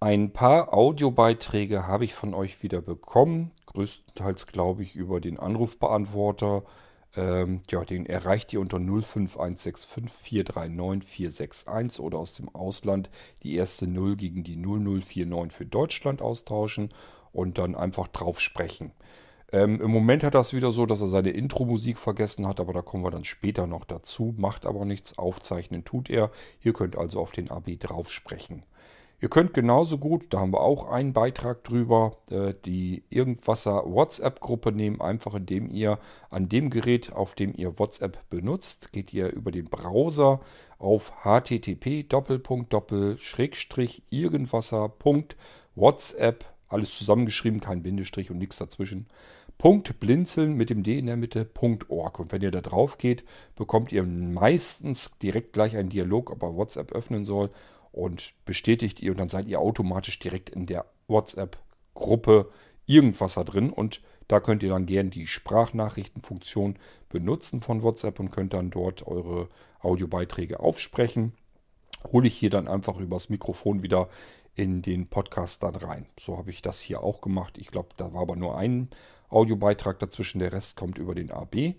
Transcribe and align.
Ein 0.00 0.32
paar 0.32 0.72
Audiobeiträge 0.74 1.88
habe 1.88 2.04
ich 2.04 2.14
von 2.14 2.32
euch 2.32 2.62
wieder 2.62 2.80
bekommen. 2.80 3.50
Größtenteils 3.66 4.46
glaube 4.46 4.84
ich 4.84 4.94
über 4.94 5.20
den 5.20 5.40
Anrufbeantworter. 5.40 6.62
Ähm, 7.16 7.62
ja, 7.68 7.84
den 7.84 8.06
erreicht 8.06 8.52
ihr 8.52 8.60
unter 8.60 8.78
05165 8.78 10.08
439 10.08 11.10
461 11.10 12.00
oder 12.00 12.18
aus 12.18 12.34
dem 12.34 12.48
Ausland 12.54 13.10
die 13.42 13.56
erste 13.56 13.88
0 13.88 14.14
gegen 14.14 14.44
die 14.44 14.54
0049 14.54 15.52
für 15.52 15.66
Deutschland 15.66 16.22
austauschen 16.22 16.90
und 17.32 17.58
dann 17.58 17.74
einfach 17.74 18.06
drauf 18.06 18.38
sprechen. 18.38 18.92
Ähm, 19.50 19.80
Im 19.80 19.90
Moment 19.90 20.22
hat 20.22 20.36
es 20.36 20.52
wieder 20.52 20.70
so, 20.70 20.86
dass 20.86 21.00
er 21.00 21.08
seine 21.08 21.30
Intro-Musik 21.30 21.98
vergessen 21.98 22.46
hat, 22.46 22.60
aber 22.60 22.72
da 22.72 22.82
kommen 22.82 23.02
wir 23.02 23.10
dann 23.10 23.24
später 23.24 23.66
noch 23.66 23.84
dazu. 23.84 24.32
Macht 24.36 24.64
aber 24.64 24.84
nichts, 24.84 25.18
aufzeichnen 25.18 25.84
tut 25.84 26.08
er. 26.08 26.30
Ihr 26.60 26.72
könnt 26.72 26.96
also 26.96 27.18
auf 27.18 27.32
den 27.32 27.50
AB 27.50 27.80
drauf 27.80 28.12
sprechen. 28.12 28.62
Ihr 29.20 29.28
könnt 29.28 29.52
genauso 29.52 29.98
gut, 29.98 30.26
da 30.30 30.38
haben 30.38 30.52
wir 30.52 30.60
auch 30.60 30.88
einen 30.88 31.12
Beitrag 31.12 31.64
drüber, 31.64 32.18
äh, 32.30 32.54
die 32.64 33.02
Irgendwasser 33.10 33.82
WhatsApp-Gruppe 33.84 34.70
nehmen, 34.70 35.00
einfach 35.00 35.34
indem 35.34 35.68
ihr 35.70 35.98
an 36.30 36.48
dem 36.48 36.70
Gerät, 36.70 37.12
auf 37.12 37.34
dem 37.34 37.52
ihr 37.56 37.80
WhatsApp 37.80 38.30
benutzt, 38.30 38.92
geht 38.92 39.12
ihr 39.12 39.32
über 39.32 39.50
den 39.50 39.64
Browser 39.64 40.38
auf 40.78 41.12
http 41.24 42.06
irgendwasser.whatsapp, 44.10 46.44
alles 46.68 46.96
zusammengeschrieben, 46.96 47.60
kein 47.60 47.82
Bindestrich 47.82 48.30
und 48.30 48.38
nichts 48.38 48.58
dazwischen. 48.58 49.08
Punkt 49.56 49.98
blinzeln 49.98 50.54
mit 50.54 50.70
dem 50.70 50.84
D 50.84 50.96
in 50.96 51.06
der 51.06 51.16
Mitte, 51.16 51.50
.org. 51.88 52.20
Und 52.20 52.30
wenn 52.30 52.42
ihr 52.42 52.52
da 52.52 52.60
drauf 52.60 52.98
geht, 52.98 53.24
bekommt 53.56 53.90
ihr 53.90 54.04
meistens 54.04 55.18
direkt 55.18 55.54
gleich 55.54 55.76
einen 55.76 55.88
Dialog, 55.88 56.30
ob 56.30 56.44
er 56.44 56.54
WhatsApp 56.54 56.92
öffnen 56.92 57.24
soll 57.24 57.50
und 57.92 58.34
bestätigt 58.44 59.00
ihr 59.00 59.12
und 59.12 59.18
dann 59.18 59.28
seid 59.28 59.46
ihr 59.46 59.60
automatisch 59.60 60.18
direkt 60.18 60.50
in 60.50 60.66
der 60.66 60.84
WhatsApp-Gruppe 61.06 62.50
irgendwas 62.86 63.34
da 63.34 63.44
drin 63.44 63.70
und 63.70 64.00
da 64.28 64.40
könnt 64.40 64.62
ihr 64.62 64.68
dann 64.68 64.86
gern 64.86 65.10
die 65.10 65.26
Sprachnachrichtenfunktion 65.26 66.76
benutzen 67.08 67.60
von 67.60 67.82
WhatsApp 67.82 68.20
und 68.20 68.30
könnt 68.30 68.52
dann 68.52 68.70
dort 68.70 69.06
eure 69.06 69.48
Audiobeiträge 69.80 70.60
aufsprechen. 70.60 71.32
Hole 72.12 72.28
ich 72.28 72.36
hier 72.36 72.50
dann 72.50 72.68
einfach 72.68 72.98
übers 72.98 73.30
Mikrofon 73.30 73.82
wieder 73.82 74.08
in 74.54 74.82
den 74.82 75.08
Podcast 75.08 75.62
dann 75.62 75.76
rein. 75.76 76.06
So 76.18 76.36
habe 76.36 76.50
ich 76.50 76.62
das 76.62 76.80
hier 76.80 77.02
auch 77.02 77.20
gemacht. 77.20 77.56
Ich 77.58 77.68
glaube, 77.68 77.90
da 77.96 78.12
war 78.12 78.22
aber 78.22 78.36
nur 78.36 78.58
ein 78.58 78.90
Audiobeitrag 79.30 79.98
dazwischen, 79.98 80.40
der 80.40 80.52
Rest 80.52 80.76
kommt 80.76 80.98
über 80.98 81.14
den 81.14 81.30
AB. 81.30 81.74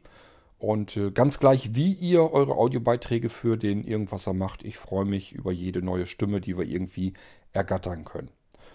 Und 0.60 0.98
äh, 0.98 1.12
ganz 1.12 1.40
gleich, 1.40 1.74
wie 1.74 1.94
ihr 1.94 2.32
eure 2.32 2.56
Audiobeiträge 2.56 3.30
für 3.30 3.58
den 3.58 3.84
Irgendwasser 3.84 4.34
macht, 4.34 4.64
ich 4.64 4.78
freue 4.78 5.06
mich 5.06 5.32
über 5.32 5.54
jede 5.54 5.82
neue 5.82 6.06
Stimme, 6.06 6.42
die 6.42 6.58
wir 6.58 6.66
irgendwie 6.66 7.14
ergattern 7.54 8.04
können. 8.04 8.30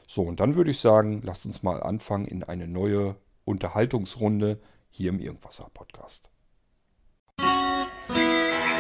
So, 0.07 0.23
und 0.23 0.41
dann 0.41 0.55
würde 0.55 0.71
ich 0.71 0.81
sagen, 0.81 1.21
lasst 1.23 1.45
uns 1.45 1.63
mal 1.63 1.83
anfangen 1.83 2.25
in 2.25 2.43
eine 2.43 2.67
neue 2.67 3.17
Unterhaltungsrunde 3.45 4.59
hier 4.89 5.11
im 5.11 5.21
Irgendwasser 5.21 5.71
Podcast. 5.75 6.31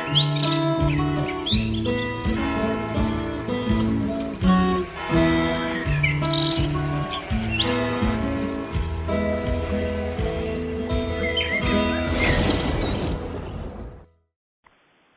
Musik 0.09 2.04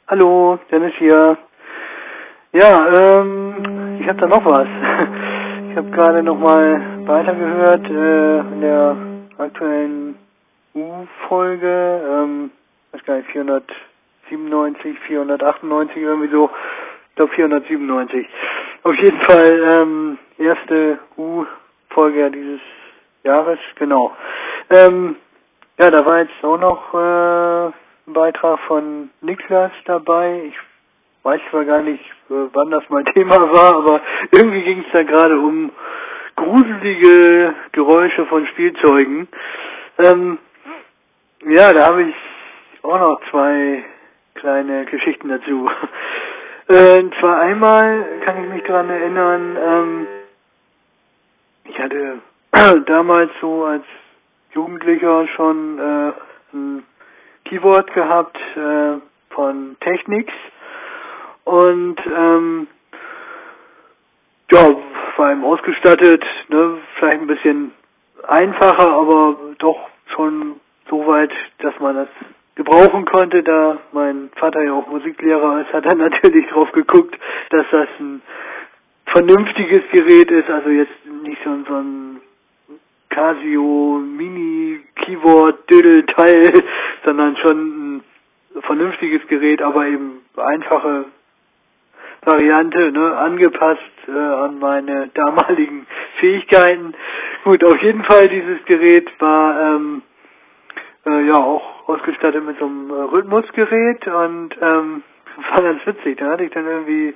Hallo, 0.09 0.57
Dennis 0.71 0.93
hier. 0.99 1.37
Ja, 2.53 3.19
ähm, 3.19 3.97
ich 3.99 4.07
habe 4.07 4.17
da 4.21 4.27
noch 4.27 4.45
was. 4.45 4.67
Ich 5.69 5.75
habe 5.75 5.91
gerade 5.91 6.23
noch 6.23 6.39
mal 6.39 7.05
weitergehört 7.05 7.85
äh, 7.87 8.39
in 8.39 8.61
der 8.61 8.95
aktuellen 9.37 10.17
U-Folge, 10.73 12.01
ähm, 12.09 12.51
weiß 12.93 13.03
gar 13.03 13.17
nicht, 13.17 13.29
497, 13.31 14.97
498, 15.07 15.97
irgendwie 15.97 16.31
so. 16.31 16.49
Ich 17.09 17.15
glaube 17.17 17.33
497. 17.33 18.27
Auf 18.83 18.95
jeden 18.95 19.21
Fall 19.21 19.61
ähm, 19.61 20.17
erste 20.37 20.99
U-Folge 21.17 22.31
dieses 22.31 22.61
Jahres, 23.23 23.59
genau. 23.75 24.13
Ähm, 24.69 25.17
ja, 25.77 25.91
da 25.91 26.05
war 26.05 26.19
jetzt 26.21 26.43
auch 26.43 26.57
noch 26.57 26.93
äh, 26.93 27.86
Beitrag 28.13 28.59
von 28.67 29.09
Niklas 29.21 29.71
dabei. 29.85 30.43
Ich 30.47 30.55
weiß 31.23 31.41
zwar 31.49 31.65
gar 31.65 31.81
nicht, 31.81 32.03
äh, 32.29 32.47
wann 32.53 32.71
das 32.71 32.83
mein 32.89 33.05
Thema 33.13 33.35
war, 33.51 33.75
aber 33.75 34.01
irgendwie 34.31 34.63
ging 34.63 34.79
es 34.79 34.91
da 34.93 35.03
gerade 35.03 35.37
um 35.37 35.71
gruselige 36.35 37.53
Geräusche 37.73 38.25
von 38.27 38.47
Spielzeugen. 38.47 39.27
Ähm, 39.99 40.37
ja, 41.45 41.73
da 41.73 41.87
habe 41.87 42.03
ich 42.03 42.15
auch 42.83 42.99
noch 42.99 43.21
zwei 43.29 43.83
kleine 44.35 44.85
Geschichten 44.85 45.29
dazu. 45.29 45.69
Äh, 46.69 46.99
und 46.99 47.15
zwar 47.21 47.39
einmal 47.39 48.05
kann 48.25 48.43
ich 48.43 48.49
mich 48.49 48.63
daran 48.63 48.89
erinnern, 48.89 49.57
ähm, 49.57 50.07
ich 51.63 51.79
hatte 51.79 52.19
damals 52.87 53.31
so 53.39 53.63
als 53.63 53.85
Jugendlicher 54.51 55.29
schon 55.29 55.79
äh, 55.79 56.11
ein 56.53 56.83
Keyboard 57.49 57.93
gehabt 57.93 58.37
äh, 58.55 58.99
von 59.29 59.75
Technics. 59.79 60.33
Und 61.43 61.97
ähm, 62.05 62.67
ja, 64.51 64.69
war 65.17 65.31
ihm 65.31 65.43
ausgestattet, 65.43 66.23
ne, 66.49 66.77
vielleicht 66.97 67.21
ein 67.21 67.27
bisschen 67.27 67.71
einfacher, 68.27 68.89
aber 68.89 69.35
doch 69.59 69.89
schon 70.15 70.59
so 70.89 71.05
weit, 71.07 71.31
dass 71.59 71.77
man 71.79 71.95
das 71.95 72.07
gebrauchen 72.55 73.05
konnte, 73.05 73.43
da 73.43 73.77
mein 73.91 74.29
Vater 74.35 74.63
ja 74.63 74.73
auch 74.73 74.87
Musiklehrer 74.87 75.61
ist, 75.61 75.73
hat 75.73 75.85
er 75.85 75.95
natürlich 76.09 76.47
drauf 76.49 76.71
geguckt, 76.71 77.17
dass 77.49 77.65
das 77.71 77.87
ein 77.99 78.21
vernünftiges 79.05 79.83
Gerät 79.91 80.29
ist, 80.31 80.49
also 80.49 80.69
jetzt 80.69 81.05
nicht 81.23 81.41
so, 81.43 81.51
so 81.67 81.75
ein 81.75 82.21
Casio 83.17 83.97
Mini 83.97 84.79
Keyboard 84.95 85.67
Dödel 85.71 86.05
Teil, 86.05 86.63
sondern 87.03 87.35
schon 87.37 87.57
ein 87.97 88.03
vernünftiges 88.61 89.25
Gerät, 89.27 89.59
aber 89.59 89.87
eben 89.87 90.21
einfache 90.35 91.05
Variante, 92.21 92.91
ne, 92.91 93.17
angepasst 93.17 93.81
äh, 94.07 94.11
an 94.11 94.59
meine 94.59 95.07
damaligen 95.15 95.87
Fähigkeiten. 96.19 96.93
Gut, 97.43 97.63
auf 97.63 97.81
jeden 97.81 98.03
Fall 98.03 98.27
dieses 98.29 98.63
Gerät 98.65 99.09
war 99.19 99.61
ähm, 99.61 100.03
äh, 101.07 101.25
ja 101.25 101.37
auch 101.37 101.89
ausgestattet 101.89 102.45
mit 102.45 102.59
so 102.59 102.65
einem 102.65 102.91
äh, 102.91 103.01
Rhythmusgerät 103.15 104.07
und 104.07 104.49
ähm, 104.61 105.01
war 105.55 105.63
ganz 105.63 105.83
witzig. 105.87 106.19
Da 106.19 106.33
hatte 106.33 106.43
ich 106.43 106.51
dann 106.51 106.67
irgendwie 106.67 107.15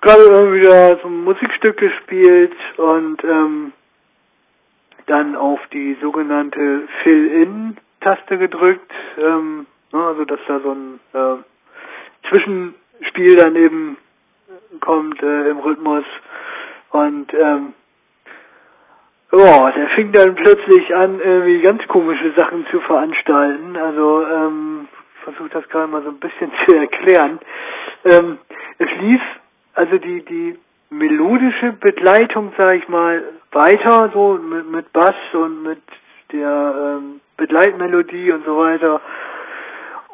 gerade 0.00 0.22
irgendwie 0.22 0.62
da 0.62 0.96
so 1.02 1.08
ein 1.08 1.24
Musikstück 1.24 1.76
gespielt 1.76 2.54
und 2.78 3.22
ähm, 3.22 3.72
dann 5.12 5.36
auf 5.36 5.60
die 5.74 5.94
sogenannte 6.00 6.88
Fill-In-Taste 7.02 8.38
gedrückt, 8.38 8.90
ähm, 9.18 9.66
ne, 9.92 10.02
also 10.02 10.24
dass 10.24 10.40
da 10.48 10.58
so 10.60 10.72
ein 10.72 11.00
äh, 11.12 12.28
Zwischenspiel 12.30 13.36
dann 13.36 13.54
eben 13.56 13.96
kommt 14.80 15.22
äh, 15.22 15.50
im 15.50 15.58
Rhythmus 15.58 16.04
und 16.92 17.32
ähm, 17.34 17.74
oh, 19.32 19.70
der 19.76 19.88
fing 19.94 20.12
dann 20.12 20.34
plötzlich 20.34 20.94
an, 20.94 21.20
irgendwie 21.20 21.60
ganz 21.60 21.86
komische 21.88 22.32
Sachen 22.32 22.66
zu 22.70 22.80
veranstalten. 22.80 23.76
Also 23.76 24.26
ähm, 24.26 24.88
versuche 25.24 25.50
das 25.50 25.68
gerade 25.68 25.88
mal 25.88 26.02
so 26.02 26.08
ein 26.08 26.20
bisschen 26.20 26.50
zu 26.66 26.74
erklären. 26.74 27.38
Ähm, 28.04 28.38
es 28.78 28.88
lief 28.98 29.20
also 29.74 29.98
die 29.98 30.24
die 30.24 30.58
melodische 30.92 31.72
Begleitung, 31.72 32.52
sag 32.56 32.76
ich 32.76 32.88
mal, 32.88 33.22
weiter, 33.52 34.10
so 34.12 34.34
mit, 34.34 34.70
mit 34.70 34.92
Bass 34.92 35.14
und 35.32 35.62
mit 35.62 35.82
der 36.32 36.98
ähm, 36.98 37.20
Begleitmelodie 37.36 38.32
und 38.32 38.44
so 38.44 38.58
weiter. 38.58 39.00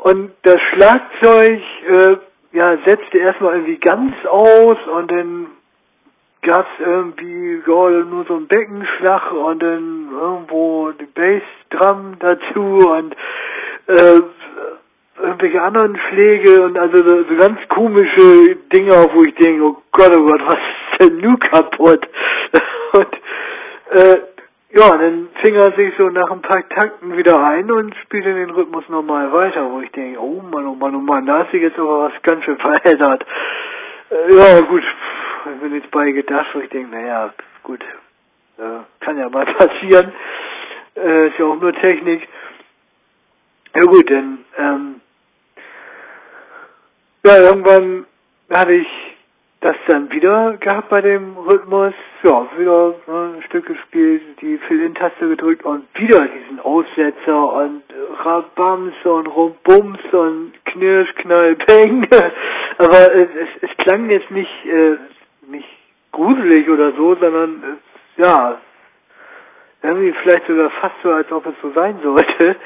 Und 0.02 0.32
das 0.42 0.60
Schlagzeug, 0.72 1.60
äh, 1.88 2.16
ja, 2.52 2.78
setzte 2.86 3.18
erstmal 3.18 3.54
irgendwie 3.54 3.78
ganz 3.78 4.14
aus 4.26 4.78
und 4.94 5.10
dann 5.10 5.46
gab's 6.42 6.70
irgendwie 6.78 7.62
ja, 7.66 8.04
nur 8.04 8.24
so 8.26 8.36
ein 8.36 8.46
Beckenschlag 8.46 9.32
und 9.32 9.62
dann 9.62 10.08
irgendwo 10.12 10.92
die 10.92 11.06
Bassdrum 11.06 12.14
dazu 12.20 12.78
und 12.88 13.14
äh, 13.88 14.20
irgendwelche 15.20 15.60
anderen 15.60 15.98
Schläge 16.08 16.62
und 16.62 16.78
also 16.78 16.96
so, 16.96 17.36
ganz 17.36 17.58
komische 17.68 18.56
Dinge, 18.72 18.92
wo 19.12 19.22
ich 19.22 19.34
denke, 19.34 19.62
oh 19.64 19.76
Gott, 19.92 20.16
oh 20.16 20.26
Gott, 20.26 20.42
was 20.46 20.54
ist 20.54 21.00
denn 21.00 21.18
nun 21.18 21.38
kaputt? 21.38 22.06
Und 22.92 23.14
äh, 23.90 24.20
ja, 24.70 24.96
dann 24.96 25.28
fing 25.42 25.54
er 25.54 25.72
sich 25.72 25.94
so 25.96 26.08
nach 26.08 26.30
ein 26.30 26.42
paar 26.42 26.68
Takten 26.68 27.16
wieder 27.16 27.42
ein 27.42 27.70
und 27.70 27.94
spielte 28.04 28.34
den 28.34 28.50
Rhythmus 28.50 28.86
normal 28.88 29.32
weiter, 29.32 29.70
wo 29.70 29.80
ich 29.80 29.90
denke, 29.92 30.20
oh 30.20 30.42
Mann, 30.42 30.66
oh 30.66 30.74
Mann, 30.74 30.94
oh 30.94 31.00
Mann, 31.00 31.26
da 31.26 31.38
hat 31.40 31.50
sich 31.50 31.62
jetzt 31.62 31.78
aber 31.78 32.04
was 32.04 32.22
ganz 32.22 32.44
schön 32.44 32.58
verändert. 32.58 33.24
Äh, 34.10 34.34
ja, 34.34 34.60
gut, 34.60 34.82
mir 35.62 35.68
nichts 35.68 35.90
bei 35.90 36.10
gedacht, 36.12 36.48
wo 36.52 36.60
ich 36.60 36.68
denke, 36.70 36.94
naja, 36.94 37.32
gut, 37.62 37.82
äh, 38.58 39.04
kann 39.04 39.18
ja 39.18 39.28
mal 39.28 39.46
passieren. 39.46 40.12
Äh, 40.96 41.28
ist 41.28 41.38
ja 41.38 41.46
auch 41.46 41.60
nur 41.60 41.72
Technik. 41.72 42.28
Ja 43.74 43.84
gut, 43.84 44.10
dann 44.10 44.44
ähm, 44.58 45.00
ja, 47.28 47.42
irgendwann 47.42 48.06
hatte 48.50 48.72
ich 48.72 48.88
das 49.60 49.76
dann 49.86 50.10
wieder 50.10 50.56
gehabt 50.58 50.88
bei 50.88 51.02
dem 51.02 51.36
Rhythmus. 51.36 51.92
Ja, 52.22 52.46
wieder 52.56 52.94
ne, 53.06 53.34
ein 53.36 53.42
Stück 53.42 53.66
gespielt, 53.66 54.22
die 54.40 54.56
Fill-In-Taste 54.56 55.28
gedrückt 55.28 55.64
und 55.64 55.84
wieder 55.94 56.26
diesen 56.26 56.58
Aussetzer 56.60 57.52
und 57.52 57.82
Rabams 58.24 58.94
und 59.04 59.26
Rumbums 59.26 60.00
und 60.12 60.52
Knirsch, 60.64 61.14
Knall, 61.16 61.56
Peng. 61.56 62.08
Aber 62.78 63.14
es, 63.14 63.24
es, 63.24 63.70
es 63.70 63.76
klang 63.78 64.08
jetzt 64.08 64.30
nicht, 64.30 64.64
äh, 64.64 64.96
nicht 65.48 65.68
gruselig 66.12 66.68
oder 66.70 66.92
so, 66.92 67.14
sondern 67.16 67.62
äh, 67.62 68.22
ja, 68.22 68.58
irgendwie 69.82 70.14
vielleicht 70.22 70.46
sogar 70.46 70.70
fast 70.70 70.94
so, 71.02 71.10
als 71.10 71.30
ob 71.30 71.44
es 71.46 71.54
so 71.60 71.70
sein 71.72 71.98
sollte. 72.02 72.56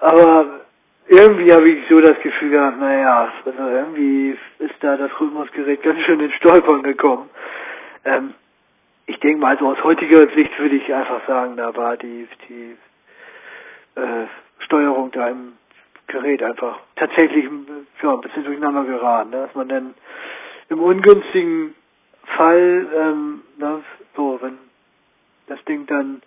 Aber 0.00 0.62
irgendwie 1.08 1.52
habe 1.52 1.68
ich 1.70 1.88
so 1.88 1.98
das 1.98 2.20
Gefühl 2.20 2.50
gehabt, 2.50 2.78
naja, 2.78 3.32
also 3.44 3.68
irgendwie 3.68 4.36
ist 4.58 4.74
da 4.80 4.96
das 4.96 5.10
Rhythmusgerät 5.18 5.82
ganz 5.82 6.00
schön 6.00 6.20
in 6.20 6.32
Stolpern 6.32 6.82
gekommen. 6.82 7.30
Ähm, 8.04 8.34
ich 9.06 9.18
denke 9.20 9.40
mal, 9.40 9.56
also 9.56 9.68
aus 9.68 9.82
heutiger 9.84 10.28
Sicht 10.34 10.58
würde 10.58 10.76
ich 10.76 10.94
einfach 10.94 11.26
sagen, 11.26 11.56
da 11.56 11.74
war 11.74 11.96
die, 11.96 12.28
die 12.48 12.76
äh, 13.98 14.26
Steuerung 14.60 15.10
da 15.12 15.28
im 15.28 15.54
Gerät 16.08 16.42
einfach 16.42 16.78
tatsächlich 16.96 17.46
ja, 18.02 18.12
ein 18.12 18.20
bisschen 18.20 18.44
durcheinander 18.44 18.84
geraten, 18.84 19.30
ne? 19.30 19.42
dass 19.46 19.54
man 19.54 19.68
dann 19.68 19.94
im 20.68 20.80
ungünstigen 20.80 21.74
Fall, 22.36 22.86
ähm, 22.94 23.42
ne, 23.56 23.82
so, 24.14 24.38
wenn 24.42 24.58
das 25.46 25.62
Ding 25.64 25.86
dann 25.86 26.20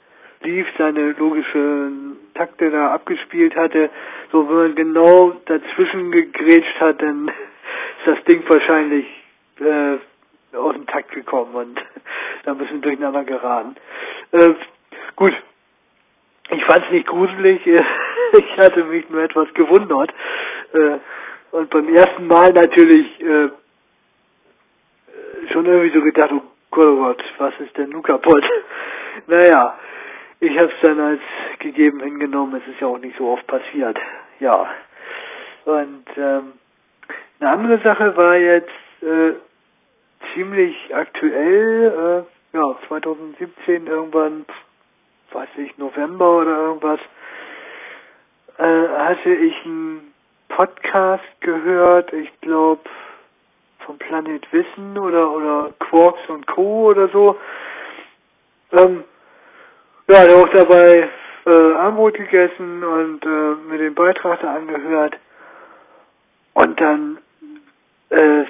lief, 0.43 0.67
seine 0.77 1.11
logischen 1.13 2.17
Takte 2.33 2.71
da 2.71 2.93
abgespielt 2.93 3.55
hatte, 3.55 3.89
so 4.31 4.47
wenn 4.47 4.55
man 4.55 4.75
genau 4.75 5.31
dazwischen 5.45 6.11
gegrätscht 6.11 6.79
hat, 6.79 7.01
dann 7.01 7.27
ist 7.99 8.07
das 8.07 8.23
Ding 8.25 8.43
wahrscheinlich 8.47 9.05
äh, 9.59 9.97
aus 10.55 10.73
dem 10.73 10.87
Takt 10.87 11.11
gekommen 11.11 11.53
und 11.55 11.81
da 12.43 12.51
ein 12.51 12.57
bisschen 12.57 12.81
durcheinander 12.81 13.23
geraten. 13.23 13.75
Äh, 14.31 14.53
gut, 15.15 15.33
ich 16.49 16.63
fand 16.65 16.85
es 16.85 16.91
nicht 16.91 17.07
gruselig, 17.07 17.61
ich 18.33 18.57
hatte 18.57 18.83
mich 18.85 19.09
nur 19.09 19.23
etwas 19.23 19.53
gewundert 19.53 20.11
äh, 20.73 20.97
und 21.51 21.69
beim 21.69 21.93
ersten 21.93 22.27
Mal 22.27 22.51
natürlich 22.51 23.19
äh, 23.21 23.49
schon 25.51 25.65
irgendwie 25.65 25.97
so 25.97 26.01
gedacht, 26.01 26.31
oh 26.33 26.41
Gott, 26.71 26.87
oh 26.87 26.95
Gott, 26.95 27.23
was 27.37 27.53
ist 27.59 27.77
denn 27.77 27.89
nun 27.89 28.03
kaputt? 28.03 28.43
naja, 29.27 29.77
ich 30.41 30.57
habe 30.57 30.71
es 30.73 30.81
dann 30.81 30.99
als 30.99 31.21
gegeben 31.59 32.01
hingenommen. 32.01 32.59
Es 32.61 32.73
ist 32.73 32.81
ja 32.81 32.87
auch 32.87 32.97
nicht 32.97 33.15
so 33.17 33.29
oft 33.29 33.45
passiert. 33.45 33.97
Ja. 34.39 34.67
Und 35.65 36.05
ähm, 36.17 36.53
eine 37.39 37.49
andere 37.51 37.77
Sache 37.83 38.17
war 38.17 38.35
jetzt 38.35 38.69
äh, 39.03 39.33
ziemlich 40.33 40.75
aktuell. 40.95 42.25
Äh, 42.53 42.57
ja, 42.57 42.75
2017 42.87 43.85
irgendwann, 43.85 44.45
weiß 45.31 45.49
ich, 45.57 45.77
November 45.77 46.37
oder 46.39 46.57
irgendwas, 46.57 46.99
äh, 48.57 48.87
hatte 48.97 49.33
ich 49.33 49.63
einen 49.63 50.11
Podcast 50.49 51.23
gehört. 51.41 52.11
Ich 52.13 52.41
glaube 52.41 52.81
vom 53.85 53.99
Planet 53.99 54.51
Wissen 54.51 54.97
oder 54.97 55.31
oder 55.31 55.71
Quarks 55.79 56.27
und 56.29 56.47
Co. 56.47 56.89
oder 56.89 57.07
so. 57.09 57.37
Ähm, 58.71 59.03
ja, 60.11 60.25
der 60.25 60.35
auch 60.35 60.49
dabei 60.49 61.09
äh, 61.45 61.73
Armbrot 61.75 62.15
gegessen 62.15 62.83
und 62.83 63.25
äh, 63.25 63.55
mir 63.69 63.77
den 63.77 63.95
Beitrag 63.95 64.41
da 64.41 64.55
angehört. 64.55 65.17
Und 66.53 66.79
dann 66.81 67.17
äh, 68.09 68.43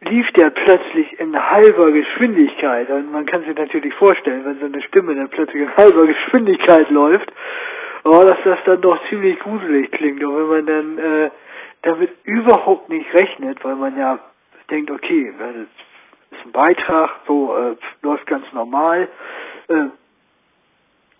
lief 0.00 0.30
der 0.32 0.50
plötzlich 0.50 1.18
in 1.20 1.38
halber 1.38 1.92
Geschwindigkeit. 1.92 2.90
Und 2.90 3.12
man 3.12 3.24
kann 3.24 3.44
sich 3.44 3.56
natürlich 3.56 3.94
vorstellen, 3.94 4.44
wenn 4.44 4.58
so 4.58 4.66
eine 4.66 4.82
Stimme 4.82 5.14
dann 5.14 5.28
plötzlich 5.28 5.62
in 5.62 5.76
halber 5.76 6.06
Geschwindigkeit 6.06 6.90
läuft, 6.90 7.32
oh, 8.04 8.20
dass 8.22 8.38
das 8.44 8.58
dann 8.64 8.80
doch 8.80 8.98
ziemlich 9.08 9.38
gruselig 9.38 9.90
klingt. 9.92 10.22
Und 10.24 10.36
wenn 10.36 10.48
man 10.48 10.66
dann 10.66 10.98
äh, 10.98 11.30
damit 11.82 12.10
überhaupt 12.24 12.88
nicht 12.88 13.12
rechnet, 13.14 13.64
weil 13.64 13.76
man 13.76 13.96
ja 13.96 14.18
denkt, 14.70 14.90
okay, 14.90 15.32
das 15.38 16.38
ist 16.38 16.46
ein 16.46 16.52
Beitrag, 16.52 17.10
so 17.28 17.56
äh, 17.56 17.76
läuft 18.02 18.26
ganz 18.26 18.44
normal. 18.52 19.08
Äh, 19.68 19.86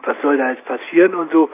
was 0.05 0.17
soll 0.23 0.37
da 0.37 0.51
jetzt 0.51 0.65
passieren 0.65 1.15
und 1.15 1.33
so. 1.33 1.51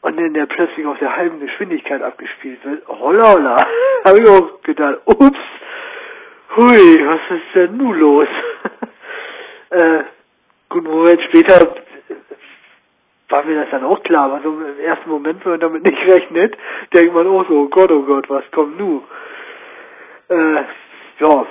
Und 0.00 0.18
dann 0.18 0.34
der 0.34 0.46
plötzlich 0.46 0.86
auf 0.86 0.98
der 0.98 1.16
halben 1.16 1.40
Geschwindigkeit 1.40 2.02
abgespielt 2.02 2.64
wird. 2.64 2.86
Holla, 2.86 3.32
holla. 3.32 3.56
Habe 4.04 4.20
ich 4.22 4.28
auch 4.28 4.62
gedacht, 4.62 4.98
ups, 5.06 5.38
hui, 6.56 7.06
was 7.06 7.20
ist 7.30 7.54
denn 7.54 7.76
nun 7.76 7.98
los? 7.98 8.28
äh, 9.70 10.04
gut, 10.68 10.84
einen 10.84 10.94
Moment 10.94 11.22
später 11.22 11.74
war 13.28 13.44
mir 13.44 13.60
das 13.60 13.70
dann 13.70 13.84
auch 13.84 14.02
klar, 14.02 14.32
also 14.32 14.48
im 14.48 14.80
ersten 14.80 15.10
Moment, 15.10 15.44
wenn 15.44 15.52
man 15.52 15.60
damit 15.60 15.84
nicht 15.84 15.98
rechnet, 16.08 16.56
denkt 16.94 17.14
man 17.14 17.26
auch 17.26 17.46
so, 17.46 17.60
oh 17.60 17.68
Gott, 17.68 17.90
oh 17.90 18.02
Gott, 18.02 18.28
was 18.30 18.44
kommt 18.52 18.78
nun? 18.78 19.02
Äh, 20.28 20.62
ja, 21.20 21.46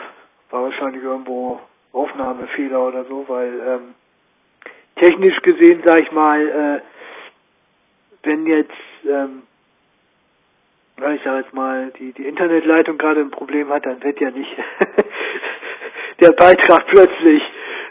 war 0.50 0.64
wahrscheinlich 0.64 1.04
irgendwo 1.04 1.60
Aufnahmefehler 1.94 2.82
oder 2.82 3.04
so, 3.06 3.26
weil 3.28 3.60
ähm, 3.66 3.96
technisch 4.98 5.42
gesehen, 5.42 5.82
sag 5.86 6.00
ich 6.02 6.12
mal, 6.12 6.48
äh, 6.48 6.82
wenn 8.24 8.46
jetzt, 8.46 8.72
ähm, 9.08 9.44
ich 10.98 11.22
sag 11.24 11.44
jetzt 11.44 11.54
mal, 11.54 11.92
die, 12.00 12.12
die 12.14 12.28
Internetleitung 12.28 12.98
gerade 12.98 13.22
ein 13.22 13.32
Problem 13.32 13.70
hat, 13.70 13.86
dann 13.86 14.04
wird 14.04 14.20
ja 14.20 14.32
nicht 14.32 14.52
der 16.20 16.32
Beitrag 16.32 16.88
plötzlich 16.88 17.44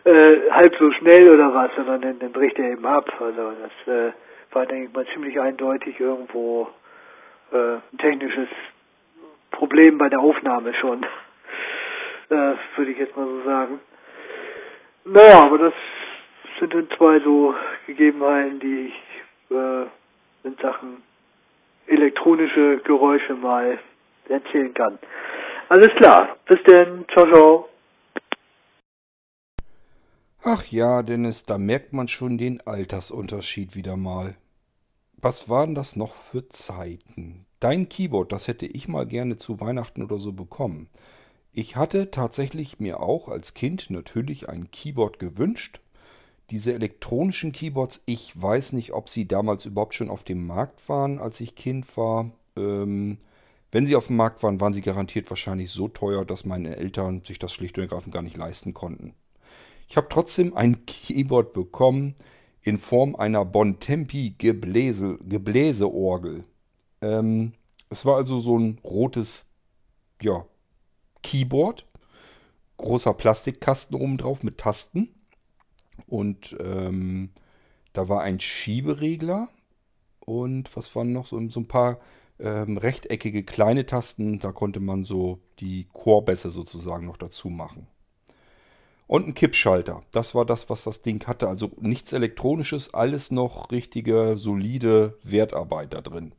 äh, 0.04 0.50
halb 0.50 0.76
so 0.78 0.90
schnell 0.92 1.30
oder 1.30 1.54
was, 1.54 1.70
sondern 1.76 2.00
dann, 2.02 2.18
dann 2.18 2.32
bricht 2.32 2.58
er 2.58 2.72
eben 2.72 2.86
ab. 2.86 3.10
Also 3.20 3.52
das 3.52 3.94
äh, 3.94 4.12
war, 4.52 4.66
denke 4.66 4.88
ich 4.88 4.92
mal, 4.94 5.06
ziemlich 5.12 5.40
eindeutig 5.40 5.98
irgendwo 5.98 6.68
äh, 7.52 7.76
ein 7.92 7.98
technisches 7.98 8.48
Problem 9.50 9.98
bei 9.98 10.08
der 10.08 10.20
Aufnahme 10.20 10.74
schon. 10.74 11.02
äh, 12.30 12.54
würde 12.76 12.90
ich 12.90 12.98
jetzt 12.98 13.16
mal 13.16 13.26
so 13.26 13.42
sagen. 13.44 13.80
Naja, 15.04 15.40
aber 15.42 15.58
das 15.58 15.74
sind 16.58 16.74
dann 16.74 16.88
zwei 16.96 17.20
so 17.20 17.54
Gegebenheiten, 17.86 18.60
die 18.60 18.88
ich 18.88 19.54
äh, 19.54 19.82
in 20.46 20.56
Sachen 20.60 21.02
elektronische 21.86 22.78
Geräusche 22.84 23.34
mal 23.34 23.78
erzählen 24.28 24.72
kann. 24.75 24.98
Alles 25.68 25.90
klar. 25.96 26.36
Bis 26.46 26.62
denn. 26.64 27.04
Ciao, 27.12 27.26
ciao. 27.26 27.68
Ach 30.42 30.64
ja, 30.66 31.02
Dennis, 31.02 31.44
da 31.44 31.58
merkt 31.58 31.92
man 31.92 32.06
schon 32.06 32.38
den 32.38 32.60
Altersunterschied 32.64 33.75
wieder 33.75 33.96
mal. 33.96 34.36
Was 35.16 35.48
waren 35.48 35.75
das 35.75 35.96
noch 35.96 36.14
für 36.14 36.48
Zeiten? 36.48 37.46
Dein 37.58 37.88
Keyboard, 37.88 38.32
das 38.32 38.46
hätte 38.46 38.66
ich 38.66 38.86
mal 38.86 39.06
gerne 39.06 39.38
zu 39.38 39.60
Weihnachten 39.60 40.02
oder 40.04 40.18
so 40.18 40.32
bekommen. 40.32 40.88
Ich 41.52 41.75
hatte 41.75 42.10
tatsächlich 42.10 42.78
mir 42.78 43.00
auch 43.00 43.28
als 43.28 43.54
Kind 43.54 43.90
natürlich 43.90 44.48
ein 44.48 44.70
Keyboard 44.70 45.18
gewünscht 45.18 45.80
diese 46.50 46.72
elektronischen 46.72 47.52
Keyboards, 47.52 48.02
ich 48.06 48.40
weiß 48.40 48.72
nicht, 48.72 48.92
ob 48.92 49.08
sie 49.08 49.26
damals 49.26 49.66
überhaupt 49.66 49.94
schon 49.94 50.10
auf 50.10 50.24
dem 50.24 50.46
Markt 50.46 50.88
waren, 50.88 51.18
als 51.18 51.40
ich 51.40 51.56
Kind 51.56 51.96
war. 51.96 52.30
Ähm, 52.56 53.18
wenn 53.72 53.86
sie 53.86 53.96
auf 53.96 54.06
dem 54.06 54.16
Markt 54.16 54.42
waren, 54.42 54.60
waren 54.60 54.72
sie 54.72 54.80
garantiert 54.80 55.28
wahrscheinlich 55.28 55.70
so 55.70 55.88
teuer, 55.88 56.24
dass 56.24 56.44
meine 56.44 56.76
Eltern 56.76 57.22
sich 57.24 57.38
das 57.38 57.52
schlicht 57.52 57.76
und 57.76 57.82
ergreifend 57.82 58.14
gar 58.14 58.22
nicht 58.22 58.36
leisten 58.36 58.74
konnten. 58.74 59.14
Ich 59.88 59.96
habe 59.96 60.08
trotzdem 60.08 60.56
ein 60.56 60.86
Keyboard 60.86 61.52
bekommen 61.52 62.14
in 62.62 62.78
Form 62.78 63.16
einer 63.16 63.44
Bontempi 63.44 64.34
Gebläse, 64.38 65.18
Gebläseorgel. 65.28 66.44
Ähm, 67.00 67.52
es 67.90 68.04
war 68.04 68.16
also 68.16 68.38
so 68.38 68.58
ein 68.58 68.78
rotes 68.82 69.46
ja, 70.20 70.44
Keyboard, 71.22 71.86
großer 72.78 73.14
Plastikkasten 73.14 73.96
oben 73.96 74.16
drauf 74.16 74.42
mit 74.42 74.58
Tasten. 74.58 75.10
Und 76.06 76.56
ähm, 76.60 77.30
da 77.92 78.08
war 78.08 78.22
ein 78.22 78.40
Schieberegler 78.40 79.48
und 80.20 80.76
was 80.76 80.94
waren 80.94 81.12
noch 81.12 81.26
so, 81.26 81.48
so 81.48 81.60
ein 81.60 81.68
paar 81.68 81.98
ähm, 82.38 82.76
rechteckige 82.76 83.42
kleine 83.42 83.86
Tasten. 83.86 84.38
Da 84.38 84.52
konnte 84.52 84.80
man 84.80 85.04
so 85.04 85.40
die 85.60 85.86
Chorbässe 85.92 86.50
sozusagen 86.50 87.06
noch 87.06 87.16
dazu 87.16 87.48
machen. 87.48 87.86
Und 89.06 89.28
ein 89.28 89.34
Kippschalter. 89.34 90.02
Das 90.10 90.34
war 90.34 90.44
das, 90.44 90.68
was 90.68 90.82
das 90.82 91.02
Ding 91.02 91.25
hatte. 91.26 91.48
Also 91.48 91.70
nichts 91.80 92.12
Elektronisches, 92.12 92.92
alles 92.92 93.30
noch 93.30 93.70
richtige, 93.70 94.36
solide 94.36 95.16
Wertarbeit 95.22 95.94
da 95.94 96.00
drin. 96.00 96.32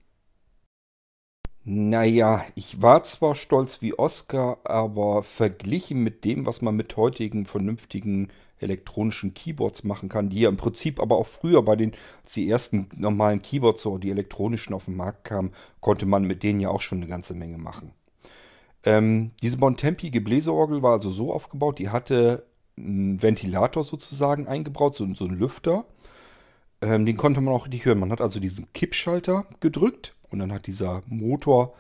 Naja, 1.64 2.46
ich 2.56 2.82
war 2.82 3.04
zwar 3.04 3.36
stolz 3.36 3.82
wie 3.82 3.98
Oscar, 3.98 4.60
aber 4.64 5.24
verglichen 5.24 6.02
mit 6.02 6.24
dem, 6.24 6.46
was 6.46 6.62
man 6.62 6.76
mit 6.76 6.96
heutigen 6.96 7.46
vernünftigen 7.46 8.30
elektronischen 8.60 9.34
Keyboards 9.34 9.84
machen 9.84 10.10
kann, 10.10 10.30
die 10.30 10.42
ja 10.42 10.50
im 10.50 10.58
Prinzip 10.58 11.00
aber 11.00 11.18
auch 11.18 11.28
früher 11.28 11.62
bei 11.62 11.76
den, 11.76 11.94
als 12.24 12.34
die 12.34 12.50
ersten 12.50 12.88
normalen 12.96 13.42
Keyboards, 13.42 13.82
so 13.82 13.98
die 13.98 14.10
elektronischen 14.10 14.74
auf 14.74 14.86
den 14.86 14.96
Markt 14.96 15.24
kamen, 15.26 15.52
konnte 15.80 16.06
man 16.06 16.24
mit 16.24 16.44
denen 16.44 16.60
ja 16.60 16.70
auch 16.70 16.82
schon 16.82 17.00
eine 17.00 17.08
ganze 17.08 17.34
Menge 17.34 17.58
machen. 17.58 17.92
Ähm, 18.84 19.32
diese 19.42 19.58
Bontempi 19.58 20.10
Gebläseorgel 20.12 20.82
war 20.82 20.94
also 20.94 21.12
so 21.12 21.34
aufgebaut, 21.34 21.80
die 21.80 21.90
hatte 21.90 22.46
einen 22.78 23.22
Ventilator 23.22 23.84
sozusagen 23.84 24.48
eingebaut, 24.48 24.96
so, 24.96 25.12
so 25.14 25.26
einen 25.26 25.38
Lüfter. 25.38 25.86
Ähm, 26.82 27.06
den 27.06 27.18
konnte 27.18 27.42
man 27.42 27.54
auch 27.54 27.66
richtig 27.66 27.86
hören. 27.86 28.00
Man 28.00 28.12
hat 28.12 28.22
also 28.22 28.40
diesen 28.40 28.72
Kippschalter 28.74 29.46
gedrückt 29.60 30.16
und 30.30 30.40
dann 30.40 30.54
hat 30.54 30.68
dieser 30.68 31.02
Motor 31.08 31.74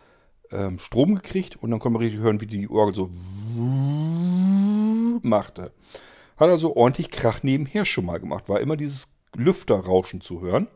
ähm, 0.51 0.79
Strom 0.79 1.15
gekriegt 1.15 1.61
und 1.61 1.71
dann 1.71 1.79
konnte 1.79 1.93
man 1.93 2.01
richtig 2.01 2.21
hören, 2.21 2.41
wie 2.41 2.47
die 2.47 2.69
Orgel 2.69 2.95
so 2.95 3.09
machte. 5.21 5.71
Hat 6.37 6.49
also 6.49 6.75
ordentlich 6.75 7.11
Krach 7.11 7.43
nebenher 7.43 7.85
schon 7.85 8.05
mal 8.05 8.19
gemacht. 8.19 8.49
War 8.49 8.61
immer 8.61 8.77
dieses 8.77 9.09
Lüfterrauschen 9.35 10.21
zu 10.21 10.41
hören. 10.41 10.67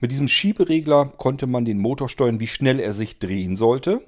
Mit 0.00 0.10
diesem 0.10 0.28
Schieberegler 0.28 1.06
konnte 1.06 1.46
man 1.46 1.64
den 1.64 1.78
Motor 1.78 2.08
steuern, 2.08 2.40
wie 2.40 2.48
schnell 2.48 2.80
er 2.80 2.92
sich 2.92 3.18
drehen 3.18 3.56
sollte. 3.56 4.04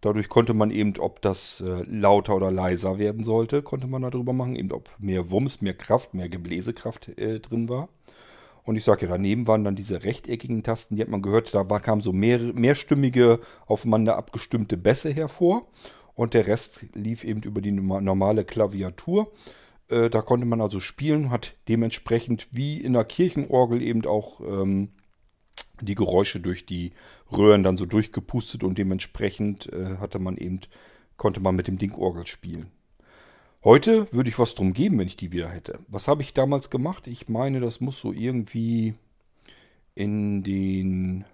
Dadurch 0.00 0.28
konnte 0.28 0.54
man 0.54 0.70
eben, 0.70 0.94
ob 0.98 1.20
das 1.22 1.60
äh, 1.60 1.82
lauter 1.84 2.36
oder 2.36 2.50
leiser 2.50 2.98
werden 2.98 3.24
sollte, 3.24 3.62
konnte 3.62 3.86
man 3.86 4.02
darüber 4.02 4.32
machen. 4.32 4.56
Eben 4.56 4.72
ob 4.72 4.90
mehr 4.98 5.30
Wumms, 5.30 5.60
mehr 5.60 5.74
Kraft, 5.74 6.14
mehr 6.14 6.28
Gebläsekraft 6.28 7.08
äh, 7.18 7.40
drin 7.40 7.68
war. 7.68 7.88
Und 8.64 8.76
ich 8.76 8.84
sage 8.84 9.06
ja, 9.06 9.12
daneben 9.12 9.46
waren 9.46 9.62
dann 9.62 9.76
diese 9.76 10.02
rechteckigen 10.02 10.62
Tasten, 10.62 10.96
die 10.96 11.02
hat 11.02 11.08
man 11.08 11.22
gehört, 11.22 11.54
da 11.54 11.70
war, 11.70 11.78
kamen 11.78 12.00
so 12.00 12.12
mehr, 12.12 12.38
mehrstimmige, 12.38 13.38
aufeinander 13.66 14.16
abgestimmte 14.16 14.76
Bässe 14.76 15.12
hervor. 15.12 15.66
Und 16.14 16.34
der 16.34 16.46
Rest 16.46 16.86
lief 16.94 17.24
eben 17.24 17.42
über 17.42 17.60
die 17.60 17.72
normale 17.72 18.44
Klaviatur. 18.44 19.30
Äh, 19.88 20.10
da 20.10 20.22
konnte 20.22 20.46
man 20.46 20.60
also 20.60 20.80
spielen, 20.80 21.30
hat 21.30 21.54
dementsprechend 21.68 22.48
wie 22.52 22.80
in 22.80 22.94
der 22.94 23.04
Kirchenorgel 23.04 23.82
eben 23.82 24.04
auch 24.06 24.40
ähm, 24.40 24.90
die 25.80 25.94
Geräusche 25.94 26.40
durch 26.40 26.66
die 26.66 26.92
Röhren 27.30 27.62
dann 27.62 27.76
so 27.76 27.86
durchgepustet 27.86 28.64
und 28.64 28.78
dementsprechend 28.78 29.72
äh, 29.72 29.96
hatte 29.98 30.18
man 30.18 30.36
eben, 30.36 30.60
konnte 31.16 31.40
man 31.40 31.54
mit 31.54 31.68
dem 31.68 31.78
Ding 31.78 31.92
Orgel 31.92 32.26
spielen. 32.26 32.70
Heute 33.64 34.12
würde 34.12 34.28
ich 34.28 34.38
was 34.38 34.54
drum 34.54 34.72
geben, 34.72 34.98
wenn 34.98 35.08
ich 35.08 35.16
die 35.16 35.32
wieder 35.32 35.48
hätte. 35.48 35.80
Was 35.88 36.08
habe 36.08 36.22
ich 36.22 36.32
damals 36.32 36.70
gemacht? 36.70 37.06
Ich 37.08 37.28
meine, 37.28 37.60
das 37.60 37.80
muss 37.80 38.00
so 38.00 38.12
irgendwie 38.12 38.94
in 39.94 40.42
den 40.44 41.24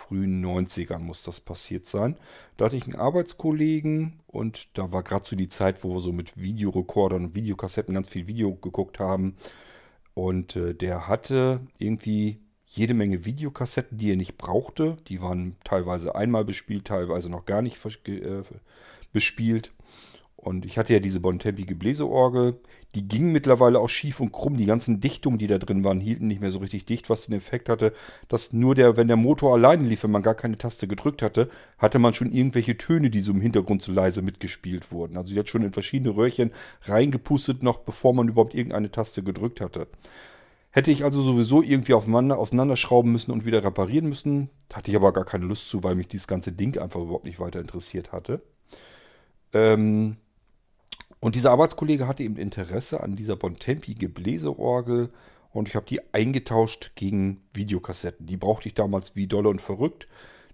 frühen 0.00 0.44
90ern 0.44 0.98
muss 0.98 1.22
das 1.22 1.40
passiert 1.40 1.86
sein. 1.86 2.16
Da 2.56 2.66
hatte 2.66 2.76
ich 2.76 2.84
einen 2.84 2.96
Arbeitskollegen 2.96 4.20
und 4.26 4.76
da 4.78 4.92
war 4.92 5.02
gerade 5.02 5.26
so 5.26 5.36
die 5.36 5.48
Zeit, 5.48 5.84
wo 5.84 5.94
wir 5.94 6.00
so 6.00 6.12
mit 6.12 6.40
Videorekordern 6.40 7.26
und 7.26 7.34
Videokassetten 7.34 7.94
ganz 7.94 8.08
viel 8.08 8.26
Video 8.26 8.54
geguckt 8.54 8.98
haben. 8.98 9.36
Und 10.14 10.56
äh, 10.56 10.74
der 10.74 11.08
hatte 11.08 11.60
irgendwie 11.78 12.40
jede 12.66 12.94
Menge 12.94 13.24
Videokassetten, 13.24 13.98
die 13.98 14.10
er 14.10 14.16
nicht 14.16 14.38
brauchte. 14.38 14.96
Die 15.08 15.20
waren 15.20 15.56
teilweise 15.64 16.14
einmal 16.14 16.44
bespielt, 16.44 16.86
teilweise 16.86 17.28
noch 17.28 17.44
gar 17.44 17.62
nicht 17.62 17.78
äh, 18.06 18.42
bespielt. 19.12 19.72
Und 20.42 20.64
ich 20.64 20.78
hatte 20.78 20.94
ja 20.94 21.00
diese 21.00 21.20
Bontempi 21.20 21.64
Gebläseorgel. 21.64 22.58
Die 22.94 23.06
ging 23.06 23.30
mittlerweile 23.30 23.78
auch 23.78 23.90
schief 23.90 24.20
und 24.20 24.32
krumm. 24.32 24.56
Die 24.56 24.64
ganzen 24.64 25.00
Dichtungen, 25.00 25.36
die 25.36 25.46
da 25.46 25.58
drin 25.58 25.84
waren, 25.84 26.00
hielten 26.00 26.28
nicht 26.28 26.40
mehr 26.40 26.50
so 26.50 26.60
richtig 26.60 26.86
dicht, 26.86 27.10
was 27.10 27.26
den 27.26 27.34
Effekt 27.34 27.68
hatte, 27.68 27.92
dass 28.28 28.54
nur 28.54 28.74
der, 28.74 28.96
wenn 28.96 29.06
der 29.06 29.18
Motor 29.18 29.52
alleine 29.52 29.86
lief, 29.86 30.02
wenn 30.02 30.10
man 30.10 30.22
gar 30.22 30.34
keine 30.34 30.56
Taste 30.56 30.88
gedrückt 30.88 31.20
hatte, 31.20 31.50
hatte 31.76 31.98
man 31.98 32.14
schon 32.14 32.32
irgendwelche 32.32 32.78
Töne, 32.78 33.10
die 33.10 33.20
so 33.20 33.32
im 33.32 33.42
Hintergrund 33.42 33.82
so 33.82 33.92
leise 33.92 34.22
mitgespielt 34.22 34.90
wurden. 34.90 35.18
Also 35.18 35.34
die 35.34 35.38
hat 35.38 35.50
schon 35.50 35.62
in 35.62 35.72
verschiedene 35.72 36.16
Röhrchen 36.16 36.52
reingepustet, 36.84 37.62
noch 37.62 37.80
bevor 37.80 38.14
man 38.14 38.28
überhaupt 38.28 38.54
irgendeine 38.54 38.90
Taste 38.90 39.22
gedrückt 39.22 39.60
hatte. 39.60 39.88
Hätte 40.70 40.90
ich 40.90 41.04
also 41.04 41.20
sowieso 41.20 41.62
irgendwie 41.62 41.94
aufeinander 41.94 42.38
auseinanderschrauben 42.38 43.12
müssen 43.12 43.32
und 43.32 43.44
wieder 43.44 43.62
reparieren 43.62 44.08
müssen. 44.08 44.48
Hatte 44.72 44.90
ich 44.90 44.96
aber 44.96 45.12
gar 45.12 45.24
keine 45.26 45.44
Lust 45.44 45.68
zu, 45.68 45.84
weil 45.84 45.96
mich 45.96 46.08
dieses 46.08 46.28
ganze 46.28 46.52
Ding 46.52 46.78
einfach 46.78 47.00
überhaupt 47.00 47.24
nicht 47.24 47.40
weiter 47.40 47.60
interessiert 47.60 48.12
hatte. 48.12 48.40
Ähm, 49.52 50.16
und 51.20 51.34
dieser 51.34 51.50
Arbeitskollege 51.52 52.08
hatte 52.08 52.22
eben 52.22 52.36
Interesse 52.36 53.02
an 53.02 53.14
dieser 53.14 53.36
Bontempi 53.36 53.94
Gebläseorgel 53.94 55.10
und 55.52 55.68
ich 55.68 55.76
habe 55.76 55.86
die 55.86 56.00
eingetauscht 56.14 56.92
gegen 56.94 57.42
Videokassetten. 57.54 58.26
Die 58.26 58.38
brauchte 58.38 58.68
ich 58.68 58.74
damals 58.74 59.16
wie 59.16 59.26
dolle 59.26 59.50
und 59.50 59.60
verrückt, 59.60 60.08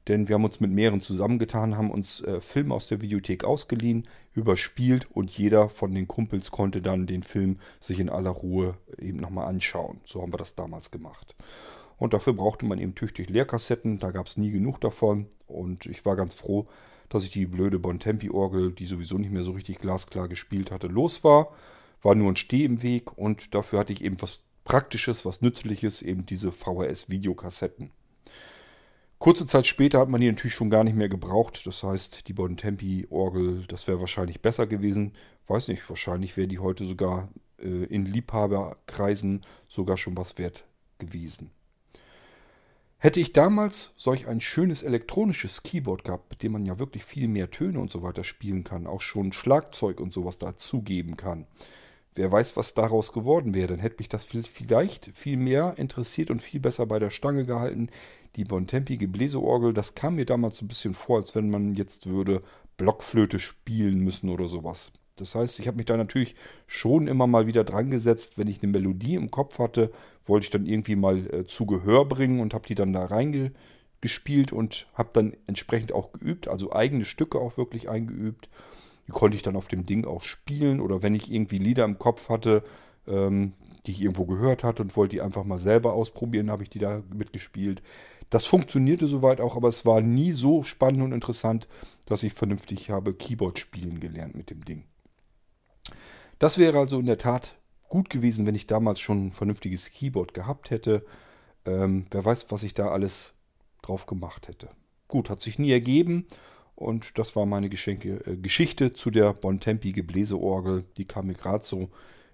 denn 0.09 0.29
wir 0.29 0.35
haben 0.35 0.45
uns 0.45 0.61
mit 0.61 0.73
mehreren 0.73 1.01
zusammengetan, 1.01 1.77
haben 1.77 1.91
uns 1.91 2.21
äh, 2.23 2.41
Filme 2.41 2.75
aus 2.75 2.89
der 2.89 3.01
Videothek 3.01 3.45
ausgeliehen, 3.45 4.09
überspielt 4.35 5.09
und 5.13 5.31
jeder 5.31 5.69
von 5.69 5.95
den 5.95 6.09
Kumpels 6.09 6.51
konnte 6.51 6.83
dann 6.83 7.07
den 7.07 7.23
Film 7.23 7.59
sich 7.81 8.01
in 8.01 8.09
aller 8.09 8.31
Ruhe 8.31 8.77
eben 8.99 9.19
nochmal 9.19 9.49
anschauen. 9.49 10.01
So 10.05 10.23
haben 10.23 10.33
wir 10.33 10.39
das 10.39 10.55
damals 10.55 10.91
gemacht. 10.91 11.37
Und 11.99 12.13
dafür 12.13 12.35
brauchte 12.35 12.67
man 12.67 12.79
eben 12.79 12.95
tüchtig 12.95 13.31
Leerkassetten, 13.31 13.99
da 13.99 14.11
gab 14.11 14.27
es 14.27 14.37
nie 14.37 14.51
genug 14.51 14.81
davon 14.81 15.27
und 15.47 15.87
ich 15.87 16.05
war 16.05 16.17
ganz 16.17 16.35
froh, 16.35 16.67
dass 17.09 17.25
ich 17.25 17.31
die 17.31 17.47
blöde 17.47 17.79
Bontempi-Orgel, 17.79 18.73
die 18.73 18.87
sowieso 18.87 19.19
nicht 19.19 19.33
mehr 19.33 19.45
so 19.45 19.53
richtig 19.53 19.79
glasklar 19.79 20.29
gespielt 20.29 20.71
hatte, 20.71 20.87
los 20.87 21.25
war. 21.25 21.53
War 22.03 22.15
nur 22.15 22.31
ein 22.31 22.37
Steh 22.37 22.65
im 22.65 22.83
Weg 22.83 23.17
und 23.17 23.55
dafür 23.55 23.81
hatte 23.81 23.93
ich 23.93 24.05
eben 24.05 24.21
was 24.21 24.41
Praktisches, 24.65 25.25
was 25.25 25.43
Nützliches, 25.43 26.03
eben 26.03 26.27
diese 26.27 26.51
VHS-Videokassetten. 26.51 27.93
Kurze 29.19 29.47
Zeit 29.47 29.67
später 29.67 30.01
hat 30.01 30.09
man 30.09 30.21
die 30.21 30.27
natürlich 30.27 30.55
schon 30.55 30.71
gar 30.71 30.85
nicht 30.85 30.97
mehr 30.97 31.09
gebraucht. 31.09 31.67
Das 31.67 31.83
heißt, 31.83 32.29
die 32.29 32.33
Bontempi-Orgel, 32.35 33.65
das 33.69 33.89
wäre 33.89 34.01
wahrscheinlich 34.01 34.43
besser 34.43 34.67
gewesen. 34.67 35.13
Weiß 35.47 35.69
nicht, 35.69 35.89
wahrscheinlich 35.89 36.37
wäre 36.37 36.49
die 36.49 36.59
heute 36.59 36.85
sogar 36.85 37.29
äh, 37.59 37.85
in 37.85 38.05
Liebhaberkreisen 38.05 39.47
sogar 39.69 39.97
schon 39.97 40.17
was 40.17 40.37
wert 40.37 40.67
gewesen. 40.99 41.51
Hätte 43.07 43.21
ich 43.21 43.33
damals 43.33 43.93
solch 43.97 44.27
ein 44.27 44.41
schönes 44.41 44.83
elektronisches 44.83 45.63
Keyboard 45.63 46.03
gehabt, 46.03 46.29
mit 46.29 46.43
dem 46.43 46.51
man 46.51 46.67
ja 46.67 46.81
wirklich 46.81 47.05
viel 47.05 47.29
mehr 47.29 47.53
Töne 47.53 47.79
und 47.79 47.89
so 47.89 48.03
weiter 48.03 48.25
spielen 48.25 48.65
kann, 48.65 48.89
auch 48.89 49.01
schon 49.01 49.33
Schlagzeug 49.33 50.01
und 50.01 50.13
sowas 50.13 50.39
dazugeben 50.39 51.17
kann, 51.17 51.47
wer 52.17 52.33
weiß, 52.33 52.57
was 52.57 52.75
daraus 52.75 53.13
geworden 53.13 53.55
wäre, 53.55 53.69
dann 53.69 53.79
hätte 53.79 53.99
mich 53.99 54.09
das 54.09 54.25
vielleicht 54.25 55.07
viel 55.15 55.37
mehr 55.37 55.75
interessiert 55.77 56.33
und 56.33 56.43
viel 56.43 56.59
besser 56.59 56.85
bei 56.87 56.99
der 56.99 57.11
Stange 57.11 57.45
gehalten. 57.45 57.91
Die 58.35 58.43
Bontempi 58.43 58.97
Gebläseorgel, 58.97 59.73
das 59.73 59.95
kam 59.95 60.17
mir 60.17 60.27
damals 60.27 60.57
so 60.57 60.65
ein 60.65 60.69
bisschen 60.69 60.95
vor, 60.95 61.19
als 61.19 61.37
wenn 61.37 61.49
man 61.49 61.77
jetzt 61.77 62.09
würde 62.09 62.43
Blockflöte 62.77 63.39
spielen 63.39 64.01
müssen 64.01 64.31
oder 64.31 64.49
sowas. 64.49 64.91
Das 65.17 65.35
heißt, 65.35 65.59
ich 65.59 65.67
habe 65.67 65.79
mich 65.79 65.87
da 65.87 65.97
natürlich 65.97 66.37
schon 66.67 67.09
immer 67.09 67.27
mal 67.27 67.47
wieder 67.47 67.65
dran 67.65 67.91
gesetzt, 67.91 68.37
wenn 68.37 68.49
ich 68.49 68.63
eine 68.63 68.73
Melodie 68.73 69.15
im 69.15 69.31
Kopf 69.31 69.59
hatte, 69.59 69.91
wollte 70.27 70.45
ich 70.45 70.51
dann 70.51 70.67
irgendwie 70.67 70.97
mal 70.97 71.27
äh, 71.33 71.47
zu 71.47 71.67
Gehör 71.67 72.05
bringen 72.05 72.41
und 72.41 72.53
habe 72.53 72.67
die 72.67 72.75
dann 72.75 72.93
da 72.93 73.07
reingespielt 73.07 74.53
und 74.53 74.87
habe 74.95 75.11
dann 75.15 75.33
entsprechend 75.47 75.93
auch 75.93 76.13
geübt, 76.13 76.49
also 76.49 76.73
eigene 76.73 77.05
Stücke 77.05 77.39
auch 77.39 77.57
wirklich 77.57 77.89
eingeübt. 77.89 78.49
Die 79.07 79.13
konnte 79.13 79.37
ich 79.37 79.43
dann 79.43 79.57
auf 79.57 79.69
dem 79.69 79.87
Ding 79.87 80.05
auch 80.05 80.23
spielen 80.23 80.81
oder 80.81 81.03
wenn 81.03 81.15
ich 81.15 81.33
irgendwie 81.33 81.59
Lieder 81.59 81.85
im 81.85 81.99
Kopf 81.99 82.29
hatte, 82.29 82.63
ähm, 83.07 83.55
die 83.87 83.93
ich 83.93 84.03
irgendwo 84.03 84.27
gehört 84.27 84.65
hatte 84.65 84.83
und 84.83 84.97
wollte 84.97 85.17
die 85.17 85.23
einfach 85.23 85.45
mal 85.45 85.59
selber 85.59 85.95
ausprobieren, 85.95 86.51
habe 86.51 86.65
ich 86.65 86.71
die 86.71 86.81
da 86.81 87.03
mitgespielt. 87.15 87.83
Das 88.31 88.45
funktionierte 88.45 89.07
soweit 89.07 89.41
auch, 89.41 89.57
aber 89.57 89.69
es 89.69 89.87
war 89.87 90.01
nie 90.01 90.33
so 90.33 90.63
spannend 90.63 91.03
und 91.03 91.13
interessant, 91.13 91.69
dass 92.07 92.25
ich 92.25 92.33
vernünftig 92.33 92.91
habe 92.91 93.15
Keyboard 93.15 93.59
spielen 93.59 94.01
gelernt 94.01 94.35
mit 94.35 94.51
dem 94.51 94.65
Ding. 94.65 94.85
Das 96.38 96.59
wäre 96.59 96.78
also 96.78 96.99
in 96.99 97.07
der 97.07 97.19
Tat 97.19 97.57
gut 97.88 98.11
gewesen, 98.11 98.47
wenn 98.47 98.55
ich 98.55 98.66
damals 98.66 99.00
schon 99.00 99.26
ein 99.26 99.33
vernünftiges 99.33 99.90
Keyboard 99.90 100.35
gehabt 100.35 100.71
hätte. 100.71 101.05
Ähm, 101.64 102.07
wer 102.11 102.25
weiß, 102.25 102.50
was 102.50 102.62
ich 102.62 102.75
da 102.75 102.88
alles 102.88 103.35
drauf 103.83 104.07
gemacht 104.07 104.49
hätte. 104.49 104.71
Gut, 105.09 105.31
hat 105.31 105.40
sich 105.40 105.59
nie 105.59 105.73
ergeben. 105.73 106.26
Und 106.75 107.19
das 107.19 107.35
war 107.37 107.47
meine 107.47 107.71
Geschenke, 107.71 108.21
äh, 108.26 108.37
Geschichte 108.37 108.93
zu 108.93 109.11
der 109.11 109.33
Bontempi 109.33 109.93
Gebläseorgel. 109.93 110.85
Die 110.97 111.07
kam 111.07 111.26
mir 111.26 111.35
gerade 111.35 111.64
so 111.64 111.88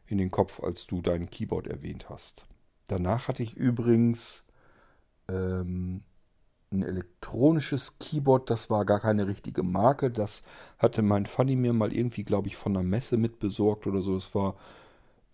in 0.06 0.18
den 0.18 0.30
Kopf, 0.30 0.60
als 0.60 0.86
du 0.86 1.00
dein 1.00 1.30
Keyboard 1.30 1.68
erwähnt 1.68 2.08
hast. 2.08 2.46
Danach 2.88 3.28
hatte 3.28 3.42
ich 3.42 3.56
übrigens 3.56 4.44
ähm, 5.28 6.02
ein 6.72 6.82
elektronisches 6.82 7.98
Keyboard, 7.98 8.50
das 8.50 8.70
war 8.70 8.84
gar 8.84 9.00
keine 9.00 9.26
richtige 9.26 9.62
Marke. 9.62 10.10
Das 10.10 10.42
hatte 10.78 11.02
mein 11.02 11.26
Funny 11.26 11.56
mir 11.56 11.72
mal 11.72 11.92
irgendwie, 11.92 12.24
glaube 12.24 12.48
ich, 12.48 12.56
von 12.56 12.76
einer 12.76 12.84
Messe 12.84 13.16
mitbesorgt 13.16 13.86
oder 13.86 14.02
so. 14.02 14.16
Es 14.16 14.34
war, 14.34 14.56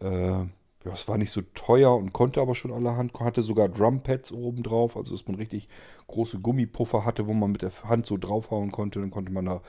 äh, 0.01 0.09
ja, 0.09 0.93
es 0.95 1.09
war 1.09 1.19
nicht 1.19 1.31
so 1.31 1.43
teuer 1.55 1.97
und 1.97 2.13
konnte 2.13 2.41
aber 2.41 2.55
schon 2.55 2.73
allerhand, 2.73 3.19
hatte 3.21 3.43
sogar 3.43 3.69
Drumpads 3.69 4.33
oben 4.33 4.63
drauf, 4.63 4.97
also 4.97 5.13
dass 5.13 5.27
man 5.27 5.37
richtig 5.37 5.69
große 6.07 6.41
Gummipuffer 6.41 7.05
hatte, 7.05 7.27
wo 7.27 7.35
man 7.35 7.53
mit 7.53 7.63
der 7.63 7.73
Hand 7.85 8.07
so 8.07 8.17
draufhauen 8.17 8.71
konnte. 8.73 9.01
Dann 9.01 9.11
konnte 9.11 9.33
man 9.33 9.47
da 9.47 9.63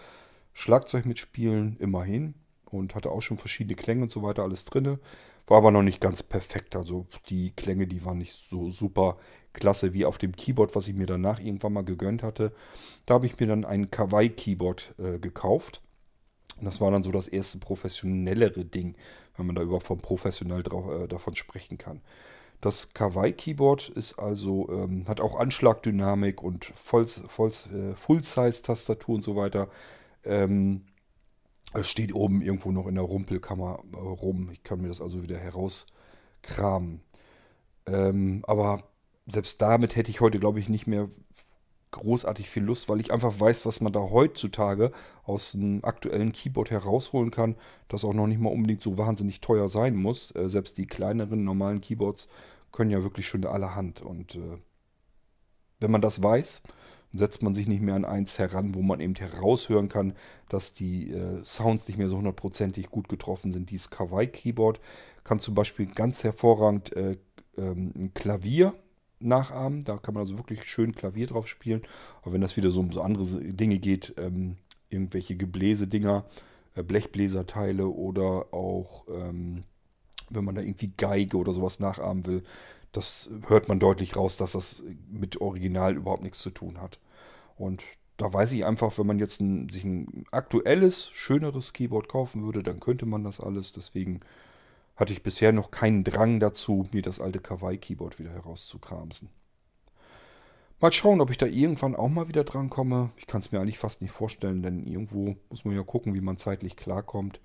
Schlagzeug 0.53 1.05
mitspielen, 1.05 1.77
immerhin. 1.79 2.35
Und 2.71 2.93
hatte 2.93 3.09
auch 3.09 3.21
schon 3.21 3.39
verschiedene 3.39 3.75
Klänge 3.75 4.03
und 4.03 4.11
so 4.11 4.21
weiter 4.21 4.43
alles 4.43 4.63
drinne. 4.63 4.99
War 5.49 5.57
aber 5.57 5.71
noch 5.71 5.81
nicht 5.81 5.99
ganz 5.99 6.21
perfekt. 6.21 6.75
Also 6.75 7.07
die 7.29 7.49
Klänge, 7.49 7.87
die 7.87 8.05
waren 8.05 8.19
nicht 8.19 8.33
so 8.33 8.69
super 8.69 9.17
klasse 9.51 9.95
wie 9.95 10.05
auf 10.05 10.19
dem 10.19 10.35
Keyboard, 10.35 10.75
was 10.75 10.87
ich 10.87 10.93
mir 10.93 11.07
danach 11.07 11.39
irgendwann 11.39 11.73
mal 11.73 11.83
gegönnt 11.83 12.21
hatte. 12.21 12.53
Da 13.07 13.15
habe 13.15 13.25
ich 13.25 13.39
mir 13.39 13.47
dann 13.47 13.65
ein 13.65 13.89
Kawaii-Keyboard 13.89 14.93
äh, 14.99 15.17
gekauft. 15.17 15.81
Und 16.57 16.65
das 16.65 16.79
war 16.81 16.91
dann 16.91 17.01
so 17.01 17.11
das 17.11 17.27
erste 17.27 17.57
professionellere 17.57 18.63
Ding, 18.63 18.95
wenn 19.37 19.47
man 19.47 19.55
da 19.55 19.63
überhaupt 19.63 19.87
von 19.87 19.97
professionell 19.97 20.61
drauf, 20.61 20.87
äh, 20.87 21.07
davon 21.07 21.35
sprechen 21.35 21.79
kann. 21.79 22.01
Das 22.61 22.93
Kawaii-Keyboard 22.93 23.89
ist 23.89 24.19
also, 24.19 24.69
ähm, 24.69 25.07
hat 25.07 25.19
auch 25.19 25.39
Anschlagdynamik 25.39 26.43
und 26.43 26.65
Voll, 26.65 27.07
Voll, 27.07 27.51
äh, 27.73 27.95
Full-Size-Tastatur 27.95 29.15
und 29.15 29.23
so 29.23 29.35
weiter. 29.35 29.67
Ähm, 30.23 30.83
es 31.73 31.87
steht 31.87 32.13
oben 32.13 32.41
irgendwo 32.41 32.71
noch 32.71 32.87
in 32.87 32.95
der 32.95 33.03
Rumpelkammer 33.03 33.79
äh, 33.93 33.97
rum. 33.97 34.49
Ich 34.51 34.63
kann 34.63 34.81
mir 34.81 34.87
das 34.87 35.01
also 35.01 35.21
wieder 35.21 35.37
herauskramen. 35.37 37.01
Ähm, 37.85 38.43
aber 38.47 38.83
selbst 39.27 39.61
damit 39.61 39.95
hätte 39.95 40.11
ich 40.11 40.21
heute, 40.21 40.39
glaube 40.39 40.59
ich, 40.59 40.69
nicht 40.69 40.87
mehr 40.87 41.09
großartig 41.91 42.49
viel 42.49 42.63
Lust, 42.63 42.87
weil 42.87 42.99
ich 42.99 43.11
einfach 43.11 43.39
weiß, 43.39 43.65
was 43.65 43.81
man 43.81 43.91
da 43.91 43.99
heutzutage 43.99 44.91
aus 45.23 45.55
einem 45.55 45.83
aktuellen 45.83 46.31
Keyboard 46.31 46.69
herausholen 46.69 47.31
kann, 47.31 47.55
das 47.87 48.05
auch 48.05 48.13
noch 48.13 48.27
nicht 48.27 48.39
mal 48.39 48.51
unbedingt 48.51 48.83
so 48.83 48.97
wahnsinnig 48.97 49.41
teuer 49.41 49.69
sein 49.69 49.95
muss. 49.95 50.33
Äh, 50.35 50.49
selbst 50.49 50.77
die 50.77 50.87
kleineren 50.87 51.43
normalen 51.43 51.81
Keyboards 51.81 52.29
können 52.71 52.91
ja 52.91 53.03
wirklich 53.03 53.27
schon 53.27 53.45
allerhand. 53.45 54.01
Und 54.01 54.35
äh, 54.35 54.57
wenn 55.79 55.91
man 55.91 56.01
das 56.01 56.21
weiß, 56.21 56.61
setzt 57.11 57.41
man 57.41 57.55
sich 57.55 57.67
nicht 57.67 57.81
mehr 57.81 57.95
an 57.95 58.05
eins 58.05 58.37
heran, 58.37 58.75
wo 58.75 58.81
man 58.81 58.99
eben 58.99 59.15
heraushören 59.15 59.89
kann, 59.89 60.13
dass 60.47 60.73
die 60.73 61.11
äh, 61.11 61.43
Sounds 61.43 61.87
nicht 61.87 61.97
mehr 61.97 62.09
so 62.09 62.17
hundertprozentig 62.17 62.89
gut 62.89 63.09
getroffen 63.09 63.51
sind. 63.51 63.71
Dieses 63.71 63.89
Kawaii-Keyboard 63.89 64.79
kann 65.23 65.39
zum 65.39 65.55
Beispiel 65.55 65.87
ganz 65.87 66.23
hervorragend 66.23 66.95
äh, 66.95 67.17
ähm, 67.57 67.91
ein 67.95 68.13
Klavier 68.13 68.73
nachahmen. 69.19 69.83
Da 69.83 69.97
kann 69.97 70.13
man 70.13 70.21
also 70.21 70.37
wirklich 70.37 70.63
schön 70.63 70.95
Klavier 70.95 71.27
drauf 71.27 71.47
spielen. 71.47 71.81
Aber 72.21 72.33
wenn 72.33 72.41
das 72.41 72.57
wieder 72.57 72.71
so 72.71 72.79
um 72.79 72.91
so 72.91 73.01
andere 73.01 73.25
Dinge 73.25 73.79
geht, 73.79 74.13
ähm, 74.17 74.57
irgendwelche 74.89 75.35
Gebläse-Dinger, 75.35 76.25
äh, 76.75 76.83
Blechbläserteile 76.83 77.87
oder 77.87 78.53
auch, 78.53 79.05
ähm, 79.09 79.63
wenn 80.29 80.45
man 80.45 80.55
da 80.55 80.61
irgendwie 80.61 80.91
Geige 80.95 81.37
oder 81.37 81.53
sowas 81.53 81.79
nachahmen 81.79 82.25
will, 82.27 82.43
das 82.91 83.29
hört 83.47 83.67
man 83.67 83.79
deutlich 83.79 84.15
raus, 84.15 84.37
dass 84.37 84.53
das 84.53 84.83
mit 85.09 85.41
Original 85.41 85.95
überhaupt 85.95 86.23
nichts 86.23 86.39
zu 86.39 86.49
tun 86.49 86.81
hat. 86.81 86.99
Und 87.57 87.83
da 88.17 88.31
weiß 88.33 88.51
ich 88.53 88.65
einfach, 88.65 88.97
wenn 88.97 89.07
man 89.07 89.19
jetzt 89.19 89.39
ein, 89.39 89.69
sich 89.69 89.85
ein 89.85 90.25
aktuelles, 90.31 91.09
schöneres 91.11 91.73
Keyboard 91.73 92.09
kaufen 92.09 92.43
würde, 92.43 92.63
dann 92.63 92.79
könnte 92.79 93.05
man 93.05 93.23
das 93.23 93.39
alles. 93.39 93.71
Deswegen 93.71 94.21
hatte 94.95 95.13
ich 95.13 95.23
bisher 95.23 95.53
noch 95.53 95.71
keinen 95.71 96.03
Drang 96.03 96.39
dazu, 96.39 96.87
mir 96.91 97.01
das 97.01 97.21
alte 97.21 97.39
Kawaii-Keyboard 97.39 98.19
wieder 98.19 98.31
herauszukramsen. 98.31 99.29
Mal 100.81 100.93
schauen, 100.93 101.21
ob 101.21 101.29
ich 101.29 101.37
da 101.37 101.45
irgendwann 101.45 101.95
auch 101.95 102.09
mal 102.09 102.27
wieder 102.27 102.43
dran 102.43 102.69
komme. 102.69 103.11
Ich 103.17 103.27
kann 103.27 103.41
es 103.41 103.51
mir 103.51 103.59
eigentlich 103.59 103.79
fast 103.79 104.01
nicht 104.01 104.11
vorstellen, 104.11 104.61
denn 104.61 104.85
irgendwo 104.85 105.35
muss 105.49 105.65
man 105.65 105.75
ja 105.75 105.83
gucken, 105.83 106.13
wie 106.13 106.21
man 106.21 106.37
zeitlich 106.37 106.75
klarkommt. 106.75 107.39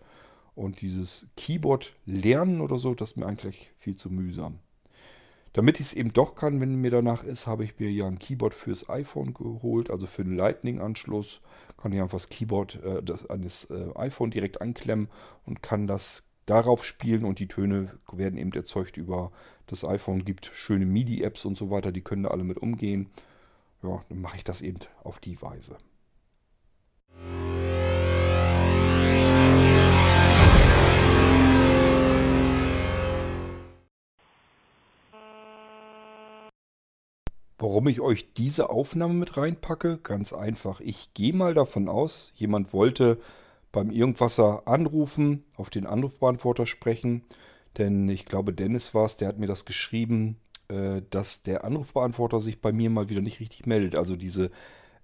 Und 0.54 0.80
dieses 0.80 1.26
Keyboard 1.36 1.94
lernen 2.06 2.60
oder 2.60 2.78
so, 2.78 2.94
das 2.94 3.12
ist 3.12 3.16
mir 3.16 3.26
eigentlich 3.26 3.72
viel 3.76 3.96
zu 3.96 4.08
mühsam. 4.08 4.60
Damit 5.54 5.78
ich 5.78 5.87
es 5.87 5.92
eben 5.92 6.12
doch 6.12 6.34
kann, 6.34 6.61
wenn 6.61 6.75
mir 6.75 6.90
danach 6.90 7.23
ist, 7.23 7.46
habe 7.46 7.64
ich 7.64 7.78
mir 7.78 7.88
ja 7.90 8.08
ein 8.08 8.18
Keyboard 8.18 8.54
fürs 8.54 8.88
iPhone 8.88 9.34
geholt, 9.34 9.88
also 9.88 10.08
für 10.08 10.25
den 10.25 10.37
Lightning-Anschluss. 10.37 11.40
Kann 11.76 11.92
ich 11.92 12.00
einfach 12.00 12.18
das 12.18 12.28
Keyboard 12.28 12.82
äh, 12.82 13.02
das, 13.04 13.30
an 13.30 13.42
das 13.42 13.70
äh, 13.70 13.94
iPhone 13.94 14.32
direkt 14.32 14.61
anklemmen 14.61 15.08
und 15.46 15.62
kann 15.62 15.87
das 15.87 16.25
darauf 16.46 16.84
spielen 16.84 17.25
und 17.25 17.38
die 17.38 17.46
Töne 17.46 17.96
werden 18.12 18.37
eben 18.37 18.52
erzeugt 18.52 18.96
über 18.96 19.30
das 19.66 19.84
iPhone. 19.84 20.25
Gibt 20.25 20.46
schöne 20.46 20.87
MIDI-Apps 20.87 21.44
und 21.44 21.56
so 21.56 21.70
weiter, 21.70 21.92
die 21.92 22.02
können 22.02 22.25
da 22.25 22.30
alle 22.30 22.44
mit 22.44 22.58
umgehen. 22.58 23.11
Ja, 23.84 24.04
dann 24.08 24.20
mache 24.20 24.38
ich 24.38 24.44
das 24.44 24.61
eben 24.61 24.80
auf 25.04 25.20
die 25.20 25.40
Weise. 25.40 25.76
Warum 37.66 37.88
ich 37.88 38.03
euch 38.03 38.35
diese 38.35 38.68
Aufnahme 38.68 39.14
mit 39.14 39.38
reinpacke? 39.38 39.96
Ganz 40.03 40.35
einfach. 40.35 40.83
Ich 40.83 41.14
gehe 41.14 41.33
mal 41.33 41.55
davon 41.55 41.88
aus, 41.88 42.31
jemand 42.35 42.74
wollte 42.74 43.18
beim 43.72 43.90
Irgendwasser 43.90 44.68
anrufen, 44.68 45.44
auf 45.57 45.70
den 45.70 45.87
Anrufbeantworter 45.87 46.66
sprechen. 46.66 47.22
Denn 47.79 48.07
ich 48.11 48.27
glaube, 48.27 48.53
Dennis 48.53 48.92
war 48.92 49.07
es, 49.07 49.16
der 49.16 49.29
hat 49.29 49.38
mir 49.38 49.46
das 49.46 49.64
geschrieben, 49.64 50.37
äh, 50.68 51.00
dass 51.09 51.42
der 51.42 51.64
Anrufbeantworter 51.64 52.38
sich 52.38 52.61
bei 52.61 52.70
mir 52.70 52.90
mal 52.90 53.09
wieder 53.09 53.22
nicht 53.22 53.40
richtig 53.40 53.64
meldet. 53.64 53.96
Also 53.96 54.14
diese, 54.14 54.50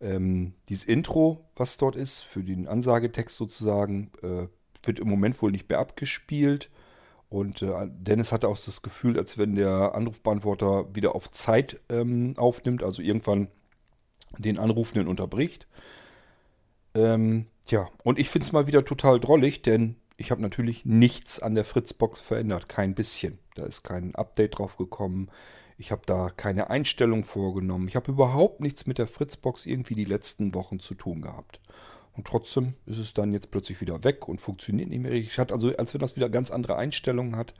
ähm, 0.03 0.53
dieses 0.69 0.85
Intro, 0.85 1.49
was 1.57 1.79
dort 1.79 1.97
ist, 1.97 2.21
für 2.21 2.45
den 2.45 2.69
Ansagetext 2.69 3.39
sozusagen, 3.39 4.11
äh, 4.23 4.49
wird 4.85 4.99
im 4.99 5.09
Moment 5.09 5.41
wohl 5.41 5.51
nicht 5.51 5.71
mehr 5.71 5.79
abgespielt. 5.79 6.69
Und 7.31 7.63
äh, 7.63 7.89
Dennis 7.89 8.33
hatte 8.33 8.49
auch 8.49 8.59
das 8.59 8.83
Gefühl, 8.83 9.17
als 9.17 9.39
wenn 9.39 9.55
der 9.55 9.95
Anrufbeantworter 9.95 10.95
wieder 10.95 11.15
auf 11.15 11.31
Zeit 11.31 11.81
ähm, 11.89 12.35
aufnimmt, 12.37 12.83
also 12.83 13.01
irgendwann 13.03 13.49
den 14.37 14.59
Anrufenden 14.59 15.07
unterbricht. 15.09 15.69
Ähm, 16.95 17.47
tja, 17.67 17.89
und 18.03 18.19
ich 18.19 18.29
finde 18.29 18.47
es 18.47 18.53
mal 18.53 18.67
wieder 18.67 18.85
total 18.85 19.21
drollig, 19.21 19.63
denn 19.63 19.95
ich 20.17 20.33
habe 20.33 20.43
natürlich 20.43 20.85
nichts 20.85 21.41
an 21.41 21.55
der 21.55 21.65
Fritzbox 21.65 22.21
verändert, 22.21 22.69
kein 22.69 22.97
bisschen. 22.97 23.39
Da 23.55 23.65
ist 23.65 23.85
kein 23.85 24.15
Update 24.17 24.59
drauf 24.59 24.77
gekommen. 24.77 25.31
Ich 25.79 25.93
habe 25.93 26.03
da 26.05 26.31
keine 26.31 26.69
Einstellung 26.69 27.25
vorgenommen. 27.25 27.87
Ich 27.87 27.97
habe 27.97 28.11
überhaupt 28.11 28.61
nichts 28.61 28.87
mit 28.87 28.99
der 28.99 29.07
Fritzbox 29.07 29.67
irgendwie 29.67 29.95
die 29.95 30.05
letzten 30.05 30.53
Wochen 30.55 30.81
zu 30.81 30.95
tun 30.95 31.23
gehabt. 31.23 31.61
Und 32.13 32.27
trotzdem 32.27 32.75
ist 32.87 32.99
es 32.99 33.15
dann 33.15 33.33
jetzt 33.33 33.51
plötzlich 33.51 33.81
wieder 33.81 34.03
weg 34.05 34.29
und 34.29 34.41
funktioniert 34.41 34.89
nicht 34.89 35.01
mehr 35.01 35.13
richtig. 35.13 35.39
Hat 35.39 35.53
also, 35.53 35.75
als 35.77 35.95
wenn 35.95 36.01
das 36.01 36.17
wieder 36.17 36.29
ganz 36.29 36.51
andere 36.51 36.77
Einstellungen 36.77 37.37
hat. 37.37 37.55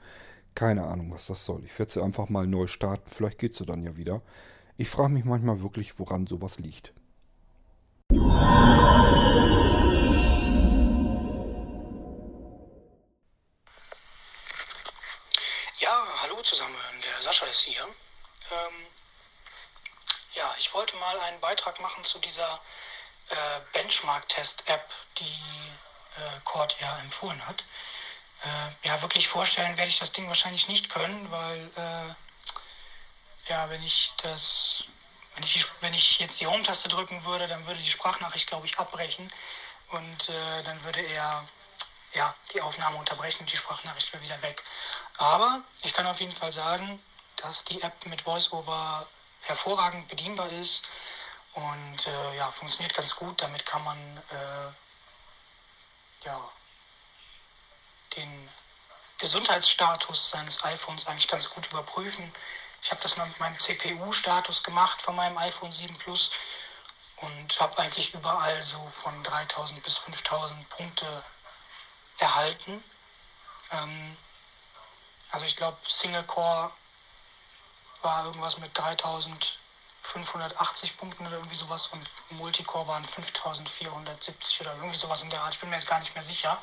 Keine 0.53 0.83
Ahnung, 0.83 1.11
was 1.11 1.27
das 1.27 1.45
soll. 1.45 1.63
Ich 1.65 1.79
werde 1.79 1.91
sie 1.91 2.03
einfach 2.03 2.27
mal 2.27 2.45
neu 2.45 2.67
starten. 2.67 3.09
Vielleicht 3.09 3.39
geht 3.39 3.55
sie 3.55 3.65
dann 3.65 3.83
ja 3.83 3.95
wieder. 3.95 4.21
Ich 4.77 4.89
frage 4.89 5.13
mich 5.13 5.23
manchmal 5.23 5.61
wirklich, 5.61 5.97
woran 5.97 6.27
sowas 6.27 6.59
liegt. 6.59 6.93
Ja, 15.79 16.03
hallo 16.23 16.41
zusammen. 16.43 16.75
Der 17.03 17.21
Sascha 17.21 17.45
ist 17.45 17.61
hier. 17.61 17.83
Ähm, 18.51 18.85
ja, 20.33 20.53
ich 20.59 20.73
wollte 20.73 20.97
mal 20.97 21.19
einen 21.21 21.39
Beitrag 21.39 21.79
machen 21.81 22.03
zu 22.03 22.19
dieser 22.19 22.59
Benchmark-Test-App, 23.73 24.89
die 25.19 25.23
äh, 26.17 26.39
Cord 26.43 26.75
ja 26.79 26.97
empfohlen 26.99 27.45
hat. 27.45 27.63
Äh, 28.43 28.87
ja, 28.87 29.01
wirklich 29.01 29.27
vorstellen 29.27 29.77
werde 29.77 29.89
ich 29.89 29.99
das 29.99 30.11
Ding 30.11 30.27
wahrscheinlich 30.27 30.67
nicht 30.67 30.89
können, 30.89 31.29
weil 31.31 31.69
äh, 31.75 33.49
ja, 33.49 33.69
wenn 33.69 33.83
ich 33.83 34.13
das, 34.23 34.85
wenn 35.35 35.43
ich, 35.43 35.65
wenn 35.81 35.93
ich 35.93 36.19
jetzt 36.19 36.39
die 36.41 36.47
Home-Taste 36.47 36.89
drücken 36.89 37.23
würde, 37.25 37.47
dann 37.47 37.65
würde 37.67 37.79
die 37.79 37.89
Sprachnachricht, 37.89 38.47
glaube 38.47 38.65
ich, 38.65 38.77
abbrechen 38.79 39.31
und 39.89 40.29
äh, 40.29 40.63
dann 40.63 40.83
würde 40.83 41.01
er 41.01 41.45
ja, 42.13 42.35
die 42.53 42.61
Aufnahme 42.61 42.97
unterbrechen 42.97 43.41
und 43.41 43.51
die 43.51 43.57
Sprachnachricht 43.57 44.11
wäre 44.13 44.23
wieder 44.23 44.41
weg. 44.41 44.63
Aber 45.17 45.61
ich 45.83 45.93
kann 45.93 46.07
auf 46.07 46.19
jeden 46.19 46.31
Fall 46.31 46.51
sagen, 46.51 47.01
dass 47.37 47.63
die 47.65 47.81
App 47.81 48.05
mit 48.05 48.25
VoiceOver 48.25 49.07
hervorragend 49.43 50.07
bedienbar 50.07 50.49
ist 50.51 50.87
und 51.53 52.07
äh, 52.07 52.37
ja, 52.37 52.49
funktioniert 52.51 52.93
ganz 52.93 53.15
gut. 53.15 53.41
Damit 53.41 53.65
kann 53.65 53.83
man 53.83 53.97
äh, 54.29 56.25
ja, 56.25 56.51
den 58.15 58.49
Gesundheitsstatus 59.17 60.29
seines 60.29 60.63
iPhones 60.63 61.07
eigentlich 61.07 61.27
ganz 61.27 61.49
gut 61.49 61.67
überprüfen. 61.67 62.33
Ich 62.81 62.91
habe 62.91 63.01
das 63.01 63.17
mal 63.17 63.27
mit 63.27 63.39
meinem 63.39 63.59
CPU-Status 63.59 64.63
gemacht 64.63 65.01
von 65.01 65.15
meinem 65.15 65.37
iPhone 65.37 65.71
7 65.71 65.95
Plus 65.97 66.31
und 67.17 67.59
habe 67.59 67.77
eigentlich 67.79 68.13
überall 68.13 68.63
so 68.63 68.83
von 68.87 69.23
3000 69.23 69.83
bis 69.83 69.99
5000 69.99 70.67
Punkte 70.69 71.23
erhalten. 72.17 72.83
Ähm, 73.71 74.17
also 75.31 75.45
ich 75.45 75.55
glaube, 75.55 75.77
Single 75.87 76.23
Core 76.23 76.71
war 78.01 78.25
irgendwas 78.25 78.57
mit 78.57 78.75
3000 78.75 79.59
580 80.11 80.97
Punkten 80.97 81.25
oder 81.25 81.37
irgendwie 81.37 81.55
sowas 81.55 81.87
und 81.87 82.09
Multicore 82.31 82.87
waren 82.87 83.03
5470 83.05 84.61
oder 84.61 84.73
irgendwie 84.75 84.97
sowas 84.99 85.21
in 85.21 85.29
der 85.29 85.41
Art. 85.41 85.53
Ich 85.53 85.59
bin 85.59 85.69
mir 85.69 85.77
jetzt 85.77 85.87
gar 85.87 85.99
nicht 85.99 86.13
mehr 86.15 86.23
sicher. 86.23 86.57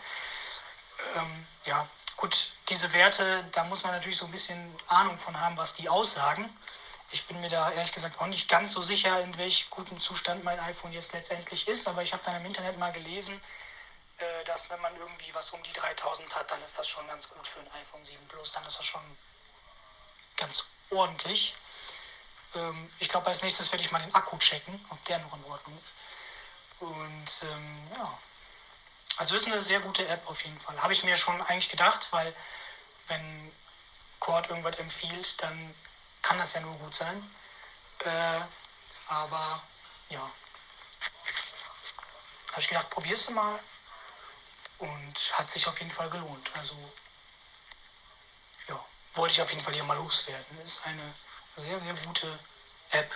Ähm, 1.16 1.46
ja, 1.64 1.86
gut, 2.16 2.48
diese 2.68 2.92
Werte, 2.92 3.44
da 3.52 3.64
muss 3.64 3.82
man 3.84 3.92
natürlich 3.92 4.18
so 4.18 4.26
ein 4.26 4.30
bisschen 4.30 4.76
Ahnung 4.88 5.18
von 5.18 5.38
haben, 5.40 5.56
was 5.56 5.74
die 5.74 5.88
aussagen. 5.88 6.48
Ich 7.10 7.24
bin 7.26 7.40
mir 7.40 7.48
da 7.48 7.70
ehrlich 7.72 7.92
gesagt 7.92 8.20
auch 8.20 8.26
nicht 8.26 8.48
ganz 8.48 8.72
so 8.72 8.82
sicher, 8.82 9.20
in 9.22 9.36
welch 9.38 9.70
gutem 9.70 9.98
Zustand 9.98 10.44
mein 10.44 10.60
iPhone 10.60 10.92
jetzt 10.92 11.14
letztendlich 11.14 11.66
ist, 11.68 11.88
aber 11.88 12.02
ich 12.02 12.12
habe 12.12 12.22
dann 12.24 12.36
im 12.36 12.44
Internet 12.44 12.78
mal 12.78 12.92
gelesen, 12.92 13.40
äh, 14.18 14.44
dass 14.44 14.68
wenn 14.68 14.80
man 14.82 14.94
irgendwie 14.96 15.34
was 15.34 15.50
um 15.52 15.62
die 15.62 15.72
3000 15.72 16.36
hat, 16.36 16.50
dann 16.50 16.62
ist 16.62 16.78
das 16.78 16.86
schon 16.86 17.06
ganz 17.06 17.30
gut 17.30 17.46
für 17.46 17.60
ein 17.60 17.72
iPhone 17.80 18.04
7 18.04 18.28
Plus. 18.28 18.52
Dann 18.52 18.66
ist 18.66 18.78
das 18.78 18.84
schon 18.84 19.00
ganz 20.36 20.66
ordentlich. 20.90 21.54
Ähm, 22.54 22.90
ich 22.98 23.08
glaube, 23.08 23.26
als 23.26 23.42
nächstes 23.42 23.70
werde 23.72 23.84
ich 23.84 23.90
mal 23.90 24.00
den 24.00 24.14
Akku 24.14 24.38
checken, 24.38 24.84
ob 24.90 25.04
der 25.06 25.18
noch 25.18 25.34
in 25.34 25.44
Ordnung 25.44 25.76
ist. 25.78 25.94
Und 26.80 27.50
ähm, 27.50 27.88
ja, 27.96 28.18
also 29.16 29.34
ist 29.34 29.46
eine 29.46 29.60
sehr 29.60 29.80
gute 29.80 30.06
App 30.06 30.22
auf 30.28 30.44
jeden 30.44 30.58
Fall. 30.60 30.80
Habe 30.80 30.92
ich 30.92 31.02
mir 31.04 31.16
schon 31.16 31.40
eigentlich 31.42 31.68
gedacht, 31.68 32.08
weil 32.12 32.34
wenn 33.08 33.52
Cord 34.20 34.48
irgendwas 34.48 34.76
empfiehlt, 34.76 35.42
dann 35.42 35.74
kann 36.22 36.38
das 36.38 36.54
ja 36.54 36.60
nur 36.60 36.74
gut 36.78 36.94
sein. 36.94 37.30
Äh, 38.04 38.40
aber 39.08 39.62
ja, 40.10 40.30
habe 42.50 42.60
ich 42.60 42.68
gedacht, 42.68 42.90
probierst 42.90 43.28
du 43.28 43.32
mal. 43.32 43.58
Und 44.78 45.18
hat 45.32 45.50
sich 45.50 45.66
auf 45.66 45.78
jeden 45.80 45.90
Fall 45.90 46.08
gelohnt. 46.08 46.50
Also 46.54 46.74
ja, 48.68 48.84
wollte 49.14 49.32
ich 49.32 49.42
auf 49.42 49.50
jeden 49.50 49.62
Fall 49.62 49.74
hier 49.74 49.82
mal 49.82 49.96
loswerden. 49.96 50.60
Ist 50.62 50.86
eine 50.86 51.14
sehr, 51.58 51.78
sehr 51.80 51.94
gute 52.06 52.38
App. 52.90 53.10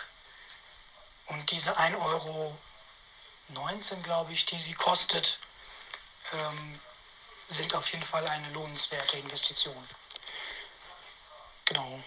Und 1.26 1.50
diese 1.50 1.78
1,19 1.78 1.96
Euro, 2.04 2.56
glaube 4.02 4.32
ich, 4.32 4.44
die 4.46 4.58
sie 4.58 4.74
kostet, 4.74 5.38
ähm, 6.32 6.80
sind 7.46 7.74
auf 7.74 7.90
jeden 7.92 8.04
Fall 8.04 8.26
eine 8.26 8.50
lohnenswerte 8.52 9.18
Investition. 9.18 9.88
Genau. 11.64 12.00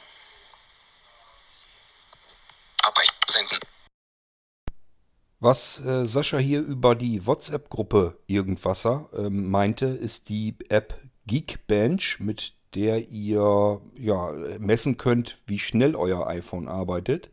Abbrechen. 2.83 3.15
Senden. 3.27 3.59
Was 5.39 5.79
äh, 5.81 6.05
Sascha 6.05 6.37
hier 6.37 6.61
über 6.61 6.95
die 6.95 7.25
WhatsApp-Gruppe 7.25 8.17
Irgendwasser 8.27 9.09
äh, 9.13 9.29
meinte, 9.29 9.87
ist 9.87 10.29
die 10.29 10.55
App 10.69 10.99
Geekbench, 11.27 12.19
mit 12.19 12.53
der 12.75 13.09
ihr 13.09 13.81
ja, 13.97 14.33
messen 14.59 14.97
könnt, 14.97 15.39
wie 15.47 15.59
schnell 15.59 15.95
euer 15.95 16.27
iPhone 16.27 16.67
arbeitet. 16.67 17.29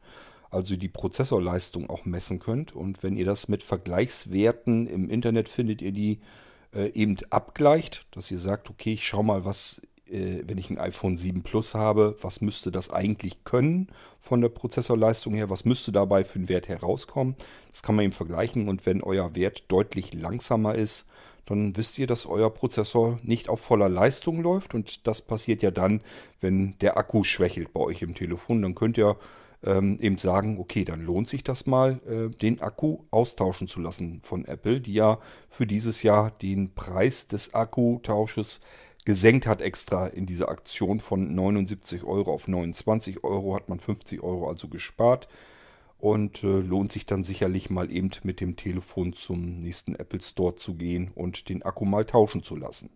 Also 0.50 0.76
die 0.76 0.88
Prozessorleistung 0.88 1.88
auch 1.88 2.04
messen 2.04 2.38
könnt. 2.38 2.74
Und 2.74 3.02
wenn 3.02 3.16
ihr 3.16 3.24
das 3.24 3.48
mit 3.48 3.62
Vergleichswerten 3.62 4.86
im 4.86 5.08
Internet 5.08 5.48
findet, 5.48 5.82
ihr 5.82 5.92
die 5.92 6.20
äh, 6.74 6.88
eben 6.92 7.16
abgleicht, 7.30 8.06
dass 8.10 8.30
ihr 8.30 8.38
sagt, 8.38 8.70
okay, 8.70 8.92
ich 8.92 9.06
schau 9.06 9.22
mal, 9.22 9.44
was 9.44 9.80
äh, 10.12 10.42
wenn 10.46 10.58
ich 10.58 10.70
ein 10.70 10.78
iPhone 10.78 11.16
7 11.16 11.42
Plus 11.42 11.74
habe, 11.74 12.16
was 12.20 12.40
müsste 12.40 12.70
das 12.70 12.90
eigentlich 12.90 13.44
können 13.44 13.88
von 14.20 14.40
der 14.40 14.50
Prozessorleistung 14.50 15.34
her? 15.34 15.50
Was 15.50 15.64
müsste 15.64 15.90
dabei 15.90 16.24
für 16.24 16.36
einen 16.36 16.48
Wert 16.48 16.68
herauskommen? 16.68 17.34
Das 17.70 17.82
kann 17.82 17.96
man 17.96 18.04
eben 18.04 18.12
vergleichen 18.12 18.68
und 18.68 18.86
wenn 18.86 19.02
euer 19.02 19.34
Wert 19.34 19.64
deutlich 19.68 20.12
langsamer 20.14 20.74
ist, 20.74 21.08
dann 21.46 21.76
wisst 21.76 21.98
ihr, 21.98 22.06
dass 22.06 22.26
euer 22.26 22.50
Prozessor 22.50 23.18
nicht 23.22 23.48
auf 23.48 23.60
voller 23.60 23.88
Leistung 23.88 24.42
läuft 24.42 24.74
und 24.74 25.06
das 25.06 25.22
passiert 25.22 25.62
ja 25.62 25.70
dann, 25.70 26.00
wenn 26.40 26.78
der 26.80 26.96
Akku 26.96 27.24
schwächelt 27.24 27.72
bei 27.72 27.80
euch 27.80 28.02
im 28.02 28.14
Telefon. 28.14 28.62
Dann 28.62 28.74
könnt 28.74 28.96
ihr 28.96 29.16
ähm, 29.64 29.98
eben 30.00 30.18
sagen, 30.18 30.58
okay, 30.58 30.84
dann 30.84 31.04
lohnt 31.04 31.28
sich 31.28 31.44
das 31.44 31.66
mal, 31.66 32.00
äh, 32.06 32.34
den 32.36 32.60
Akku 32.60 32.98
austauschen 33.10 33.68
zu 33.68 33.80
lassen 33.80 34.20
von 34.22 34.44
Apple, 34.44 34.80
die 34.80 34.94
ja 34.94 35.18
für 35.50 35.66
dieses 35.66 36.02
Jahr 36.02 36.30
den 36.30 36.74
Preis 36.74 37.26
des 37.26 37.54
Akkutausches 37.54 38.60
gesenkt 39.04 39.46
hat 39.46 39.60
extra 39.60 40.06
in 40.06 40.26
dieser 40.26 40.48
Aktion 40.48 41.00
von 41.00 41.34
79 41.34 42.04
Euro 42.04 42.32
auf 42.32 42.46
29 42.46 43.24
Euro, 43.24 43.56
hat 43.56 43.68
man 43.68 43.80
50 43.80 44.22
Euro 44.22 44.48
also 44.48 44.68
gespart 44.68 45.28
und 46.02 46.42
äh, 46.42 46.58
lohnt 46.58 46.90
sich 46.90 47.06
dann 47.06 47.22
sicherlich 47.22 47.70
mal 47.70 47.88
eben 47.88 48.10
mit 48.24 48.40
dem 48.40 48.56
Telefon 48.56 49.12
zum 49.12 49.60
nächsten 49.60 49.94
Apple 49.94 50.20
Store 50.20 50.56
zu 50.56 50.74
gehen 50.74 51.12
und 51.14 51.48
den 51.48 51.62
Akku 51.62 51.84
mal 51.84 52.04
tauschen 52.04 52.42
zu 52.42 52.56
lassen. 52.56 52.90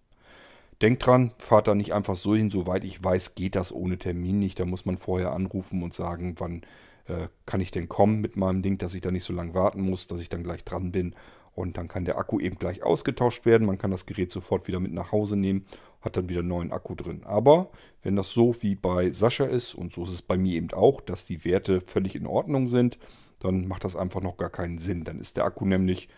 Denkt 0.83 1.07
dran, 1.07 1.31
fahrt 1.39 1.69
da 1.69 1.77
nicht 1.77 1.95
einfach 1.95 2.17
so 2.17 2.35
hin, 2.35 2.51
soweit 2.51 2.83
ich 2.83 3.03
weiß, 3.03 3.37
geht 3.37 3.55
das 3.55 3.73
ohne 3.73 3.97
Termin 3.97 4.41
nicht. 4.41 4.59
Da 4.59 4.65
muss 4.65 4.87
man 4.87 4.99
vorher 4.99 5.31
anrufen 5.31 5.85
und 5.85 5.95
sagen, 5.95 6.35
wann 6.39 6.63
äh, 7.07 7.29
kann 7.47 7.61
ich 7.61 7.71
denn 7.71 7.89
kommen 7.89 8.21
mit 8.21 8.37
meinem 8.37 8.61
Ding, 8.61 8.77
dass 8.77 8.93
ich 8.93 9.03
da 9.03 9.13
nicht 9.13 9.23
so 9.23 9.33
lange 9.33 9.55
warten 9.55 9.83
muss, 9.83 10.09
dass 10.09 10.21
ich 10.21 10.29
dann 10.29 10.43
gleich 10.43 10.65
dran 10.65 10.91
bin 10.91 11.15
und 11.55 11.77
dann 11.77 11.87
kann 11.87 12.07
der 12.07 12.19
Akku 12.19 12.41
eben 12.41 12.59
gleich 12.59 12.83
ausgetauscht 12.83 13.47
werden. 13.47 13.69
Man 13.69 13.79
kann 13.79 13.93
das 13.93 14.07
Gerät 14.07 14.33
sofort 14.33 14.67
wieder 14.67 14.81
mit 14.81 14.93
nach 14.93 15.13
Hause 15.13 15.37
nehmen, 15.37 15.65
hat 16.07 16.17
dann 16.17 16.31
wieder 16.31 16.41
einen 16.41 16.49
neuen 16.49 16.73
Akku 16.73 16.95
drin. 16.95 17.23
Aber 17.25 17.69
wenn 18.03 18.17
das 18.17 18.31
so 18.31 18.55
wie 18.63 18.75
bei 18.75 19.11
Sascha 19.13 19.45
ist, 19.45 19.75
und 19.75 19.93
so 19.93 20.05
ist 20.05 20.11
es 20.11 20.23
bei 20.23 20.39
mir 20.39 20.55
eben 20.55 20.73
auch, 20.73 21.03
dass 21.03 21.27
die 21.27 21.45
Werte 21.45 21.83
völlig 21.83 22.17
in 22.17 22.27
Ordnung 22.27 22.67
sind, 22.67 22.99
dann 23.41 23.69
macht 23.69 23.85
das 23.85 23.97
einfach 23.97 24.23
noch 24.23 24.39
gar 24.39 24.49
keinen 24.49 24.79
Sinn. 24.79 25.05
Dann 25.05 25.21
ist 25.21 25.37
der 25.37 25.45
Akku 25.45 25.67
nämlich 25.67 26.09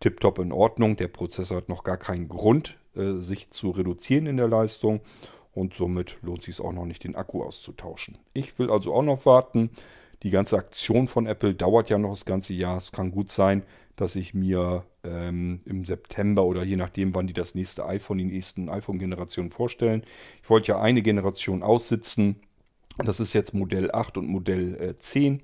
tiptop 0.00 0.38
in 0.38 0.52
Ordnung. 0.52 0.96
Der 0.96 1.08
Prozessor 1.08 1.56
hat 1.56 1.70
noch 1.70 1.84
gar 1.84 1.96
keinen 1.96 2.28
Grund, 2.28 2.76
äh, 2.94 3.20
sich 3.20 3.50
zu 3.50 3.70
reduzieren 3.70 4.26
in 4.26 4.36
der 4.36 4.48
Leistung. 4.48 5.00
Und 5.52 5.72
somit 5.72 6.18
lohnt 6.20 6.40
es 6.40 6.56
sich 6.56 6.60
auch 6.60 6.72
noch 6.72 6.84
nicht, 6.84 7.04
den 7.04 7.16
Akku 7.16 7.42
auszutauschen. 7.42 8.18
Ich 8.34 8.58
will 8.58 8.70
also 8.70 8.92
auch 8.92 9.02
noch 9.02 9.24
warten. 9.24 9.70
Die 10.22 10.30
ganze 10.30 10.56
Aktion 10.56 11.08
von 11.08 11.26
Apple 11.26 11.54
dauert 11.54 11.90
ja 11.90 11.98
noch 11.98 12.10
das 12.10 12.24
ganze 12.24 12.54
Jahr. 12.54 12.76
Es 12.76 12.92
kann 12.92 13.10
gut 13.10 13.30
sein, 13.30 13.62
dass 13.96 14.16
ich 14.16 14.34
mir 14.34 14.84
ähm, 15.04 15.60
im 15.64 15.84
September 15.84 16.44
oder 16.44 16.64
je 16.64 16.76
nachdem, 16.76 17.14
wann 17.14 17.26
die 17.26 17.32
das 17.32 17.54
nächste 17.54 17.86
iPhone, 17.86 18.18
die 18.18 18.24
nächsten 18.24 18.68
iPhone-Generationen 18.68 19.50
vorstellen. 19.50 20.02
Ich 20.42 20.50
wollte 20.50 20.72
ja 20.72 20.80
eine 20.80 21.02
Generation 21.02 21.62
aussitzen. 21.62 22.40
Das 22.98 23.20
ist 23.20 23.34
jetzt 23.34 23.54
Modell 23.54 23.90
8 23.90 24.18
und 24.18 24.28
Modell 24.28 24.74
äh, 24.76 24.98
10. 24.98 25.42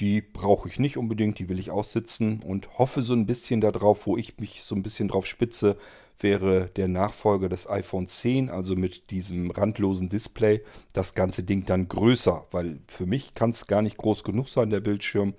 Die 0.00 0.22
brauche 0.22 0.66
ich 0.66 0.78
nicht 0.78 0.96
unbedingt, 0.96 1.38
die 1.38 1.50
will 1.50 1.58
ich 1.58 1.70
aussitzen 1.70 2.40
und 2.42 2.78
hoffe 2.78 3.02
so 3.02 3.12
ein 3.12 3.26
bisschen 3.26 3.60
darauf, 3.60 4.06
wo 4.06 4.16
ich 4.16 4.38
mich 4.38 4.62
so 4.62 4.74
ein 4.74 4.82
bisschen 4.82 5.08
drauf 5.08 5.26
spitze, 5.26 5.76
wäre 6.18 6.70
der 6.76 6.88
Nachfolger 6.88 7.50
des 7.50 7.68
iPhone 7.68 8.06
10, 8.06 8.48
also 8.48 8.76
mit 8.76 9.10
diesem 9.10 9.50
randlosen 9.50 10.08
Display, 10.08 10.62
das 10.94 11.14
ganze 11.14 11.42
Ding 11.42 11.66
dann 11.66 11.88
größer, 11.88 12.46
weil 12.50 12.80
für 12.88 13.04
mich 13.04 13.34
kann 13.34 13.50
es 13.50 13.66
gar 13.66 13.82
nicht 13.82 13.98
groß 13.98 14.24
genug 14.24 14.48
sein, 14.48 14.70
der 14.70 14.80
Bildschirm. 14.80 15.34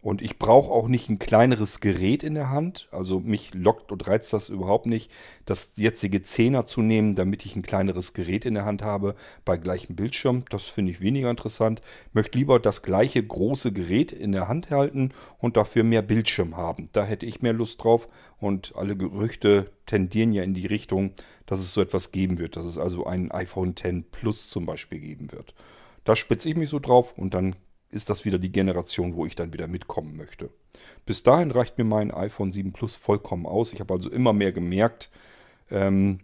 Und 0.00 0.22
ich 0.22 0.38
brauche 0.38 0.70
auch 0.70 0.88
nicht 0.88 1.08
ein 1.08 1.18
kleineres 1.18 1.80
Gerät 1.80 2.22
in 2.22 2.34
der 2.34 2.50
Hand. 2.50 2.88
Also 2.92 3.20
mich 3.20 3.54
lockt 3.54 3.90
und 3.90 4.06
reizt 4.06 4.32
das 4.32 4.48
überhaupt 4.48 4.86
nicht, 4.86 5.10
das 5.44 5.70
jetzige 5.76 6.22
Zehner 6.22 6.64
zu 6.64 6.80
nehmen, 6.80 7.14
damit 7.14 7.44
ich 7.44 7.56
ein 7.56 7.62
kleineres 7.62 8.14
Gerät 8.14 8.44
in 8.44 8.54
der 8.54 8.64
Hand 8.64 8.82
habe 8.82 9.16
bei 9.44 9.56
gleichem 9.56 9.96
Bildschirm. 9.96 10.44
Das 10.48 10.64
finde 10.64 10.92
ich 10.92 11.00
weniger 11.00 11.30
interessant. 11.30 11.80
Möchte 12.12 12.38
lieber 12.38 12.60
das 12.60 12.82
gleiche 12.82 13.22
große 13.22 13.72
Gerät 13.72 14.12
in 14.12 14.32
der 14.32 14.48
Hand 14.48 14.70
halten 14.70 15.10
und 15.38 15.56
dafür 15.56 15.82
mehr 15.82 16.02
Bildschirm 16.02 16.56
haben. 16.56 16.88
Da 16.92 17.04
hätte 17.04 17.26
ich 17.26 17.42
mehr 17.42 17.52
Lust 17.52 17.82
drauf. 17.82 18.08
Und 18.38 18.74
alle 18.76 18.96
Gerüchte 18.96 19.72
tendieren 19.86 20.32
ja 20.32 20.42
in 20.42 20.54
die 20.54 20.66
Richtung, 20.66 21.12
dass 21.46 21.58
es 21.58 21.72
so 21.72 21.80
etwas 21.80 22.12
geben 22.12 22.38
wird. 22.38 22.56
Dass 22.56 22.66
es 22.66 22.78
also 22.78 23.06
ein 23.06 23.32
iPhone 23.32 23.70
X 23.70 24.04
Plus 24.12 24.50
zum 24.50 24.66
Beispiel 24.66 25.00
geben 25.00 25.32
wird. 25.32 25.54
Da 26.04 26.14
spitze 26.14 26.48
ich 26.48 26.56
mich 26.56 26.70
so 26.70 26.78
drauf 26.78 27.18
und 27.18 27.34
dann 27.34 27.56
ist 27.90 28.10
das 28.10 28.24
wieder 28.24 28.38
die 28.38 28.52
Generation, 28.52 29.14
wo 29.14 29.26
ich 29.26 29.34
dann 29.34 29.52
wieder 29.52 29.68
mitkommen 29.68 30.16
möchte. 30.16 30.50
Bis 31.04 31.22
dahin 31.22 31.50
reicht 31.50 31.78
mir 31.78 31.84
mein 31.84 32.10
iPhone 32.10 32.52
7 32.52 32.72
Plus 32.72 32.94
vollkommen 32.94 33.46
aus. 33.46 33.72
Ich 33.72 33.80
habe 33.80 33.94
also 33.94 34.10
immer 34.10 34.32
mehr 34.32 34.52
gemerkt, 34.52 35.10
ähm, 35.70 36.18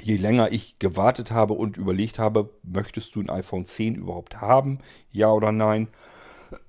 je 0.00 0.16
länger 0.16 0.52
ich 0.52 0.78
gewartet 0.78 1.30
habe 1.30 1.54
und 1.54 1.76
überlegt 1.76 2.18
habe, 2.18 2.50
möchtest 2.62 3.14
du 3.14 3.20
ein 3.20 3.30
iPhone 3.30 3.66
10 3.66 3.94
überhaupt 3.94 4.40
haben, 4.40 4.80
ja 5.10 5.30
oder 5.32 5.52
nein, 5.52 5.88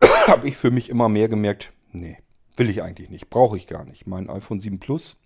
habe 0.28 0.48
ich 0.48 0.58
für 0.58 0.72
mich 0.72 0.90
immer 0.90 1.10
mehr 1.10 1.28
gemerkt, 1.28 1.74
nee, 1.92 2.18
will 2.56 2.70
ich 2.70 2.82
eigentlich 2.82 3.10
nicht, 3.10 3.30
brauche 3.30 3.58
ich 3.58 3.68
gar 3.68 3.86
nicht. 3.86 4.08
Mein 4.08 4.30
iPhone 4.30 4.60
7 4.60 4.80
Plus 4.80 5.18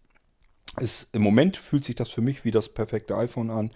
ist 0.80 1.10
im 1.14 1.22
Moment 1.22 1.58
fühlt 1.58 1.84
sich 1.84 1.96
das 1.96 2.10
für 2.10 2.22
mich 2.22 2.46
wie 2.46 2.52
das 2.52 2.70
perfekte 2.70 3.18
iPhone 3.18 3.50
an. 3.50 3.72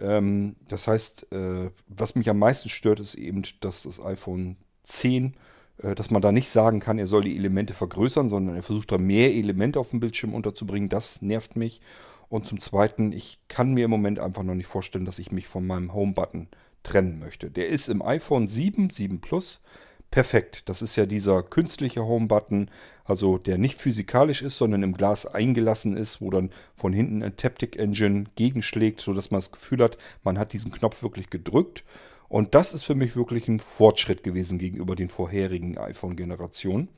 Ähm, 0.00 0.56
das 0.68 0.88
heißt, 0.88 1.32
äh, 1.32 1.70
was 1.88 2.14
mich 2.14 2.28
am 2.30 2.38
meisten 2.38 2.68
stört, 2.68 3.00
ist 3.00 3.14
eben, 3.14 3.42
dass 3.60 3.82
das 3.82 4.00
iPhone 4.00 4.56
10, 4.84 5.34
äh, 5.78 5.94
dass 5.94 6.10
man 6.10 6.22
da 6.22 6.32
nicht 6.32 6.48
sagen 6.48 6.80
kann, 6.80 6.98
er 6.98 7.06
soll 7.06 7.22
die 7.22 7.36
Elemente 7.36 7.74
vergrößern, 7.74 8.28
sondern 8.28 8.56
er 8.56 8.62
versucht 8.62 8.92
da 8.92 8.98
mehr 8.98 9.34
Elemente 9.34 9.80
auf 9.80 9.90
dem 9.90 10.00
Bildschirm 10.00 10.34
unterzubringen. 10.34 10.88
Das 10.88 11.22
nervt 11.22 11.56
mich. 11.56 11.80
Und 12.28 12.46
zum 12.46 12.60
Zweiten, 12.60 13.12
ich 13.12 13.40
kann 13.48 13.72
mir 13.72 13.86
im 13.86 13.90
Moment 13.90 14.18
einfach 14.18 14.42
noch 14.42 14.54
nicht 14.54 14.66
vorstellen, 14.66 15.06
dass 15.06 15.18
ich 15.18 15.32
mich 15.32 15.48
von 15.48 15.66
meinem 15.66 15.94
Home-Button 15.94 16.48
trennen 16.82 17.18
möchte. 17.18 17.50
Der 17.50 17.68
ist 17.68 17.88
im 17.88 18.02
iPhone 18.02 18.48
7, 18.48 18.90
7 18.90 19.20
Plus 19.20 19.62
perfekt. 20.10 20.68
Das 20.68 20.82
ist 20.82 20.96
ja 20.96 21.06
dieser 21.06 21.42
künstliche 21.42 22.04
Home-Button, 22.04 22.70
also 23.04 23.38
der 23.38 23.58
nicht 23.58 23.80
physikalisch 23.80 24.42
ist, 24.42 24.56
sondern 24.56 24.82
im 24.82 24.94
Glas 24.94 25.26
eingelassen 25.26 25.96
ist, 25.96 26.20
wo 26.20 26.30
dann 26.30 26.50
von 26.76 26.92
hinten 26.92 27.22
ein 27.22 27.36
Taptic 27.36 27.76
Engine 27.76 28.24
gegenschlägt, 28.34 29.00
sodass 29.00 29.30
man 29.30 29.40
das 29.40 29.52
Gefühl 29.52 29.82
hat, 29.82 29.98
man 30.22 30.38
hat 30.38 30.52
diesen 30.52 30.72
Knopf 30.72 31.02
wirklich 31.02 31.30
gedrückt. 31.30 31.84
Und 32.28 32.54
das 32.54 32.74
ist 32.74 32.84
für 32.84 32.94
mich 32.94 33.16
wirklich 33.16 33.48
ein 33.48 33.60
Fortschritt 33.60 34.22
gewesen 34.22 34.58
gegenüber 34.58 34.94
den 34.96 35.08
vorherigen 35.08 35.78
iPhone-Generationen. 35.78 36.88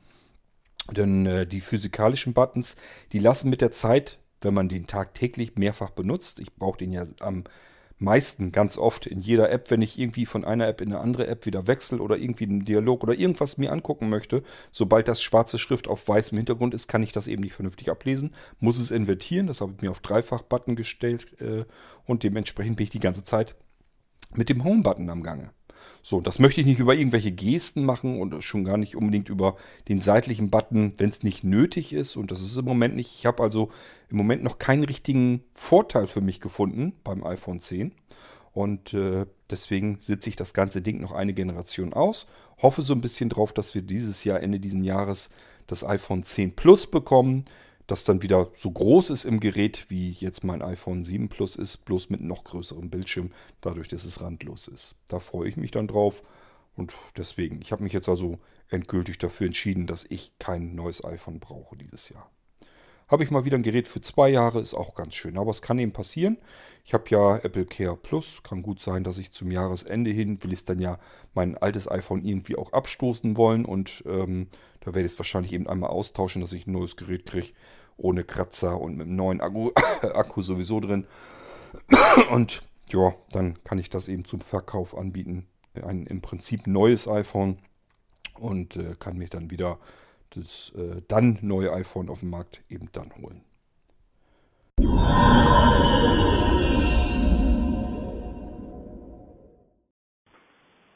Denn 0.91 1.25
äh, 1.25 1.47
die 1.47 1.61
physikalischen 1.61 2.33
Buttons, 2.33 2.75
die 3.11 3.19
lassen 3.19 3.49
mit 3.49 3.61
der 3.61 3.71
Zeit, 3.71 4.19
wenn 4.41 4.53
man 4.53 4.67
den 4.67 4.87
tagtäglich 4.87 5.55
mehrfach 5.55 5.91
benutzt, 5.91 6.39
ich 6.39 6.53
brauche 6.55 6.79
den 6.79 6.91
ja 6.91 7.05
am 7.19 7.43
meisten 8.01 8.51
ganz 8.51 8.77
oft 8.77 9.05
in 9.05 9.19
jeder 9.19 9.51
App, 9.51 9.69
wenn 9.69 9.81
ich 9.81 9.99
irgendwie 9.99 10.25
von 10.25 10.43
einer 10.43 10.67
App 10.67 10.81
in 10.81 10.91
eine 10.91 11.01
andere 11.01 11.27
App 11.27 11.45
wieder 11.45 11.67
wechsle 11.67 11.99
oder 11.99 12.17
irgendwie 12.17 12.45
einen 12.45 12.65
Dialog 12.65 13.03
oder 13.03 13.13
irgendwas 13.13 13.57
mir 13.57 13.71
angucken 13.71 14.09
möchte, 14.09 14.43
sobald 14.71 15.07
das 15.07 15.21
schwarze 15.21 15.59
Schrift 15.59 15.87
auf 15.87 16.07
weißem 16.07 16.37
Hintergrund 16.37 16.73
ist, 16.73 16.87
kann 16.87 17.03
ich 17.03 17.11
das 17.11 17.27
eben 17.27 17.43
nicht 17.43 17.53
vernünftig 17.53 17.89
ablesen, 17.89 18.33
muss 18.59 18.79
es 18.79 18.91
invertieren, 18.91 19.47
das 19.47 19.61
habe 19.61 19.73
ich 19.75 19.81
mir 19.81 19.91
auf 19.91 19.99
Dreifach-Button 19.99 20.75
gestellt 20.75 21.39
äh, 21.41 21.65
und 22.05 22.23
dementsprechend 22.23 22.77
bin 22.77 22.85
ich 22.85 22.89
die 22.89 22.99
ganze 22.99 23.23
Zeit 23.23 23.55
mit 24.33 24.49
dem 24.49 24.63
Home-Button 24.63 25.09
am 25.09 25.23
Gange. 25.23 25.51
So, 26.01 26.21
das 26.21 26.39
möchte 26.39 26.61
ich 26.61 26.67
nicht 26.67 26.79
über 26.79 26.95
irgendwelche 26.95 27.31
Gesten 27.31 27.85
machen 27.85 28.19
und 28.19 28.43
schon 28.43 28.63
gar 28.63 28.77
nicht 28.77 28.95
unbedingt 28.95 29.29
über 29.29 29.55
den 29.87 30.01
seitlichen 30.01 30.49
Button, 30.49 30.93
wenn 30.97 31.09
es 31.09 31.23
nicht 31.23 31.43
nötig 31.43 31.93
ist. 31.93 32.15
Und 32.15 32.31
das 32.31 32.41
ist 32.41 32.57
im 32.57 32.65
Moment 32.65 32.95
nicht. 32.95 33.15
Ich 33.15 33.25
habe 33.25 33.43
also 33.43 33.69
im 34.09 34.17
Moment 34.17 34.43
noch 34.43 34.57
keinen 34.57 34.83
richtigen 34.83 35.43
Vorteil 35.53 36.07
für 36.07 36.21
mich 36.21 36.39
gefunden 36.39 36.93
beim 37.03 37.23
iPhone 37.23 37.59
10. 37.59 37.93
Und 38.53 38.93
äh, 38.93 39.25
deswegen 39.49 39.97
sitze 39.99 40.29
ich 40.29 40.35
das 40.35 40.53
ganze 40.53 40.81
Ding 40.81 40.99
noch 40.99 41.13
eine 41.13 41.33
Generation 41.33 41.93
aus. 41.93 42.27
Hoffe 42.61 42.81
so 42.81 42.93
ein 42.93 43.01
bisschen 43.01 43.29
drauf, 43.29 43.53
dass 43.53 43.73
wir 43.75 43.81
dieses 43.81 44.23
Jahr, 44.23 44.41
Ende 44.41 44.59
dieses 44.59 44.83
Jahres, 44.83 45.29
das 45.67 45.85
iPhone 45.85 46.23
10 46.23 46.55
Plus 46.55 46.87
bekommen 46.87 47.45
das 47.91 48.05
dann 48.05 48.21
wieder 48.21 48.49
so 48.53 48.71
groß 48.71 49.09
ist 49.09 49.25
im 49.25 49.41
Gerät, 49.41 49.85
wie 49.89 50.11
jetzt 50.11 50.45
mein 50.45 50.61
iPhone 50.61 51.03
7 51.03 51.27
Plus 51.27 51.57
ist, 51.57 51.83
bloß 51.85 52.09
mit 52.09 52.21
noch 52.21 52.45
größerem 52.45 52.89
Bildschirm, 52.89 53.31
dadurch, 53.59 53.89
dass 53.89 54.05
es 54.05 54.21
randlos 54.21 54.69
ist. 54.69 54.95
Da 55.09 55.19
freue 55.19 55.49
ich 55.49 55.57
mich 55.57 55.71
dann 55.71 55.87
drauf 55.87 56.23
und 56.75 56.93
deswegen, 57.17 57.59
ich 57.61 57.73
habe 57.73 57.83
mich 57.83 57.91
jetzt 57.91 58.07
also 58.07 58.39
endgültig 58.69 59.17
dafür 59.17 59.47
entschieden, 59.47 59.87
dass 59.87 60.05
ich 60.09 60.31
kein 60.39 60.73
neues 60.73 61.03
iPhone 61.03 61.39
brauche 61.39 61.75
dieses 61.75 62.07
Jahr. 62.07 62.31
Habe 63.09 63.25
ich 63.25 63.29
mal 63.29 63.43
wieder 63.43 63.57
ein 63.57 63.63
Gerät 63.63 63.89
für 63.89 63.99
zwei 63.99 64.29
Jahre, 64.29 64.61
ist 64.61 64.73
auch 64.73 64.95
ganz 64.95 65.15
schön. 65.15 65.37
Aber 65.37 65.51
es 65.51 65.61
kann 65.61 65.77
eben 65.77 65.91
passieren. 65.91 66.37
Ich 66.85 66.93
habe 66.93 67.03
ja 67.09 67.35
Apple 67.39 67.65
Care 67.65 67.97
Plus. 67.97 68.41
Kann 68.41 68.61
gut 68.61 68.79
sein, 68.79 69.03
dass 69.03 69.17
ich 69.17 69.33
zum 69.33 69.51
Jahresende 69.51 70.11
hin, 70.11 70.41
will 70.41 70.53
ich 70.53 70.63
dann 70.63 70.79
ja 70.79 70.97
mein 71.33 71.57
altes 71.57 71.91
iPhone 71.91 72.23
irgendwie 72.23 72.55
auch 72.55 72.71
abstoßen 72.71 73.35
wollen. 73.35 73.65
Und 73.65 74.05
ähm, 74.07 74.47
da 74.79 74.95
werde 74.95 75.05
ich 75.05 75.11
es 75.11 75.19
wahrscheinlich 75.19 75.51
eben 75.51 75.67
einmal 75.67 75.89
austauschen, 75.89 76.41
dass 76.41 76.53
ich 76.53 76.67
ein 76.67 76.71
neues 76.71 76.95
Gerät 76.95 77.25
kriege 77.25 77.51
ohne 77.97 78.23
Kratzer 78.23 78.79
und 78.79 78.97
mit 78.97 79.07
einem 79.07 79.15
neuen 79.15 79.41
Akku, 79.41 79.71
Akku 80.01 80.41
sowieso 80.41 80.79
drin. 80.79 81.05
Und 82.31 82.61
ja, 82.89 83.13
dann 83.31 83.63
kann 83.63 83.79
ich 83.79 83.89
das 83.89 84.07
eben 84.07 84.25
zum 84.25 84.41
Verkauf 84.41 84.97
anbieten. 84.97 85.47
Ein 85.81 86.05
im 86.05 86.21
Prinzip 86.21 86.67
neues 86.67 87.07
iPhone 87.07 87.57
und 88.39 88.75
äh, 88.75 88.95
kann 88.99 89.17
mich 89.17 89.29
dann 89.29 89.51
wieder 89.51 89.77
das 90.35 90.73
äh, 90.75 91.01
dann 91.07 91.37
neue 91.41 91.73
iPhone 91.73 92.09
auf 92.09 92.19
dem 92.19 92.29
Markt 92.29 92.61
eben 92.69 92.89
dann 92.93 93.11
holen. 93.21 93.43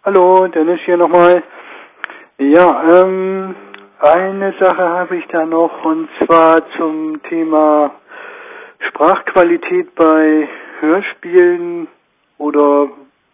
Hallo, 0.03 0.47
Dennis 0.47 0.79
hier 0.85 0.97
nochmal. 0.97 1.43
Ja, 2.37 3.01
ähm, 3.01 3.55
eine 3.99 4.53
Sache 4.59 4.89
habe 4.89 5.17
ich 5.17 5.25
da 5.27 5.45
noch 5.45 5.85
und 5.85 6.09
zwar 6.23 6.61
zum 6.77 7.21
Thema 7.23 7.91
Sprachqualität 8.79 9.95
bei 9.95 10.47
Hörspielen 10.81 11.87
oder 12.37 12.89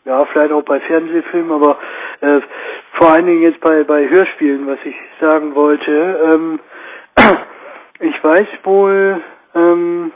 ja, 0.06 0.26
vielleicht 0.26 0.52
auch 0.52 0.63
bei 0.63 0.80
Fernsehfilmen, 0.80 1.52
aber 1.52 1.78
äh, 2.21 2.41
vor 2.93 3.12
allen 3.12 3.26
Dingen 3.26 3.41
jetzt 3.43 3.60
bei, 3.60 3.84
bei 3.84 4.08
Hörspielen, 4.10 4.67
was 4.67 4.80
ich 4.84 4.95
sagen 5.19 5.54
wollte. 5.56 5.91
Ähm, 5.91 6.60
ich 8.00 8.24
weiß 8.24 8.47
wohl, 8.63 9.21
ähm, 9.54 10.12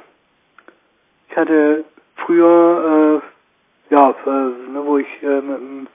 ich 1.29 1.37
hatte 1.37 1.85
früher, 2.17 3.21
äh, 3.91 3.93
ja, 3.93 4.09
äh, 4.09 4.85
wo 4.85 4.97
ich 4.97 5.23
äh, 5.23 5.41
mit 5.41 5.57
dem 5.57 5.87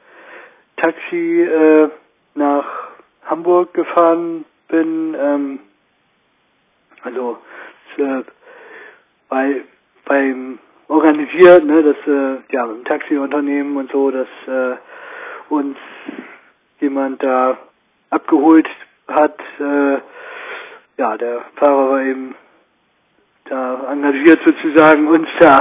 Taxi 0.77 1.43
äh, 1.43 1.89
nach 2.35 2.90
Hamburg 3.27 3.75
gefahren 3.75 4.45
bin, 4.69 5.17
ähm, 5.19 5.59
also 7.03 7.39
äh, 7.97 8.23
bei 9.29 9.63
beim 10.05 10.59
organisiert, 10.89 11.65
ne, 11.65 11.83
das 11.83 11.97
äh, 12.07 12.55
ja 12.55 12.65
ein 12.65 12.85
Taxiunternehmen 12.85 13.77
und 13.77 13.91
so, 13.93 14.11
dass 14.11 14.29
äh, 14.47 14.77
uns 15.49 15.77
jemand 16.81 17.23
da 17.23 17.59
abgeholt 18.11 18.69
hat. 19.09 19.39
Äh, 19.61 19.99
ja, 20.97 21.17
der 21.17 21.43
Fahrer 21.57 21.91
war 21.91 22.03
eben 22.03 22.35
da 23.45 23.93
engagiert 23.93 24.41
sozusagen 24.45 25.09
uns 25.09 25.29
da 25.39 25.59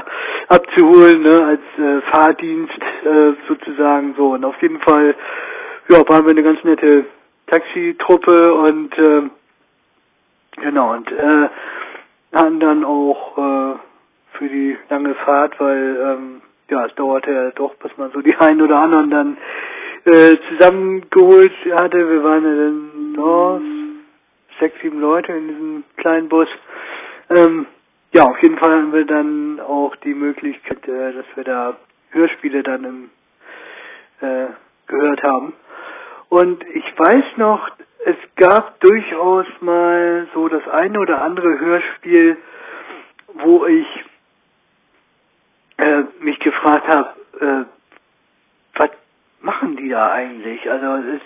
abzuholen, 0.47 1.21
ne, 1.21 1.45
als 1.45 1.61
äh, 1.77 2.01
Fahrdienst 2.11 2.81
äh, 3.05 3.33
sozusagen 3.47 4.15
so. 4.17 4.33
Und 4.33 4.45
auf 4.45 4.59
jeden 4.61 4.79
Fall, 4.81 5.15
ja, 5.89 5.97
waren 6.07 6.25
wir 6.25 6.31
eine 6.31 6.43
ganz 6.43 6.63
nette 6.63 7.05
Taxitruppe 7.49 8.53
und 8.53 8.97
äh, 8.97 9.21
genau 10.61 10.93
und 10.93 11.11
äh, 11.11 11.49
hatten 12.33 12.59
dann 12.59 12.85
auch 12.85 13.37
äh, 13.37 13.79
für 14.33 14.47
die 14.47 14.77
lange 14.89 15.15
Fahrt, 15.15 15.59
weil 15.59 15.97
ähm, 16.01 16.41
ja 16.69 16.85
es 16.85 16.95
dauerte 16.95 17.31
ja 17.31 17.51
doch, 17.51 17.75
bis 17.75 17.95
man 17.97 18.11
so 18.11 18.21
die 18.21 18.35
einen 18.35 18.61
oder 18.61 18.81
anderen 18.81 19.09
dann 19.09 19.37
äh, 20.05 20.37
zusammengeholt 20.49 21.53
hatte. 21.73 22.09
Wir 22.09 22.23
waren 22.23 22.43
ja 22.43 22.55
dann 22.55 23.19
oh, 23.19 23.61
sechs, 24.59 24.79
sieben 24.81 24.99
Leute 24.99 25.33
in 25.33 25.47
diesem 25.47 25.83
kleinen 25.97 26.29
Bus. 26.29 26.47
Ähm, 27.29 27.65
ja, 28.13 28.23
auf 28.23 28.41
jeden 28.41 28.57
Fall 28.57 28.71
hatten 28.71 28.93
wir 28.93 29.05
dann 29.05 29.59
auch 29.59 29.95
die 29.97 30.13
Möglichkeit, 30.13 30.87
äh, 30.87 31.13
dass 31.13 31.25
wir 31.35 31.43
da 31.43 31.77
Hörspiele 32.11 32.63
dann 32.63 32.83
im, 32.83 33.09
äh, 34.21 34.47
gehört 34.87 35.23
haben. 35.23 35.53
Und 36.29 36.63
ich 36.73 36.85
weiß 36.97 37.37
noch, 37.37 37.69
es 38.05 38.15
gab 38.35 38.79
durchaus 38.79 39.45
mal 39.61 40.27
so 40.33 40.47
das 40.47 40.67
eine 40.67 40.99
oder 40.99 41.21
andere 41.21 41.59
Hörspiel, 41.59 42.37
wo 43.33 43.65
ich 43.65 43.87
äh, 45.77 46.03
mich 46.19 46.39
gefragt 46.39 46.87
habe, 46.87 47.09
äh, 47.39 47.65
was 48.77 48.89
machen 49.41 49.75
die 49.75 49.89
da 49.89 50.11
eigentlich? 50.11 50.69
Also 50.69 51.07
es 51.07 51.15
ist 51.15 51.25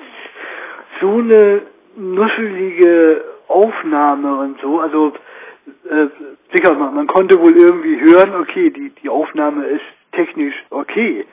so 1.02 1.18
eine 1.18 1.62
nuschelige 1.96 3.24
Aufnahme 3.48 4.38
und 4.40 4.60
so. 4.62 4.80
Also 4.80 5.14
äh, 5.90 6.08
sicher, 6.54 6.74
man, 6.74 6.96
man 6.96 7.08
konnte 7.08 7.40
wohl 7.40 7.56
irgendwie 7.56 8.00
hören, 8.00 8.36
okay, 8.36 8.70
die, 8.70 8.90
die 8.90 9.10
Aufnahme 9.10 9.66
ist 9.66 9.86
technisch 10.12 10.56
okay. 10.70 11.26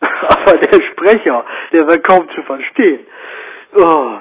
Aber 0.00 0.56
der 0.58 0.82
Sprecher, 0.82 1.44
der 1.72 1.86
war 1.86 1.98
kaum 1.98 2.28
zu 2.30 2.42
verstehen. 2.42 3.00
Oh, 3.76 4.18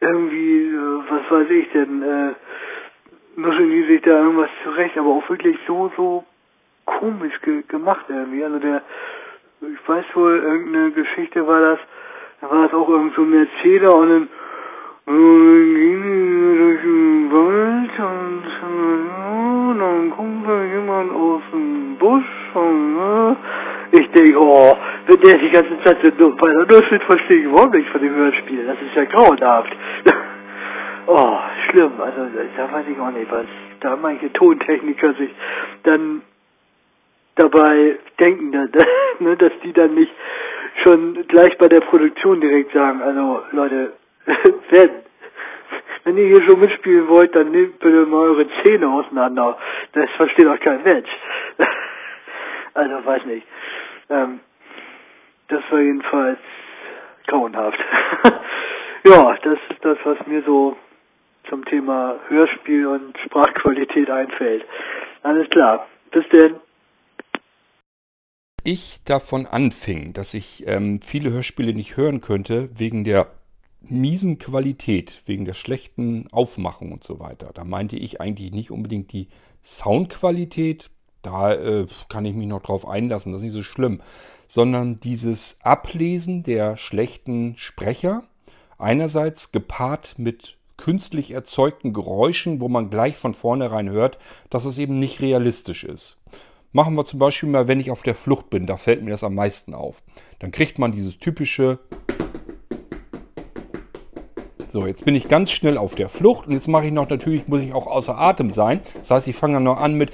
irgendwie, 0.00 0.66
äh, 0.66 1.00
was 1.08 1.30
weiß 1.30 1.50
ich 1.50 1.70
denn, 1.72 2.02
äh, 2.02 2.34
nuschen 3.36 3.70
die 3.70 3.84
sich 3.84 4.02
da 4.02 4.10
irgendwas 4.10 4.50
zurecht, 4.64 4.98
aber 4.98 5.10
auch 5.10 5.28
wirklich 5.28 5.56
so, 5.66 5.90
so 5.96 6.24
komisch 6.84 7.40
ge 7.42 7.62
gemacht 7.68 8.06
irgendwie. 8.08 8.44
Also 8.44 8.58
der, 8.58 8.82
ich 9.60 9.88
weiß 9.88 10.04
wohl, 10.14 10.38
irgendeine 10.38 10.90
Geschichte 10.92 11.46
war 11.46 11.60
das, 11.60 11.78
da 12.40 12.50
war 12.50 12.62
das 12.64 12.74
auch 12.74 12.88
irgend 12.88 13.14
so 13.14 13.22
ein 13.22 13.34
Erzähler 13.34 13.94
und 13.94 14.08
dann 14.08 14.28
ging 15.06 16.58
durch 16.58 16.82
den 16.82 17.32
Wald 17.32 17.98
und 17.98 18.44
dann 19.80 20.10
kommt 20.10 20.48
da 20.48 20.62
jemand 20.64 21.12
aus 21.12 21.42
dem 21.52 21.96
Busch 21.98 22.24
und 22.54 23.36
ich 23.90 24.10
denke, 24.10 24.38
oh, 24.38 24.76
wenn 25.06 25.20
der 25.20 25.38
die 25.38 25.50
ganze 25.50 25.82
Zeit 25.82 25.98
so 26.18 26.36
bei 26.36 26.50
der 26.50 26.66
Nussschnitt 26.66 27.02
verstehe 27.04 27.38
ich 27.38 27.44
überhaupt 27.44 27.74
nichts 27.74 27.90
von 27.90 28.02
dem 28.02 28.14
Hörspiel. 28.14 28.66
Das 28.66 28.76
ist 28.76 28.94
ja 28.94 29.04
grauenhaft. 29.04 29.72
oh, 31.06 31.38
schlimm. 31.70 31.92
Also 31.98 32.26
da 32.56 32.72
weiß 32.72 32.86
ich 32.90 33.00
auch 33.00 33.10
nicht, 33.10 33.30
was 33.30 33.46
da 33.80 33.96
manche 33.96 34.32
Tontechniker 34.32 35.14
sich 35.14 35.30
dann 35.84 36.22
dabei 37.36 37.98
denken, 38.18 38.50
ne, 38.50 38.68
dass 39.36 39.52
die 39.62 39.72
dann 39.72 39.94
nicht 39.94 40.12
schon 40.82 41.26
gleich 41.28 41.56
bei 41.58 41.68
der 41.68 41.80
Produktion 41.80 42.40
direkt 42.40 42.72
sagen, 42.72 43.00
also 43.00 43.42
Leute, 43.52 43.92
wenn, 44.70 44.90
wenn 46.04 46.16
ihr 46.18 46.26
hier 46.26 46.42
schon 46.42 46.60
mitspielen 46.60 47.08
wollt, 47.08 47.34
dann 47.34 47.50
nehmt 47.50 47.78
bitte 47.78 48.06
mal 48.06 48.28
eure 48.28 48.46
Zähne 48.62 48.88
auseinander. 48.88 49.56
Das 49.92 50.10
versteht 50.16 50.46
auch 50.46 50.60
kein 50.60 50.82
Mensch. 50.82 51.08
Also 52.78 53.04
weiß 53.04 53.24
nicht. 53.26 53.46
Ähm, 54.08 54.40
das 55.48 55.62
war 55.70 55.80
jedenfalls 55.80 56.38
grauenhaft. 57.26 57.78
ja, 59.04 59.36
das 59.42 59.58
ist 59.70 59.84
das, 59.84 59.98
was 60.04 60.26
mir 60.26 60.42
so 60.44 60.76
zum 61.48 61.64
Thema 61.64 62.18
Hörspiel 62.28 62.86
und 62.86 63.16
Sprachqualität 63.24 64.10
einfällt. 64.10 64.64
Alles 65.22 65.48
klar. 65.50 65.86
Bis 66.10 66.24
denn. 66.30 66.56
Ich 68.64 69.02
davon 69.04 69.46
anfing, 69.46 70.12
dass 70.12 70.34
ich 70.34 70.66
ähm, 70.66 71.00
viele 71.00 71.30
Hörspiele 71.30 71.72
nicht 71.74 71.96
hören 71.96 72.20
könnte, 72.20 72.68
wegen 72.78 73.04
der 73.04 73.28
miesen 73.80 74.38
Qualität, 74.38 75.22
wegen 75.26 75.44
der 75.44 75.54
schlechten 75.54 76.28
Aufmachung 76.32 76.92
und 76.92 77.04
so 77.04 77.20
weiter. 77.20 77.50
Da 77.54 77.64
meinte 77.64 77.96
ich 77.96 78.20
eigentlich 78.20 78.52
nicht 78.52 78.70
unbedingt 78.70 79.12
die 79.12 79.28
Soundqualität, 79.62 80.90
Da 81.28 81.52
äh, 81.52 81.86
kann 82.08 82.24
ich 82.24 82.34
mich 82.34 82.46
noch 82.46 82.62
drauf 82.62 82.88
einlassen, 82.88 83.32
das 83.32 83.40
ist 83.40 83.44
nicht 83.44 83.52
so 83.52 83.62
schlimm. 83.62 84.00
Sondern 84.46 84.96
dieses 84.96 85.58
Ablesen 85.62 86.42
der 86.42 86.78
schlechten 86.78 87.54
Sprecher, 87.58 88.22
einerseits 88.78 89.52
gepaart 89.52 90.14
mit 90.16 90.56
künstlich 90.78 91.32
erzeugten 91.32 91.92
Geräuschen, 91.92 92.62
wo 92.62 92.68
man 92.68 92.88
gleich 92.88 93.16
von 93.16 93.34
vornherein 93.34 93.90
hört, 93.90 94.18
dass 94.48 94.64
es 94.64 94.78
eben 94.78 94.98
nicht 94.98 95.20
realistisch 95.20 95.84
ist. 95.84 96.16
Machen 96.72 96.94
wir 96.94 97.04
zum 97.04 97.18
Beispiel 97.18 97.50
mal, 97.50 97.68
wenn 97.68 97.80
ich 97.80 97.90
auf 97.90 98.02
der 98.02 98.14
Flucht 98.14 98.48
bin, 98.48 98.66
da 98.66 98.78
fällt 98.78 99.02
mir 99.02 99.10
das 99.10 99.24
am 99.24 99.34
meisten 99.34 99.74
auf. 99.74 100.02
Dann 100.38 100.50
kriegt 100.50 100.78
man 100.78 100.92
dieses 100.92 101.18
typische 101.18 101.78
so, 104.70 104.86
jetzt 104.86 105.04
bin 105.04 105.14
ich 105.14 105.28
ganz 105.28 105.50
schnell 105.50 105.78
auf 105.78 105.94
der 105.94 106.08
Flucht 106.08 106.46
und 106.46 106.52
jetzt 106.52 106.68
mache 106.68 106.86
ich 106.86 106.92
noch, 106.92 107.08
natürlich 107.08 107.48
muss 107.48 107.62
ich 107.62 107.72
auch 107.72 107.86
außer 107.86 108.18
Atem 108.18 108.50
sein. 108.50 108.80
Das 108.98 109.10
heißt, 109.10 109.28
ich 109.28 109.36
fange 109.36 109.54
dann 109.54 109.64
noch 109.64 109.80
an 109.80 109.94
mit 109.94 110.12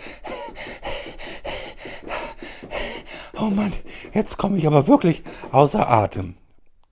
Oh 3.37 3.51
Mann, 3.51 3.73
jetzt 4.13 4.39
komme 4.39 4.57
ich 4.57 4.67
aber 4.67 4.87
wirklich 4.87 5.23
außer 5.51 5.89
Atem. 5.91 6.37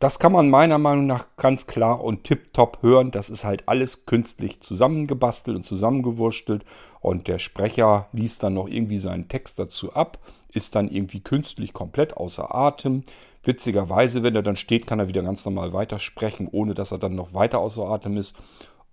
Das 0.03 0.19
kann 0.19 0.33
man 0.33 0.51
meiner 0.51 0.79
Meinung 0.79 1.07
nach 1.07 1.29
ganz 1.37 1.69
klar 1.69 2.03
und 2.03 2.25
tipptopp 2.25 2.79
hören. 2.83 3.13
Das 3.13 3.31
ist 3.31 3.45
halt 3.45 3.69
alles 3.69 4.05
künstlich 4.05 4.61
zusammengebastelt 4.61 5.57
und 5.57 5.65
zusammengewurstelt. 5.65 6.65
Und 7.01 7.29
der 7.29 7.39
Sprecher 7.39 8.09
liest 8.11 8.43
dann 8.43 8.55
noch 8.55 8.67
irgendwie 8.67 8.99
seinen 8.99 9.29
Text 9.29 9.61
dazu 9.61 9.93
ab, 9.95 10.19
ist 10.49 10.75
dann 10.75 10.89
irgendwie 10.89 11.21
künstlich 11.21 11.73
komplett 11.73 12.17
außer 12.17 12.53
Atem. 12.53 13.05
Witzigerweise, 13.45 14.23
wenn 14.23 14.37
er 14.37 14.43
dann 14.43 14.57
steht, 14.57 14.87
kann 14.87 15.01
er 15.01 15.09
wieder 15.09 15.23
ganz 15.23 15.45
normal 15.45 15.73
weitersprechen, 15.73 16.49
ohne 16.51 16.75
dass 16.75 16.93
er 16.93 16.99
dann 16.99 17.17
noch 17.17 17.35
weiter 17.35 17.59
außer 17.59 17.83
Atem 17.83 18.17
ist. 18.17 18.37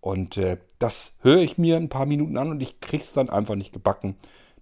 Und 0.01 0.37
äh, 0.37 0.57
das 0.79 1.19
höre 1.21 1.41
ich 1.41 1.57
mir 1.57 1.77
ein 1.77 1.89
paar 1.89 2.05
Minuten 2.05 2.37
an 2.37 2.49
und 2.49 2.61
ich 2.61 2.79
kriege 2.79 3.03
es 3.03 3.13
dann 3.13 3.29
einfach 3.29 3.55
nicht 3.55 3.73
gebacken. 3.73 4.15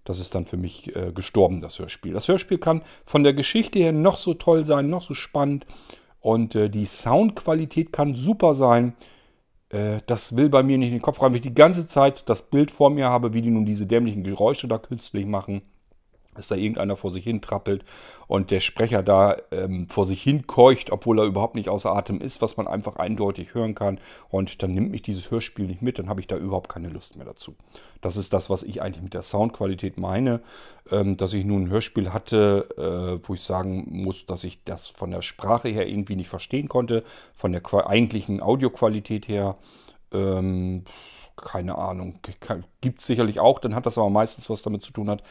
Das 0.04 0.18
ist 0.18 0.34
dann 0.34 0.46
für 0.46 0.56
mich 0.56 0.94
äh, 0.94 1.12
gestorben, 1.12 1.60
das 1.60 1.78
Hörspiel. 1.78 2.12
Das 2.12 2.28
Hörspiel 2.28 2.58
kann 2.58 2.82
von 3.06 3.24
der 3.24 3.32
Geschichte 3.32 3.78
her 3.78 3.92
noch 3.92 4.16
so 4.16 4.34
toll 4.34 4.64
sein, 4.66 4.90
noch 4.90 5.02
so 5.02 5.14
spannend. 5.14 5.66
Und 6.20 6.54
äh, 6.54 6.68
die 6.68 6.86
Soundqualität 6.86 7.92
kann 7.92 8.14
super 8.14 8.54
sein. 8.54 8.94
Äh, 9.70 10.00
das 10.06 10.36
will 10.36 10.50
bei 10.50 10.62
mir 10.62 10.76
nicht 10.76 10.88
in 10.88 10.96
den 10.96 11.02
Kopf 11.02 11.22
rein, 11.22 11.32
wenn 11.32 11.36
ich 11.36 11.42
die 11.42 11.54
ganze 11.54 11.86
Zeit 11.86 12.28
das 12.28 12.42
Bild 12.42 12.70
vor 12.70 12.90
mir 12.90 13.08
habe, 13.08 13.32
wie 13.32 13.42
die 13.42 13.50
nun 13.50 13.64
diese 13.64 13.86
dämlichen 13.86 14.24
Geräusche 14.24 14.68
da 14.68 14.76
künstlich 14.78 15.24
machen 15.24 15.62
dass 16.38 16.48
da 16.48 16.54
irgendeiner 16.54 16.96
vor 16.96 17.10
sich 17.10 17.24
hin 17.24 17.42
trappelt 17.42 17.84
und 18.28 18.50
der 18.50 18.60
Sprecher 18.60 19.02
da 19.02 19.36
ähm, 19.50 19.88
vor 19.88 20.06
sich 20.06 20.22
hin 20.22 20.46
keucht, 20.46 20.90
obwohl 20.90 21.18
er 21.18 21.24
überhaupt 21.24 21.56
nicht 21.56 21.68
außer 21.68 21.94
Atem 21.94 22.20
ist, 22.20 22.40
was 22.40 22.56
man 22.56 22.68
einfach 22.68 22.96
eindeutig 22.96 23.54
hören 23.54 23.74
kann. 23.74 23.98
Und 24.30 24.62
dann 24.62 24.70
nimmt 24.70 24.90
mich 24.90 25.02
dieses 25.02 25.30
Hörspiel 25.30 25.66
nicht 25.66 25.82
mit, 25.82 25.98
dann 25.98 26.08
habe 26.08 26.20
ich 26.20 26.28
da 26.28 26.36
überhaupt 26.36 26.68
keine 26.68 26.88
Lust 26.88 27.16
mehr 27.16 27.26
dazu. 27.26 27.56
Das 28.00 28.16
ist 28.16 28.32
das, 28.32 28.48
was 28.48 28.62
ich 28.62 28.80
eigentlich 28.80 29.02
mit 29.02 29.14
der 29.14 29.22
Soundqualität 29.22 29.98
meine, 29.98 30.40
ähm, 30.90 31.16
dass 31.16 31.34
ich 31.34 31.44
nun 31.44 31.64
ein 31.64 31.70
Hörspiel 31.70 32.12
hatte, 32.12 33.18
äh, 33.22 33.26
wo 33.26 33.34
ich 33.34 33.42
sagen 33.42 33.86
muss, 33.90 34.26
dass 34.26 34.44
ich 34.44 34.62
das 34.64 34.86
von 34.86 35.10
der 35.10 35.22
Sprache 35.22 35.68
her 35.68 35.88
irgendwie 35.88 36.16
nicht 36.16 36.28
verstehen 36.28 36.68
konnte, 36.68 37.02
von 37.34 37.52
der 37.52 37.62
eigentlichen 37.86 38.40
Audioqualität 38.40 39.26
her. 39.26 39.56
Ähm, 40.12 40.84
keine 41.44 41.78
Ahnung, 41.78 42.18
gibt 42.80 43.00
es 43.00 43.06
sicherlich 43.06 43.40
auch, 43.40 43.58
dann 43.58 43.74
hat 43.74 43.86
das 43.86 43.98
aber 43.98 44.10
meistens 44.10 44.50
was 44.50 44.62
damit 44.62 44.82
zu 44.82 44.92
tun 44.92 45.08
hat, 45.08 45.22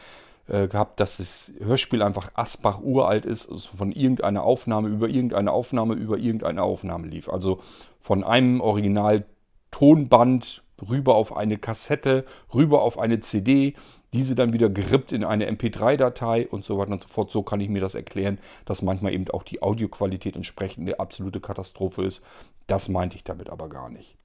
äh, 0.48 0.68
gehabt, 0.68 0.98
dass 1.00 1.18
das 1.18 1.52
Hörspiel 1.62 2.02
einfach 2.02 2.30
Asbach 2.34 2.80
uralt 2.80 3.26
ist, 3.26 3.50
also 3.50 3.76
von 3.76 3.92
irgendeiner 3.92 4.42
Aufnahme 4.42 4.88
über 4.88 5.08
irgendeine 5.08 5.52
Aufnahme 5.52 5.94
über 5.94 6.18
irgendeine 6.18 6.62
Aufnahme 6.62 7.06
lief. 7.06 7.28
Also 7.28 7.60
von 8.00 8.24
einem 8.24 8.60
Original 8.60 9.24
Tonband 9.70 10.62
rüber 10.88 11.14
auf 11.16 11.36
eine 11.36 11.58
Kassette, 11.58 12.24
rüber 12.54 12.82
auf 12.82 12.98
eine 12.98 13.20
CD, 13.20 13.74
diese 14.12 14.34
dann 14.34 14.52
wieder 14.52 14.70
gerippt 14.70 15.12
in 15.12 15.24
eine 15.24 15.50
MP3-Datei 15.50 16.48
und 16.48 16.64
so 16.64 16.78
weiter 16.78 16.92
und 16.92 17.02
so 17.02 17.08
fort. 17.08 17.30
So 17.30 17.42
kann 17.42 17.60
ich 17.60 17.68
mir 17.68 17.80
das 17.80 17.94
erklären, 17.94 18.38
dass 18.64 18.82
manchmal 18.82 19.12
eben 19.12 19.28
auch 19.30 19.42
die 19.42 19.62
Audioqualität 19.62 20.36
entsprechend 20.36 20.88
eine 20.88 20.98
absolute 20.98 21.40
Katastrophe 21.40 22.04
ist. 22.04 22.24
Das 22.66 22.88
meinte 22.88 23.16
ich 23.16 23.24
damit 23.24 23.50
aber 23.50 23.68
gar 23.68 23.90
nicht. 23.90 24.16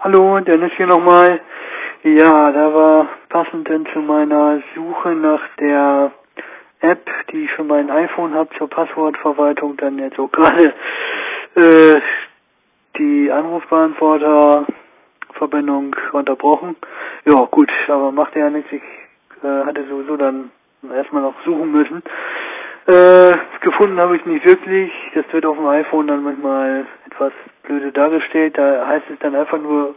Hallo, 0.00 0.40
Dennis 0.40 0.72
hier 0.76 0.86
nochmal. 0.86 1.40
Ja, 2.04 2.50
da 2.50 2.74
war 2.74 3.06
passend 3.28 3.68
denn 3.68 3.86
zu 3.92 4.00
meiner 4.00 4.60
Suche 4.74 5.10
nach 5.10 5.40
der 5.60 6.10
App, 6.80 7.08
die 7.30 7.44
ich 7.44 7.50
für 7.52 7.62
mein 7.62 7.92
iPhone 7.92 8.34
habe 8.34 8.50
zur 8.58 8.68
Passwortverwaltung, 8.68 9.76
dann 9.76 10.00
jetzt 10.00 10.18
auch 10.18 10.32
gerade 10.32 10.74
äh, 11.54 12.00
die 12.98 13.30
Anrufbeantworterverbindung 13.30 15.94
unterbrochen. 16.10 16.74
Ja, 17.24 17.44
gut, 17.44 17.70
aber 17.86 18.10
macht 18.10 18.34
ja 18.34 18.50
nichts. 18.50 18.72
Ich 18.72 18.82
äh, 19.44 19.64
hatte 19.64 19.84
sowieso 19.88 20.16
dann 20.16 20.50
erstmal 20.92 21.22
noch 21.22 21.40
suchen 21.44 21.70
müssen. 21.70 22.02
Äh, 22.86 23.32
gefunden 23.60 24.00
habe 24.00 24.16
ich 24.16 24.26
nicht 24.26 24.44
wirklich. 24.44 24.90
Das 25.14 25.32
wird 25.32 25.46
auf 25.46 25.56
dem 25.56 25.68
iPhone 25.68 26.08
dann 26.08 26.24
manchmal 26.24 26.84
etwas 27.06 27.32
blöde 27.62 27.92
dargestellt. 27.92 28.58
Da 28.58 28.88
heißt 28.88 29.08
es 29.08 29.20
dann 29.20 29.36
einfach 29.36 29.58
nur 29.58 29.94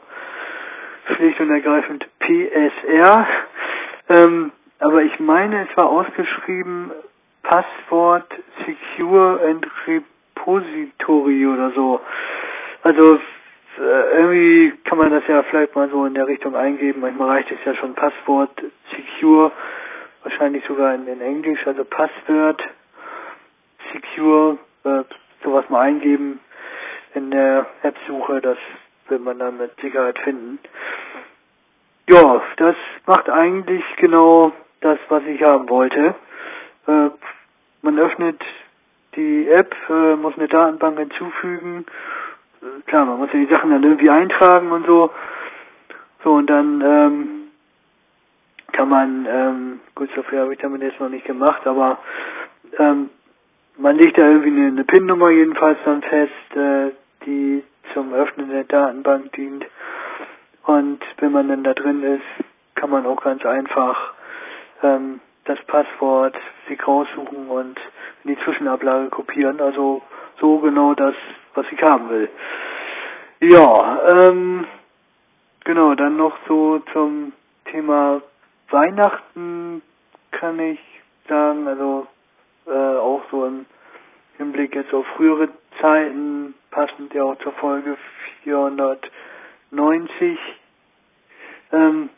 schlicht 1.14 1.40
und 1.40 1.52
ergreifend 1.52 2.06
PSR. 2.20 3.28
Ähm, 4.10 4.52
aber 4.80 5.04
ich 5.04 5.20
meine, 5.20 5.68
es 5.70 5.78
war 5.78 5.90
ausgeschrieben 5.90 6.92
Passwort 7.44 8.28
Secure 8.66 9.40
and 9.48 9.66
Repository 9.88 11.46
oder 11.48 11.72
so. 11.72 12.02
Also 12.84 13.20
äh, 13.80 14.18
irgendwie 14.18 14.74
kann 14.84 14.98
man 14.98 15.12
das 15.12 15.24
ja 15.28 15.44
vielleicht 15.44 15.76
mal 15.76 15.90
so 15.90 16.06
in 16.06 16.14
der 16.14 16.28
Richtung 16.28 16.56
eingeben. 16.56 17.02
Manchmal 17.02 17.30
reicht 17.30 17.52
es 17.52 17.60
ja 17.66 17.76
schon 17.76 17.94
Passwort 17.94 18.52
Secure, 18.92 19.52
wahrscheinlich 20.24 20.64
sogar 20.66 20.94
in, 20.96 21.08
in 21.08 21.22
Englisch, 21.22 21.66
also 21.68 21.84
Passwort 21.84 22.62
Secure, 23.92 24.58
äh, 24.84 25.04
sowas 25.44 25.70
mal 25.70 25.82
eingeben 25.82 26.40
in 27.14 27.32
der 27.32 27.66
App-Suche. 27.84 28.42
Das 28.42 28.58
wird 29.08 29.22
man 29.24 29.40
dann 29.40 29.58
mit 29.58 29.72
Sicherheit 29.80 30.18
finden. 30.20 30.60
Ja, 32.08 32.42
das 32.58 32.76
macht 33.06 33.30
eigentlich 33.30 33.84
genau 33.98 34.52
das, 34.82 35.00
was 35.10 35.24
ich 35.24 35.42
haben 35.42 35.70
wollte. 35.70 36.16
Äh, 36.88 37.10
man 37.82 38.00
öffnet 38.00 38.42
die 39.16 39.48
App, 39.48 39.76
äh, 39.90 40.16
muss 40.16 40.38
eine 40.38 40.48
Datenbank 40.48 41.00
hinzufügen. 41.00 41.86
Äh, 42.62 42.82
klar, 42.88 43.06
man 43.06 43.18
muss 43.18 43.30
ja 43.34 43.40
die 43.40 43.52
Sachen 43.52 43.72
dann 43.72 43.84
irgendwie 43.84 44.10
eintragen 44.10 44.72
und 44.72 44.86
so. 44.86 45.12
So, 46.24 46.34
und 46.34 46.48
dann 46.48 46.82
ähm, 46.82 47.28
kann 48.72 48.90
man, 48.90 49.28
ähm, 49.30 49.80
gut, 49.96 50.10
so 50.16 50.24
viel 50.24 50.40
habe 50.40 50.54
ich 50.54 50.60
damit 50.60 50.82
jetzt 50.82 51.00
noch 51.00 51.10
nicht 51.10 51.26
gemacht, 51.26 51.66
aber 51.66 52.00
ähm, 52.78 53.10
man 53.78 53.98
legt 53.98 54.18
da 54.18 54.28
irgendwie 54.28 54.50
eine, 54.50 54.68
eine 54.68 54.84
PIN-Nummer 54.84 55.30
jedenfalls 55.30 55.78
dann 55.86 56.02
fest, 56.02 56.56
äh, 56.56 56.92
die 57.26 57.64
zum 57.94 58.14
Öffnen 58.14 58.50
der 58.50 58.64
Datenbank 58.64 59.32
dient. 59.34 59.66
Und 60.66 61.00
wenn 61.20 61.32
man 61.32 61.48
dann 61.48 61.64
da 61.64 61.74
drin 61.74 62.04
ist, 62.04 62.46
kann 62.76 62.90
man 62.90 63.06
auch 63.06 63.22
ganz 63.22 63.46
einfach 63.46 64.14
ähm, 64.84 65.20
das 65.46 65.60
Passwort 65.66 66.36
sich 66.68 66.86
raussuchen 66.86 67.48
und 67.48 67.80
in 68.24 68.36
die 68.36 68.44
Zwischenablage 68.44 69.10
kopieren. 69.10 69.62
Also 69.62 70.02
so 70.40 70.60
genau 70.60 70.94
das, 70.94 71.16
was 71.54 71.66
ich 71.72 71.82
haben 71.82 72.10
will. 72.10 72.30
Ja, 73.42 74.00
ähm, 74.12 74.66
genau, 75.64 75.94
dann 75.96 76.18
noch 76.18 76.36
so 76.48 76.80
zum 76.94 77.34
Thema 77.72 78.22
Weihnachten 78.70 79.82
kann 80.32 80.60
ich 80.60 80.80
sagen, 81.28 81.68
also 81.68 82.08
äh, 82.68 82.98
auch 82.98 83.22
so 83.30 83.46
im 83.46 83.66
Hinblick 84.38 84.76
jetzt 84.76 84.94
auf 84.94 85.06
frühere 85.16 85.50
Zeiten, 85.82 86.54
passend 86.72 87.14
ja 87.14 87.24
auch 87.24 87.38
zur 87.40 87.54
Folge 87.54 87.98
490. 88.44 90.38
Ähm, 91.72 92.10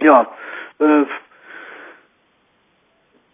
ja, 0.00 0.34
äh, 0.78 1.04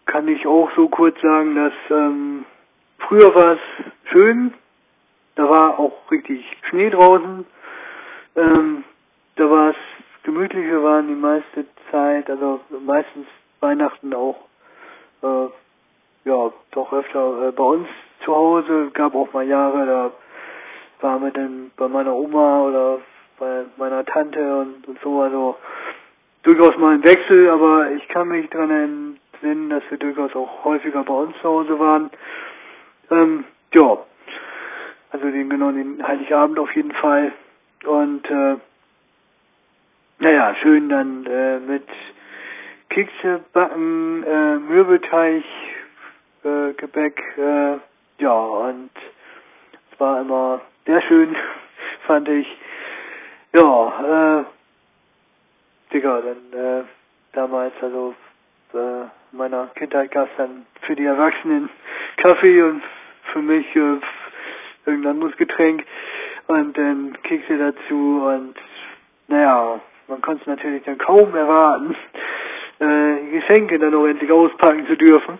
kann 0.05 0.27
ich 0.27 0.45
auch 0.45 0.69
so 0.75 0.89
kurz 0.89 1.19
sagen, 1.21 1.55
dass 1.55 1.73
ähm, 1.89 2.45
früher 2.99 3.33
war 3.33 3.53
es 3.53 3.59
schön, 4.11 4.53
da 5.35 5.49
war 5.49 5.79
auch 5.79 6.11
richtig 6.11 6.45
Schnee 6.69 6.89
draußen, 6.89 7.45
ähm, 8.35 8.83
da 9.35 9.49
war 9.49 9.69
es 9.69 9.77
gemütlich, 10.23 10.65
wir 10.65 10.83
waren 10.83 11.07
die 11.07 11.15
meiste 11.15 11.65
Zeit, 11.89 12.29
also 12.29 12.59
meistens 12.85 13.27
Weihnachten 13.59 14.13
auch 14.13 14.47
äh, 15.23 15.47
ja, 16.25 16.51
doch 16.71 16.93
öfter 16.93 17.47
äh, 17.47 17.51
bei 17.51 17.63
uns 17.63 17.87
zu 18.21 18.35
Hause. 18.35 18.91
Gab 18.93 19.15
auch 19.15 19.31
mal 19.33 19.47
Jahre, 19.47 19.85
da 19.85 20.11
waren 21.01 21.23
wir 21.23 21.31
dann 21.31 21.71
bei 21.77 21.87
meiner 21.87 22.15
Oma 22.15 22.61
oder 22.61 22.99
bei 23.39 23.65
meiner 23.77 24.05
Tante 24.05 24.39
und, 24.59 24.87
und 24.87 24.99
so. 25.01 25.21
Also 25.21 25.57
durchaus 26.43 26.77
mal 26.77 26.95
ein 26.95 27.03
Wechsel, 27.03 27.49
aber 27.49 27.91
ich 27.91 28.07
kann 28.09 28.27
mich 28.27 28.49
daran 28.49 28.71
entsinnen, 28.71 29.69
dass 29.69 29.83
wir 29.89 29.97
durchaus 29.97 30.35
auch 30.35 30.63
häufiger 30.63 31.03
bei 31.03 31.13
uns 31.13 31.35
zu 31.41 31.49
Hause 31.49 31.79
waren. 31.79 32.09
Ähm, 33.09 33.43
ja, 33.73 33.97
also 35.11 35.25
den 35.29 35.49
genau 35.49 35.71
den 35.71 36.05
Heiligabend 36.05 36.59
auf 36.59 36.73
jeden 36.75 36.93
Fall. 36.93 37.31
Und 37.85 38.29
äh, 38.29 38.57
naja, 40.19 40.55
schön 40.61 40.87
dann 40.89 41.25
äh, 41.25 41.59
mit 41.59 41.87
Kekse 42.89 43.41
backen, 43.53 44.23
äh, 44.23 44.57
Mürbeteig, 44.57 45.43
äh, 46.43 46.73
Gebäck, 46.73 47.21
äh, 47.37 47.77
ja, 48.21 48.31
und 48.33 48.91
es 49.91 49.99
war 49.99 50.21
immer 50.21 50.61
sehr 50.85 51.01
schön, 51.01 51.35
fand 52.07 52.29
ich. 52.29 52.47
Ja, 53.53 54.39
äh, 54.39 54.43
Digga, 55.91 56.21
dann 56.21 56.59
äh, 56.59 56.83
damals, 57.33 57.73
also 57.81 58.13
äh, 58.73 59.01
in 59.31 59.37
meiner 59.37 59.67
Kindheit 59.75 60.11
gab 60.11 60.29
es 60.29 60.37
dann 60.37 60.65
für 60.81 60.95
die 60.95 61.05
Erwachsenen 61.05 61.69
Kaffee 62.17 62.61
und 62.61 62.83
für 63.33 63.41
mich 63.41 63.65
äh, 63.75 63.97
irgendein 64.85 65.13
anderes 65.13 65.33
und 66.47 66.77
dann 66.77 67.17
Kekse 67.23 67.57
dazu 67.57 68.23
und 68.25 68.55
naja, 69.27 69.79
man 70.07 70.21
konnte 70.21 70.41
es 70.41 70.47
natürlich 70.47 70.83
dann 70.83 70.97
kaum 70.97 71.33
erwarten, 71.35 71.95
äh, 72.79 73.31
Geschenke 73.31 73.79
dann 73.79 73.95
auch 73.95 74.05
endlich 74.05 74.31
auspacken 74.31 74.85
zu 74.85 74.95
dürfen. 74.95 75.39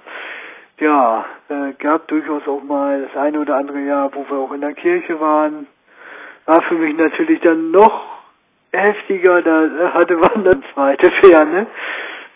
Ja, 0.82 1.26
äh, 1.48 1.74
gab 1.78 2.08
durchaus 2.08 2.48
auch 2.48 2.64
mal 2.64 3.04
das 3.04 3.16
eine 3.16 3.40
oder 3.40 3.56
andere 3.56 3.82
Jahr, 3.82 4.10
wo 4.16 4.26
wir 4.28 4.38
auch 4.40 4.52
in 4.52 4.62
der 4.62 4.74
Kirche 4.74 5.20
waren. 5.20 5.68
War 6.48 6.60
für 6.64 6.74
mich 6.74 6.98
natürlich 6.98 7.40
dann 7.42 7.70
noch 7.70 8.02
heftiger, 8.72 9.44
da 9.44 9.94
hatte 9.94 10.18
man 10.18 10.44
dann 10.44 10.64
zweite 10.74 11.12
Ferne. 11.22 11.68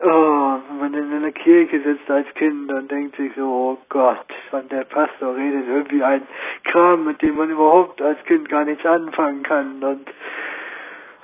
Oh, 0.02 0.58
wenn 0.70 0.80
man 0.80 0.94
in 0.94 1.12
einer 1.12 1.32
Kirche 1.32 1.82
sitzt 1.82 2.08
als 2.12 2.32
Kind 2.36 2.72
und 2.72 2.92
denkt 2.92 3.16
sich 3.16 3.32
so, 3.36 3.42
oh 3.48 3.78
Gott, 3.90 4.28
und 4.52 4.72
der 4.72 4.84
Pastor 4.84 5.36
redet 5.36 5.68
irgendwie 5.68 6.04
ein 6.04 6.22
Kram, 6.66 7.06
mit 7.06 7.24
dem 7.24 7.38
man 7.38 7.50
überhaupt 7.50 8.00
als 8.00 8.24
Kind 8.26 8.48
gar 8.50 8.64
nichts 8.64 8.86
anfangen 8.86 9.42
kann. 9.42 9.84
Und 9.84 10.08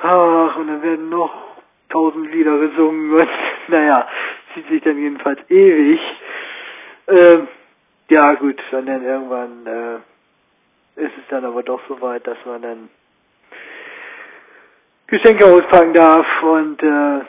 ach, 0.02 0.56
und 0.56 0.68
dann 0.70 0.82
werden 0.82 1.10
noch 1.10 1.36
tausend 1.90 2.34
Lieder 2.34 2.58
gesungen 2.58 3.12
und 3.20 3.30
naja, 3.68 4.08
zieht 4.56 4.68
sich 4.70 4.82
dann 4.82 4.98
jedenfalls 4.98 5.40
ewig. 5.52 6.00
Ähm, 7.08 7.48
ja 8.10 8.34
gut, 8.36 8.62
und 8.72 8.86
dann 8.86 9.04
irgendwann 9.04 9.66
äh, 9.66 9.96
ist 11.04 11.14
es 11.18 11.28
dann 11.30 11.46
aber 11.46 11.64
doch 11.64 11.82
so 11.88 12.00
weit, 12.02 12.26
dass 12.28 12.38
man 12.46 12.62
dann 12.62 12.90
Geschenke 15.08 15.46
auspacken 15.46 15.94
darf 15.94 16.26
und 16.44 16.82
äh, 16.84 17.22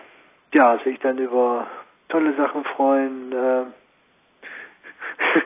ja, 0.55 0.79
sich 0.85 0.99
dann 1.01 1.19
über 1.19 1.67
tolle 2.09 2.35
Sachen 2.37 2.65
freuen. 2.65 3.33
Äh, 3.33 3.63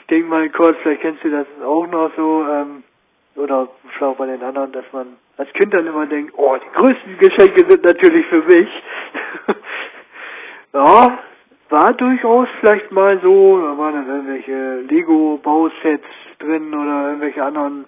ich 0.00 0.06
denke 0.08 0.28
mal 0.28 0.48
kurz, 0.50 0.76
vielleicht 0.82 1.02
kennst 1.02 1.24
du 1.24 1.30
das 1.30 1.46
auch 1.64 1.86
noch 1.86 2.10
so, 2.16 2.46
ähm, 2.48 2.84
oder 3.36 3.68
schau 3.98 4.14
bei 4.14 4.26
den 4.26 4.42
anderen, 4.42 4.72
dass 4.72 4.84
man 4.92 5.16
als 5.38 5.52
Kind 5.54 5.72
dann 5.74 5.86
immer 5.86 6.06
denkt, 6.06 6.34
oh, 6.36 6.56
die 6.56 6.78
größten 6.78 7.18
Geschenke 7.18 7.64
sind 7.68 7.82
natürlich 7.84 8.26
für 8.26 8.42
mich. 8.42 8.68
ja, 10.72 11.18
war 11.72 11.94
durchaus 11.94 12.48
vielleicht 12.60 12.92
mal 12.92 13.18
so, 13.20 13.58
da 13.58 13.76
waren 13.78 13.94
dann 13.94 14.06
irgendwelche 14.06 14.80
Lego-Bausets 14.82 16.04
drin 16.38 16.72
oder 16.74 17.08
irgendwelche 17.08 17.42
anderen 17.42 17.86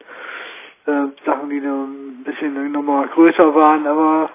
äh, 0.87 1.07
Sachen, 1.25 1.51
die 1.51 1.61
dann 1.61 2.21
ein 2.21 2.25
bisschen 2.25 2.73
nochmal 2.73 3.07
größer 3.09 3.55
waren, 3.55 3.87
aber 3.87 4.31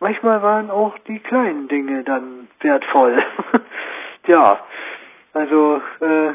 manchmal 0.00 0.42
waren 0.42 0.70
auch 0.70 0.98
die 1.06 1.18
kleinen 1.18 1.68
Dinge 1.68 2.02
dann 2.02 2.48
wertvoll. 2.60 3.22
ja, 4.26 4.58
also 5.34 5.82
äh, 6.00 6.30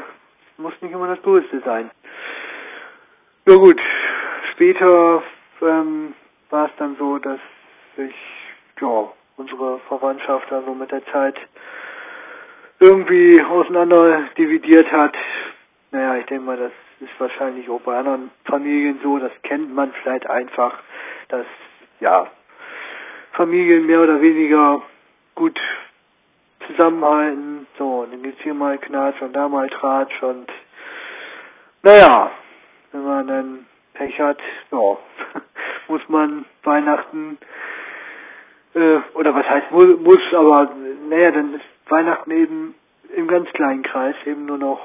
muss 0.58 0.80
nicht 0.80 0.92
immer 0.92 1.08
das 1.08 1.22
Größte 1.22 1.60
sein. 1.64 1.90
Ja 3.46 3.56
gut, 3.56 3.80
später 4.52 5.22
ähm, 5.60 6.14
war 6.50 6.66
es 6.66 6.72
dann 6.78 6.96
so, 6.98 7.18
dass 7.18 7.40
sich 7.96 8.14
ja 8.80 9.08
unsere 9.36 9.80
Verwandtschaft 9.88 10.52
also 10.52 10.72
mit 10.74 10.92
der 10.92 11.04
Zeit 11.06 11.36
irgendwie 12.80 13.42
auseinander 13.42 14.28
dividiert 14.36 14.90
hat. 14.92 15.14
Naja, 15.90 16.16
ich 16.16 16.26
denke 16.26 16.44
mal, 16.44 16.56
das 16.56 16.72
ist 17.00 17.18
wahrscheinlich 17.18 17.68
auch 17.68 17.80
bei 17.80 17.96
anderen 17.96 18.30
Familien 18.44 19.00
so, 19.02 19.18
das 19.18 19.32
kennt 19.42 19.74
man 19.74 19.92
vielleicht 20.02 20.28
einfach, 20.28 20.74
dass 21.28 21.46
ja 22.00 22.26
Familien 23.32 23.86
mehr 23.86 24.00
oder 24.00 24.20
weniger 24.20 24.82
gut 25.34 25.58
zusammenhalten. 26.66 27.66
So, 27.78 28.00
und 28.00 28.12
dann 28.12 28.22
gibt's 28.22 28.42
hier 28.42 28.54
mal 28.54 28.78
Knatsch 28.78 29.20
und 29.22 29.32
da 29.32 29.48
mal 29.48 29.68
Tratsch 29.68 30.22
und 30.22 30.48
naja, 31.82 32.30
wenn 32.92 33.04
man 33.04 33.26
dann 33.26 33.66
Pech 33.94 34.18
hat, 34.20 34.38
ja, 34.70 34.78
muss 35.88 36.02
man 36.08 36.44
Weihnachten 36.64 37.38
äh, 38.74 38.98
oder 39.14 39.34
was 39.34 39.48
heißt 39.48 39.70
muss, 39.70 39.98
muss 40.00 40.20
aber 40.32 40.70
naja, 41.08 41.30
dann 41.30 41.54
ist 41.54 41.64
Weihnachten 41.90 42.30
eben 42.30 42.74
im 43.14 43.28
ganz 43.28 43.48
kleinen 43.50 43.82
Kreis 43.82 44.16
eben 44.26 44.46
nur 44.46 44.58
noch 44.58 44.80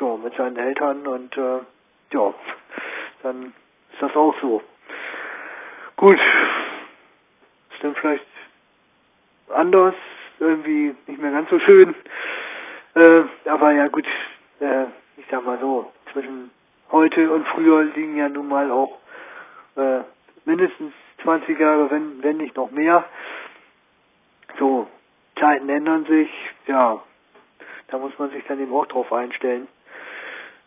ja, 0.00 0.16
mit 0.16 0.34
seinen 0.36 0.56
Eltern 0.56 1.06
und 1.06 1.36
äh, 1.36 1.60
ja, 2.12 2.34
dann 3.22 3.52
ist 3.92 4.02
das 4.02 4.14
auch 4.16 4.34
so. 4.40 4.62
Gut, 5.96 6.18
ist 7.72 7.82
dann 7.82 7.94
vielleicht 7.94 8.26
anders, 9.48 9.94
irgendwie 10.38 10.94
nicht 11.06 11.20
mehr 11.20 11.32
ganz 11.32 11.48
so 11.50 11.58
schön. 11.60 11.94
Äh, 12.94 13.22
aber 13.46 13.72
ja 13.72 13.88
gut, 13.88 14.06
äh, 14.60 14.84
ich 15.16 15.24
sag 15.30 15.44
mal 15.44 15.58
so, 15.58 15.92
zwischen 16.12 16.50
heute 16.90 17.30
und 17.30 17.46
früher 17.48 17.84
liegen 17.84 18.16
ja 18.16 18.28
nun 18.28 18.48
mal 18.48 18.70
auch 18.70 18.98
äh, 19.76 20.00
mindestens 20.44 20.92
20 21.22 21.58
Jahre, 21.58 21.90
wenn, 21.90 22.22
wenn 22.22 22.36
nicht 22.38 22.56
noch 22.56 22.70
mehr. 22.70 23.04
So, 24.58 24.86
Zeiten 25.38 25.68
ändern 25.68 26.04
sich, 26.06 26.30
ja, 26.66 27.02
da 27.88 27.98
muss 27.98 28.18
man 28.18 28.30
sich 28.30 28.44
dann 28.46 28.60
eben 28.60 28.74
auch 28.74 28.86
drauf 28.86 29.12
einstellen. 29.12 29.68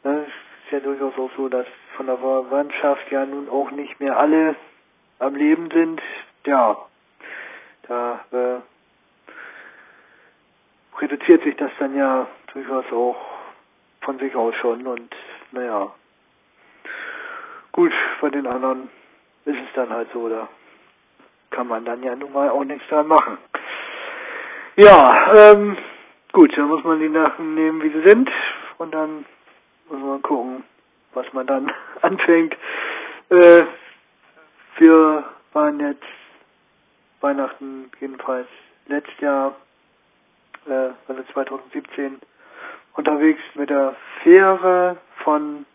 Ne, 0.04 0.26
ist 0.66 0.72
ja 0.72 0.80
durchaus 0.80 1.18
auch 1.18 1.32
so, 1.36 1.50
dass 1.50 1.68
von 1.98 2.06
der 2.06 2.18
Verwandtschaft 2.18 3.12
ja 3.12 3.26
nun 3.26 3.50
auch 3.50 3.72
nicht 3.72 4.00
mehr 4.00 4.18
alle 4.18 4.56
am 5.20 5.36
Leben 5.36 5.70
sind. 5.72 6.02
Ja, 6.46 6.78
da 7.88 8.24
äh, 8.32 8.60
reduziert 11.00 11.44
sich 11.44 11.56
das 11.58 11.72
dann 11.80 11.96
ja 11.96 12.28
durchaus 12.54 12.86
auch 12.92 13.18
von 14.02 14.20
sich 14.20 14.36
aus 14.36 14.56
schon 14.56 14.86
und 14.88 15.16
naja. 15.52 15.92
Gut, 17.72 17.92
bei 18.22 18.30
den 18.30 18.48
anderen 18.48 18.90
ist 19.46 19.58
es 19.58 19.74
dann 19.76 19.90
halt 19.90 20.10
so, 20.14 20.30
da 20.30 20.48
kann 21.52 21.68
man 21.68 21.86
dann 21.86 22.04
ja 22.04 22.16
nun 22.16 22.32
mal 22.32 22.50
auch 22.50 22.64
nichts 22.64 22.88
dran 22.88 23.08
machen. 23.08 23.38
Ja, 24.82 25.34
ähm, 25.36 25.76
gut, 26.32 26.58
dann 26.58 26.70
muss 26.70 26.82
man 26.86 27.02
die 27.02 27.12
Sachen 27.12 27.54
nehmen, 27.54 27.84
wie 27.84 27.90
sie 27.90 28.10
sind 28.10 28.30
und 28.78 28.94
dann 28.94 29.26
muss 29.90 30.00
man 30.00 30.22
gucken, 30.22 30.64
was 31.14 31.26
man 31.34 31.46
dann 31.48 31.70
anfängt. 32.02 32.56
Äh, 33.28 33.64
wir 34.78 35.26
waren 35.52 35.82
jetzt 35.82 36.06
Weihnachten 37.20 37.92
jedenfalls 38.00 38.48
letztes 38.88 39.20
Jahr, 39.20 39.58
äh, 40.66 40.92
also 41.10 41.24
2017, 41.34 42.22
unterwegs 42.94 43.42
mit 43.56 43.70
der 43.70 43.98
Fähre 44.24 44.96
von 45.26 45.66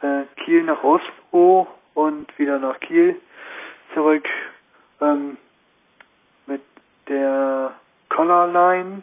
äh, 0.00 0.22
Kiel 0.42 0.62
nach 0.62 0.82
Oslo 0.82 1.66
und 1.92 2.38
wieder 2.38 2.58
nach 2.58 2.80
Kiel 2.80 3.20
zurück 3.92 4.26
ähm, 5.02 5.36
mit 6.46 6.62
der 7.06 7.74
Color 8.14 8.48
Line 8.48 9.02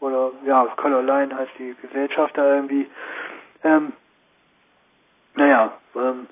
oder 0.00 0.32
ja, 0.44 0.64
Color 0.76 1.02
Line 1.02 1.36
heißt 1.36 1.52
die 1.58 1.74
Gesellschaft 1.82 2.36
da 2.36 2.54
irgendwie. 2.54 2.86
Ähm, 3.62 3.92
naja, 5.34 5.72
ähm, 5.94 6.26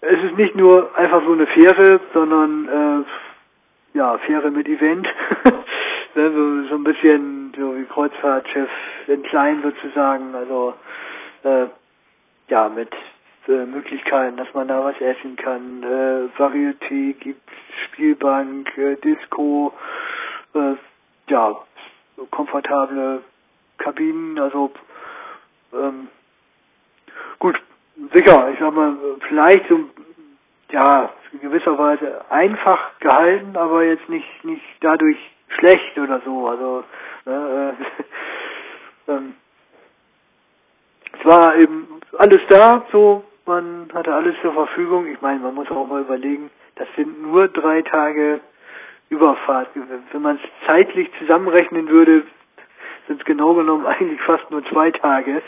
es 0.00 0.22
ist 0.24 0.36
nicht 0.36 0.56
nur 0.56 0.96
einfach 0.96 1.22
so 1.24 1.32
eine 1.32 1.46
Fähre, 1.46 2.00
sondern 2.12 2.68
äh, 2.68 3.98
ja, 3.98 4.18
Fähre 4.18 4.50
mit 4.50 4.68
Event. 4.68 5.06
ne, 6.14 6.30
so, 6.32 6.68
so 6.68 6.74
ein 6.74 6.84
bisschen 6.84 7.52
so 7.56 7.76
wie 7.76 7.84
Kreuzfahrtschiff 7.84 8.70
in 9.06 9.22
klein 9.22 9.62
sozusagen, 9.62 10.34
also 10.34 10.74
äh, 11.44 11.66
ja, 12.48 12.68
mit 12.68 12.90
äh, 13.46 13.64
Möglichkeiten, 13.64 14.36
dass 14.36 14.52
man 14.54 14.68
da 14.68 14.82
was 14.82 15.00
essen 15.00 15.36
kann. 15.36 15.82
Äh, 15.82 16.40
Varieté 16.40 17.14
gibt 17.14 17.48
Spielbank, 17.86 18.76
äh, 18.76 18.96
Disco, 18.96 19.72
äh, 20.54 20.74
ja, 21.30 21.56
komfortable 22.30 23.22
Kabinen, 23.78 24.38
also 24.38 24.72
ähm, 25.72 26.08
gut, 27.38 27.60
sicher, 28.12 28.50
ich 28.50 28.58
sag 28.58 28.74
mal, 28.74 28.96
vielleicht 29.28 29.68
so, 29.68 29.80
ja, 30.70 31.10
in 31.32 31.40
gewisser 31.40 31.78
Weise 31.78 32.24
einfach 32.30 32.98
gehalten, 33.00 33.56
aber 33.56 33.84
jetzt 33.84 34.08
nicht, 34.08 34.44
nicht 34.44 34.64
dadurch 34.80 35.18
schlecht 35.58 35.98
oder 35.98 36.20
so, 36.24 36.48
also, 36.48 36.84
ne, 37.24 37.76
äh, 39.08 39.12
ähm, 39.12 39.34
es 41.18 41.24
war 41.24 41.56
eben 41.56 42.00
alles 42.18 42.40
da, 42.48 42.86
so, 42.92 43.24
man 43.48 43.88
hatte 43.94 44.14
alles 44.14 44.36
zur 44.42 44.52
Verfügung. 44.52 45.06
Ich 45.06 45.20
meine, 45.20 45.40
man 45.40 45.54
muss 45.54 45.70
auch 45.70 45.86
mal 45.86 46.02
überlegen, 46.02 46.50
das 46.76 46.86
sind 46.96 47.22
nur 47.22 47.48
drei 47.48 47.82
Tage 47.82 48.40
Überfahrt. 49.08 49.68
Wenn 50.12 50.22
man 50.22 50.36
es 50.36 50.66
zeitlich 50.66 51.10
zusammenrechnen 51.18 51.88
würde, 51.88 52.24
sind 53.06 53.20
es 53.20 53.24
genau 53.26 53.54
genommen 53.54 53.86
eigentlich 53.86 54.20
fast 54.22 54.50
nur 54.50 54.64
zwei 54.66 54.90
Tage. 54.90 55.42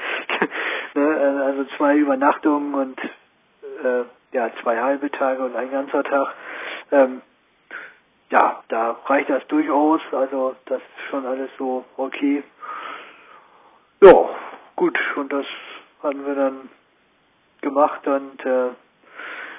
ne? 0.95 1.43
Also 1.45 1.65
zwei 1.77 1.97
Übernachtungen 1.97 2.75
und 2.75 3.01
äh, 3.85 4.05
ja, 4.33 4.51
zwei 4.63 4.81
halbe 4.81 5.11
Tage 5.11 5.45
und 5.45 5.57
ein 5.57 5.71
ganzer 5.71 6.03
Tag. 6.03 6.35
Ähm, 6.93 7.23
ja, 8.31 8.63
da 8.69 8.97
reicht 9.07 9.29
das 9.29 9.47
durchaus. 9.49 10.01
Also 10.13 10.57
das 10.67 10.79
ist 10.81 11.11
schon 11.11 11.27
alles 11.27 11.51
so 11.59 11.85
okay. 11.97 12.43
Ja, 14.03 14.31
gut. 14.77 14.99
Und 15.17 15.33
das 15.33 15.47
hatten 16.03 16.25
wir 16.25 16.35
dann 16.35 16.71
gemacht 17.61 18.07
und 18.07 18.45
äh, 18.47 18.71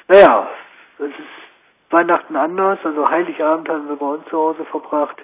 naja, 0.07 0.49
es 0.97 1.05
ist 1.09 1.50
Weihnachten 1.91 2.35
anders. 2.35 2.79
Also 2.83 3.09
Heiligabend 3.09 3.69
haben 3.69 3.89
wir 3.89 3.95
bei 3.95 4.05
uns 4.05 4.25
zu 4.25 4.37
Hause 4.37 4.65
verbracht. 4.65 5.17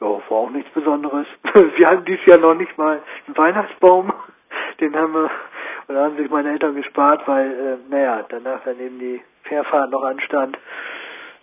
Ja, 0.00 0.06
war 0.06 0.30
auch 0.30 0.50
nichts 0.50 0.70
Besonderes. 0.72 1.26
Wir 1.76 1.88
hatten 1.88 2.04
dieses 2.04 2.26
Jahr 2.26 2.38
noch 2.38 2.54
nicht 2.54 2.76
mal 2.76 3.00
einen 3.26 3.36
Weihnachtsbaum. 3.36 4.12
Den 4.80 4.96
haben 4.96 5.14
wir, 5.14 5.30
oder 5.88 6.04
haben 6.04 6.16
sich 6.16 6.28
meine 6.30 6.50
Eltern 6.50 6.74
gespart, 6.74 7.26
weil, 7.26 7.50
äh, 7.50 7.90
naja, 7.90 8.24
danach 8.28 8.62
dann 8.64 8.78
eben 8.80 8.98
die 8.98 9.22
Fährfahrt 9.44 9.90
noch 9.90 10.02
anstand. 10.02 10.58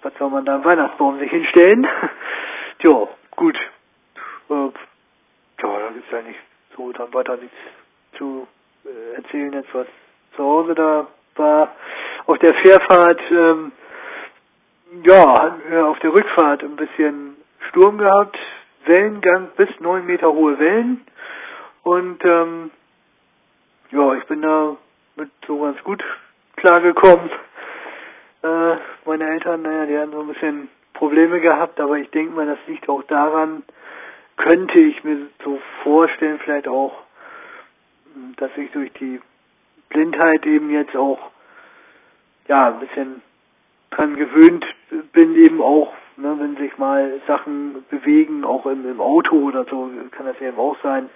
Was 0.02 0.14
soll 0.18 0.30
man 0.30 0.46
da 0.46 0.56
im 0.56 0.66
Weihnachtsbaum 0.66 1.20
sich 1.20 1.32
hinstellen? 1.32 1.88
Tja, 2.80 3.08
gut. 3.36 3.58
Äh, 4.50 4.54
ja, 4.54 4.70
da 5.80 5.90
gibt's 5.94 6.14
eigentlich 6.14 6.38
so 6.76 6.92
dann 6.92 7.14
weiter 7.14 7.38
nichts 7.38 7.56
zu 8.18 8.48
äh, 8.86 9.16
erzählen 9.16 9.54
jetzt, 9.54 9.74
was 9.74 9.88
zu 10.36 10.44
Hause 10.44 10.76
da 10.76 11.08
war. 11.36 11.76
Auf 12.26 12.38
der 12.40 12.54
Fährfahrt, 12.56 13.22
ähm, 13.32 13.72
ja, 15.04 15.42
hatten 15.42 15.72
wir 15.72 15.88
auf 15.88 16.00
der 16.00 16.14
Rückfahrt 16.14 16.64
ein 16.64 16.76
bisschen 16.76 17.38
Sturm 17.70 17.98
gehabt, 17.98 18.38
Wellengang 18.86 19.50
bis 19.56 19.70
neun 19.80 20.06
Meter 20.06 20.32
hohe 20.32 20.60
Wellen 20.60 21.06
und 21.84 22.24
ähm, 22.26 22.72
ja, 23.92 24.14
ich 24.16 24.24
bin 24.26 24.42
da 24.42 24.76
mit 25.16 25.30
so 25.48 25.62
ganz 25.62 25.82
gut 25.84 26.04
klargekommen. 26.58 27.30
Äh, 28.44 28.76
meine 29.06 29.30
Eltern, 29.30 29.62
naja, 29.62 29.86
die 29.86 29.98
hatten 29.98 30.12
so 30.12 30.22
ein 30.22 30.28
bisschen 30.28 30.70
Probleme 30.94 31.40
gehabt, 31.40 31.80
aber 31.80 31.98
ich 31.98 32.10
denke 32.12 32.34
mal, 32.34 32.46
das 32.46 32.60
liegt 32.68 32.90
auch 32.90 33.04
daran, 33.04 33.64
könnte 34.38 34.80
ich 34.80 35.04
mir 35.04 35.28
so 35.44 35.60
vorstellen, 35.84 36.40
vielleicht 36.44 36.68
auch, 36.68 36.94
dass 38.38 38.52
ich 38.58 38.72
durch 38.72 38.92
die 38.94 39.22
Blindheit 39.90 40.46
eben 40.46 40.70
jetzt 40.70 40.96
auch 40.96 41.32
ja 42.48 42.68
ein 42.68 42.80
bisschen 42.80 43.22
dran 43.92 44.16
gewöhnt 44.16 44.66
bin, 45.14 45.36
eben 45.36 45.62
auch, 45.62 45.94
ne, 46.18 46.36
wenn 46.40 46.56
sich 46.58 46.78
mal 46.78 47.22
Sachen 47.28 47.86
bewegen, 47.90 48.44
auch 48.44 48.66
im, 48.66 48.90
im 48.90 49.00
Auto 49.00 49.36
oder 49.36 49.66
so, 49.66 49.90
kann 50.12 50.26
das 50.26 50.40
eben 50.42 50.58
auch 50.58 50.78
sein, 50.82 51.10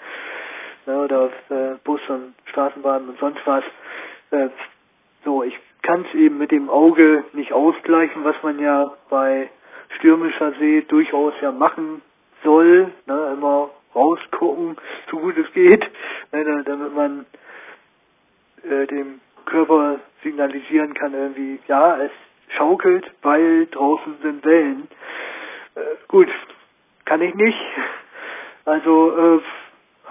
ne, 0.86 1.03
oder 1.03 1.30
äh, 1.49 1.76
Bus 1.84 2.01
und 2.07 2.36
Straßenbahn 2.45 3.09
und 3.09 3.19
sonst 3.19 3.41
was. 3.45 3.63
Äh, 4.32 4.49
so, 5.23 5.43
ich 5.43 5.57
kann 5.82 6.05
es 6.07 6.15
eben 6.15 6.38
mit 6.38 6.51
dem 6.51 6.69
Auge 6.69 7.23
nicht 7.34 7.53
ausgleichen, 7.53 8.23
was 8.23 8.36
man 8.43 8.59
ja 8.59 8.91
bei 9.09 9.49
stürmischer 9.97 10.51
See 10.59 10.82
durchaus 10.82 11.34
ja 11.41 11.51
machen 11.51 12.01
soll, 12.43 12.91
ne, 13.07 13.34
immer 13.34 13.69
rausgucken, 13.95 14.76
so 15.09 15.17
gut 15.17 15.38
es 15.38 15.51
geht, 15.53 15.84
ne, 16.32 16.63
damit 16.65 16.93
man 16.93 17.26
äh, 18.69 18.86
dem 18.88 19.21
Körper 19.45 19.99
signalisieren 20.23 20.93
kann 20.93 21.13
irgendwie, 21.13 21.59
ja, 21.67 21.97
es 21.97 22.11
schaukelt, 22.50 23.10
weil 23.22 23.68
draußen 23.68 24.18
sind 24.22 24.46
Wellen. 24.46 24.88
Äh, 25.76 25.82
gut, 26.08 26.30
kann 27.06 27.22
ich 27.22 27.34
nicht. 27.36 27.60
Also 28.66 29.38
äh, 29.38 29.41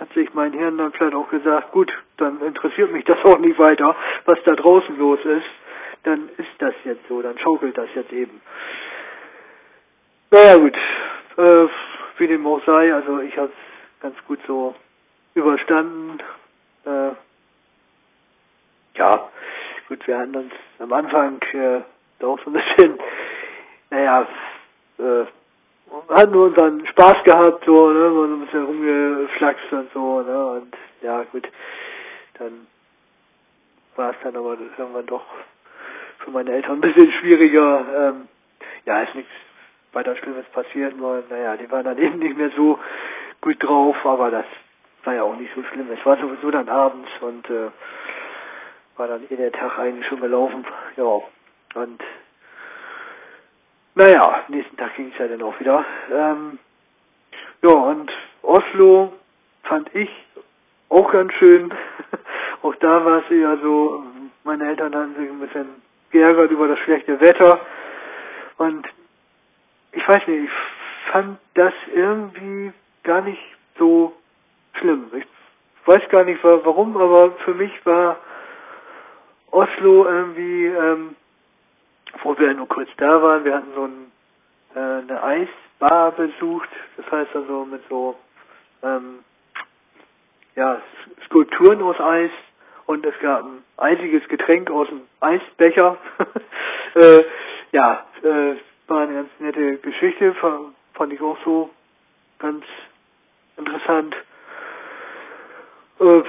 hat 0.01 0.13
sich 0.13 0.33
mein 0.35 0.53
Hirn 0.53 0.79
dann 0.79 0.93
vielleicht 0.93 1.15
auch 1.15 1.29
gesagt, 1.31 1.73
gut, 1.73 1.93
dann 2.17 2.41
interessiert 2.41 2.93
mich 2.93 3.05
das 3.05 3.19
auch 3.25 3.39
nicht 3.39 3.59
weiter, 3.59 3.97
was 4.25 4.39
da 4.45 4.55
draußen 4.55 4.99
los 4.99 5.19
ist. 5.25 5.47
Dann 6.05 6.29
ist 6.37 6.51
das 6.59 6.75
jetzt 6.85 7.07
so, 7.09 7.23
dann 7.23 7.39
schaukelt 7.39 7.77
das 7.79 7.89
jetzt 7.95 8.13
eben. 8.13 8.41
Naja 10.31 10.57
gut, 10.57 10.77
äh, 11.37 11.69
wie 12.19 12.27
dem 12.27 12.47
auch 12.47 12.65
sei, 12.65 12.93
also 12.93 13.21
ich 13.21 13.37
habe 13.37 13.49
es 13.49 14.03
ganz 14.03 14.17
gut 14.27 14.41
so 14.47 14.75
überstanden. 15.35 16.19
Äh, 16.85 17.11
ja, 18.97 19.29
gut, 19.89 20.07
wir 20.07 20.19
hatten 20.19 20.37
uns 20.37 20.53
am 20.79 20.93
Anfang 20.93 21.41
äh, 21.53 21.81
auch 22.23 22.39
so 22.45 22.51
ein 22.51 22.53
bisschen, 22.55 22.99
naja, 23.91 24.27
äh, 24.99 25.25
hatten 26.11 26.33
wir 26.35 26.41
unseren 26.41 26.87
Spaß 26.87 27.25
gehabt, 27.25 27.65
so, 27.65 27.91
ne, 27.91 28.11
so 28.11 28.25
ein 28.25 28.41
bisschen 28.41 28.65
rumgeflaxt 28.65 29.73
und 29.73 29.93
so, 29.93 30.23
ne, 30.23 30.47
und 30.47 30.77
ja, 31.03 31.23
gut, 31.25 31.49
dann 32.39 32.67
war 33.97 34.11
es 34.11 34.17
dann 34.23 34.37
aber 34.37 34.57
irgendwann 34.79 35.07
doch 35.07 35.25
für 36.19 36.31
meine 36.31 36.53
Eltern 36.53 36.79
ein 36.79 36.81
bisschen 36.81 37.13
schwieriger. 37.13 37.85
Ähm, 37.97 38.29
ja, 38.87 39.03
ist 39.03 39.15
nichts 39.15 39.31
weiter 39.93 40.17
Schlimmes 40.17 40.47
passiert, 40.47 40.97
nur, 40.97 41.23
naja, 41.29 41.57
die 41.57 41.71
waren 41.71 41.85
dann 41.85 41.99
eben 41.99 42.19
nicht 42.19 42.37
mehr 42.37 42.51
so 42.57 42.79
gut 43.41 43.63
drauf, 43.63 43.97
aber 44.05 44.31
das 44.31 44.47
war 45.05 45.15
ja 45.15 45.23
auch 45.23 45.37
nicht 45.37 45.53
so 45.55 45.63
schlimm. 45.65 45.89
Es 45.93 46.05
war 46.05 46.17
sowieso 46.17 46.51
dann 46.51 46.69
abends 46.69 47.09
und 47.21 47.49
äh, 47.51 47.71
war 48.97 49.09
dann 49.09 49.25
eh 49.31 49.37
der 49.37 49.53
Tag 49.53 49.79
eigentlich 49.79 50.07
schon 50.07 50.21
gelaufen. 50.21 50.65
Ja, 50.97 51.21
und 51.75 52.03
naja, 53.95 54.45
nächsten 54.49 54.77
Tag 54.77 54.97
ging 54.97 55.13
es 55.13 55.19
ja 55.19 55.29
dann 55.29 55.43
auch 55.43 55.59
wieder. 55.61 55.85
Ähm, 56.13 56.59
ja, 57.63 57.71
und 57.71 58.11
Oslo 58.43 59.13
fand 59.63 59.95
ich 59.95 60.11
auch 60.89 61.11
ganz 61.13 61.33
schön. 61.35 61.73
auch 62.63 62.75
da 62.77 63.05
war 63.05 63.23
es 63.25 63.31
eher 63.31 63.57
so, 63.63 64.03
meine 64.43 64.69
Eltern 64.69 64.95
hatten 64.95 65.15
sich 65.15 65.31
ein 65.31 65.41
bisschen 65.41 65.69
geärgert 66.11 66.51
über 66.51 66.69
das 66.69 66.79
schlechte 66.81 67.21
Wetter. 67.21 67.61
Und 68.59 68.87
ich 69.93 70.07
weiß 70.09 70.27
nicht, 70.27 70.45
ich 70.45 71.13
fand 71.13 71.39
das 71.55 71.73
irgendwie 71.95 72.73
gar 73.05 73.21
nicht 73.21 73.43
so 73.79 74.13
schlimm. 74.75 75.11
Ich 75.17 75.27
weiß 75.87 76.09
gar 76.11 76.25
nicht 76.25 76.43
warum, 76.43 76.97
aber 76.97 77.33
für 77.45 77.55
mich 77.55 77.73
war 77.87 78.19
Oslo 79.51 80.07
irgendwie, 80.07 80.67
ähm, 80.67 81.17
wo 82.25 82.37
wir 82.39 82.53
nur 82.55 82.67
kurz 82.67 82.89
da 82.97 83.23
waren, 83.23 83.45
wir 83.45 83.55
hatten 83.55 83.73
so 83.75 83.85
ein, 83.85 84.13
äh, 84.75 85.03
eine 85.03 85.23
Eisbar 85.23 86.13
besucht, 86.13 86.71
das 86.97 87.11
heißt 87.11 87.37
also 87.37 87.65
mit 87.67 87.83
so 87.89 88.17
ähm, 88.83 89.21
ja, 90.57 90.81
Skulpturen 91.27 91.83
aus 91.83 92.01
Eis 92.01 92.31
und 92.87 93.05
es 93.07 93.15
gab 93.21 93.45
ein 93.45 93.63
eisiges 93.77 94.27
Getränk 94.29 94.71
aus 94.71 94.89
dem 94.89 95.03
Eisbecher. 95.21 95.97
äh, 96.95 97.25
ja, 97.73 98.07
äh, 98.23 98.55
war 98.87 99.03
eine 99.03 99.15
ganz 99.15 99.31
nette 99.39 99.79
Geschichte, 99.79 100.35
fand 100.95 101.13
ich 101.13 101.21
auch 101.21 101.39
so 101.45 101.71
ganz 102.39 102.65
interessant. 103.57 104.15
Äh, 106.01 106.23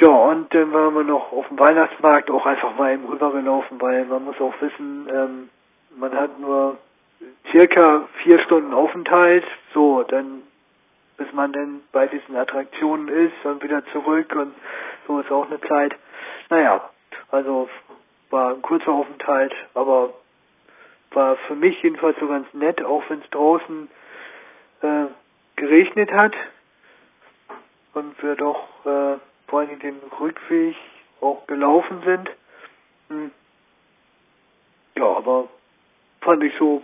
ja, 0.00 0.08
und 0.08 0.52
dann 0.54 0.72
waren 0.72 0.94
wir 0.94 1.04
noch 1.04 1.30
auf 1.32 1.48
dem 1.48 1.58
Weihnachtsmarkt 1.58 2.30
auch 2.30 2.46
einfach 2.46 2.74
mal 2.76 2.94
eben 2.94 3.04
rübergelaufen, 3.06 3.80
weil 3.80 4.06
man 4.06 4.24
muss 4.24 4.40
auch 4.40 4.54
wissen, 4.60 5.08
ähm, 5.12 5.50
man 5.96 6.14
hat 6.14 6.38
nur 6.38 6.78
circa 7.50 8.08
vier 8.22 8.38
Stunden 8.40 8.72
Aufenthalt, 8.72 9.44
so, 9.74 10.02
dann 10.04 10.42
bis 11.18 11.30
man 11.34 11.52
dann 11.52 11.82
bei 11.92 12.06
diesen 12.06 12.34
Attraktionen 12.34 13.08
ist 13.08 13.44
und 13.44 13.62
wieder 13.62 13.84
zurück 13.92 14.34
und 14.34 14.54
so 15.06 15.20
ist 15.20 15.30
auch 15.30 15.46
eine 15.46 15.60
Zeit. 15.60 15.94
Naja, 16.48 16.88
also 17.30 17.68
war 18.30 18.54
ein 18.54 18.62
kurzer 18.62 18.90
Aufenthalt, 18.90 19.52
aber 19.74 20.14
war 21.10 21.36
für 21.46 21.56
mich 21.56 21.82
jedenfalls 21.82 22.18
so 22.18 22.26
ganz 22.26 22.46
nett, 22.54 22.82
auch 22.82 23.02
wenn 23.10 23.20
es 23.20 23.28
draußen 23.30 23.90
äh, 24.80 25.06
geregnet 25.56 26.10
hat 26.10 26.32
und 27.92 28.22
wir 28.22 28.36
doch 28.36 28.66
äh, 28.86 29.18
vor 29.50 29.60
allem 29.60 29.78
den 29.80 29.96
Rückweg 30.18 30.76
auch 31.20 31.46
gelaufen 31.46 32.02
sind. 32.04 32.30
Hm. 33.08 33.30
Ja, 34.96 35.04
aber 35.04 35.48
fand 36.22 36.42
ich 36.44 36.52
so, 36.58 36.82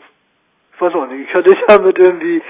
ich 0.75 0.81
weiß 0.81 0.95
auch 0.95 1.07
nicht, 1.07 1.29
ich 1.29 1.35
hatte 1.35 1.57
damit 1.69 1.99
irgendwie 1.99 2.43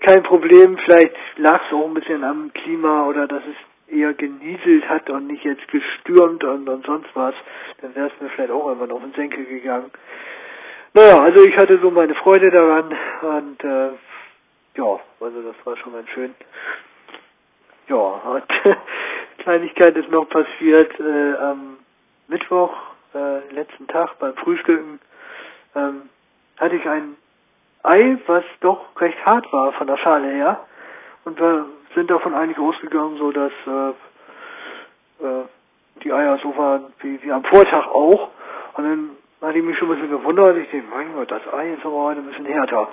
kein 0.00 0.22
Problem. 0.22 0.78
Vielleicht 0.78 1.14
lag 1.36 1.62
es 1.66 1.72
auch 1.72 1.86
ein 1.86 1.94
bisschen 1.94 2.24
am 2.24 2.52
Klima 2.52 3.06
oder 3.06 3.28
dass 3.28 3.42
es 3.44 3.94
eher 3.94 4.14
genieselt 4.14 4.88
hat 4.88 5.08
und 5.10 5.28
nicht 5.28 5.44
jetzt 5.44 5.68
gestürmt 5.68 6.42
und, 6.42 6.68
und 6.68 6.84
sonst 6.86 7.08
was. 7.14 7.34
Dann 7.80 7.94
wäre 7.94 8.08
es 8.08 8.20
mir 8.20 8.30
vielleicht 8.30 8.50
auch 8.50 8.66
irgendwann 8.66 8.90
auf 8.90 9.02
den 9.02 9.12
Senkel 9.12 9.44
gegangen. 9.44 9.90
Naja, 10.94 11.20
also 11.20 11.44
ich 11.44 11.56
hatte 11.56 11.78
so 11.78 11.90
meine 11.90 12.14
Freude 12.14 12.50
daran 12.50 12.96
und 13.22 13.62
äh, 13.62 13.90
ja, 14.76 15.00
also 15.20 15.42
das 15.42 15.54
war 15.64 15.76
schon 15.76 15.92
ganz 15.92 16.08
schön. 16.08 16.34
Ja, 17.88 17.96
und 17.96 18.44
Kleinigkeit 19.46 19.96
ist 19.96 20.10
noch 20.10 20.28
passiert 20.28 20.98
äh, 20.98 21.34
am 21.36 21.76
Mittwoch, 22.26 22.76
äh, 23.14 23.54
letzten 23.54 23.86
Tag 23.86 24.18
beim 24.18 24.34
Frühstücken, 24.34 24.98
ähm, 25.76 26.08
hatte 26.58 26.74
ich 26.74 26.84
einen 26.88 27.16
Ei, 27.84 28.18
was 28.26 28.42
doch 28.58 29.00
recht 29.00 29.24
hart 29.24 29.46
war 29.52 29.72
von 29.74 29.86
der 29.86 29.98
Schale 29.98 30.32
her. 30.32 30.66
Und 31.24 31.38
wir 31.38 31.66
sind 31.94 32.10
davon 32.10 32.34
eigentlich 32.34 32.58
ausgegangen, 32.58 33.18
so 33.18 33.30
dass 33.30 33.52
äh, 33.68 33.90
äh, 35.24 35.44
die 36.02 36.12
Eier 36.12 36.40
so 36.42 36.56
waren 36.56 36.92
wie, 37.02 37.22
wie 37.22 37.30
am 37.30 37.44
Vortag 37.44 37.86
auch. 37.86 38.30
Und 38.74 38.84
dann 38.84 39.10
hatte 39.42 39.58
ich 39.58 39.64
mich 39.64 39.78
schon 39.78 39.92
ein 39.92 39.94
bisschen 39.94 40.10
gewundert. 40.10 40.56
Ich 40.56 40.70
denke, 40.70 40.88
mein 40.90 41.14
Gott, 41.14 41.30
das 41.30 41.46
Ei 41.54 41.74
ist 41.74 41.86
aber 41.86 42.02
heute 42.02 42.18
ein 42.18 42.26
bisschen 42.26 42.46
härter. 42.46 42.88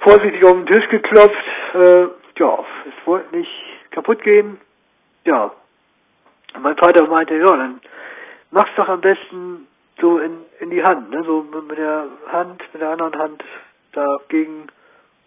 Vorsichtig 0.00 0.44
auf 0.44 0.52
den 0.52 0.66
Tisch 0.66 0.86
geklopft. 0.90 1.44
Äh, 1.72 2.08
ja, 2.38 2.58
es 2.84 3.06
wollte 3.06 3.34
nicht 3.34 3.50
kaputt 3.90 4.22
gehen. 4.22 4.60
Ja. 5.24 5.52
Mein 6.58 6.76
Vater 6.76 7.06
meinte, 7.06 7.36
ja, 7.36 7.56
dann 7.56 7.80
mach's 8.50 8.70
doch 8.76 8.88
am 8.88 9.00
besten 9.00 9.66
so 10.00 10.18
in, 10.18 10.38
in 10.60 10.70
die 10.70 10.82
Hand, 10.82 11.10
ne? 11.10 11.22
So 11.24 11.42
mit 11.42 11.78
der 11.78 12.06
Hand, 12.32 12.62
mit 12.72 12.82
der 12.82 12.90
anderen 12.90 13.16
Hand 13.18 13.44
dagegen 13.92 14.68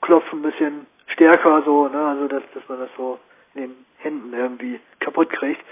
klopfen, 0.01 0.39
ein 0.39 0.51
bisschen 0.51 0.87
stärker 1.07 1.61
so, 1.63 1.87
ne? 1.87 2.07
Also 2.07 2.27
dass, 2.27 2.43
dass 2.53 2.67
man 2.67 2.79
das 2.79 2.89
so 2.97 3.19
in 3.55 3.61
den 3.61 3.85
Händen 3.99 4.33
irgendwie 4.33 4.79
kaputt 4.99 5.29
kriegt. 5.31 5.63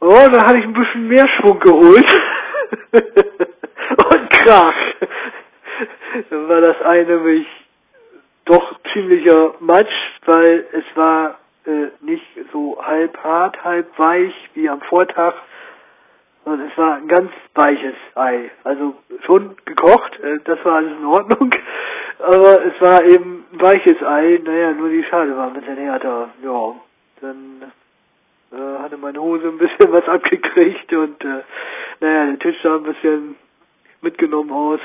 Oh, 0.00 0.26
da 0.32 0.46
hatte 0.46 0.58
ich 0.58 0.64
ein 0.64 0.72
bisschen 0.72 1.08
mehr 1.08 1.26
Schwung 1.28 1.58
geholt. 1.60 2.20
Und 2.92 4.30
krach. 4.30 4.74
Dann 6.30 6.48
war 6.48 6.60
das 6.60 6.80
eine 6.82 7.04
nämlich 7.04 7.46
doch 8.44 8.78
ziemlicher 8.92 9.54
Matsch, 9.60 9.92
weil 10.24 10.66
es 10.72 10.84
war 10.94 11.37
äh, 11.68 11.90
nicht 12.00 12.24
so 12.52 12.82
halb 12.82 13.16
hart, 13.22 13.62
halb 13.62 13.98
weich 13.98 14.34
wie 14.54 14.68
am 14.68 14.80
Vortag. 14.82 15.34
Und 16.44 16.60
es 16.60 16.78
war 16.78 16.94
ein 16.94 17.08
ganz 17.08 17.30
weiches 17.54 17.94
Ei. 18.14 18.50
Also 18.64 18.96
schon 19.26 19.54
gekocht, 19.66 20.18
äh, 20.20 20.38
das 20.44 20.64
war 20.64 20.76
alles 20.76 20.92
in 20.92 21.04
Ordnung. 21.04 21.50
Aber 22.20 22.64
es 22.64 22.80
war 22.80 23.04
eben 23.04 23.44
ein 23.52 23.60
weiches 23.60 24.02
Ei. 24.02 24.40
Naja, 24.42 24.72
nur 24.72 24.88
die 24.88 25.04
Schale 25.04 25.36
war 25.36 25.48
ein 25.48 25.54
bisschen 25.54 25.76
härter. 25.76 26.30
Ja, 26.42 26.74
dann 27.20 27.72
äh, 28.50 28.82
hatte 28.82 28.96
meine 28.96 29.20
Hose 29.20 29.48
ein 29.48 29.58
bisschen 29.58 29.92
was 29.92 30.08
abgekriegt 30.08 30.90
und 30.94 31.22
äh, 31.22 31.42
naja, 32.00 32.26
der 32.26 32.38
Tisch 32.38 32.56
sah 32.62 32.76
ein 32.76 32.84
bisschen 32.84 33.36
mitgenommen 34.00 34.50
aus. 34.50 34.80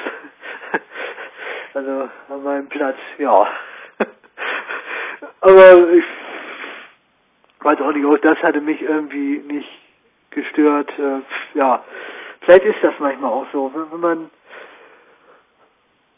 also 1.74 2.10
an 2.30 2.44
meinem 2.44 2.68
Platz, 2.68 2.98
ja. 3.20 3.48
Aber 5.40 5.90
ich 5.94 6.04
weiß 7.64 7.80
auch 7.82 7.92
nicht, 7.94 8.06
auch 8.06 8.18
das 8.18 8.38
hatte 8.44 8.62
mich 8.62 8.82
irgendwie 8.82 9.40
nicht 9.40 9.70
gestört. 10.32 10.92
Äh, 10.98 11.22
ja, 11.58 11.84
vielleicht 12.42 12.66
ist 12.66 12.84
das 12.84 12.94
manchmal 13.00 13.32
auch 13.32 13.46
so, 13.52 13.72
wenn 13.74 14.00
man 14.00 14.30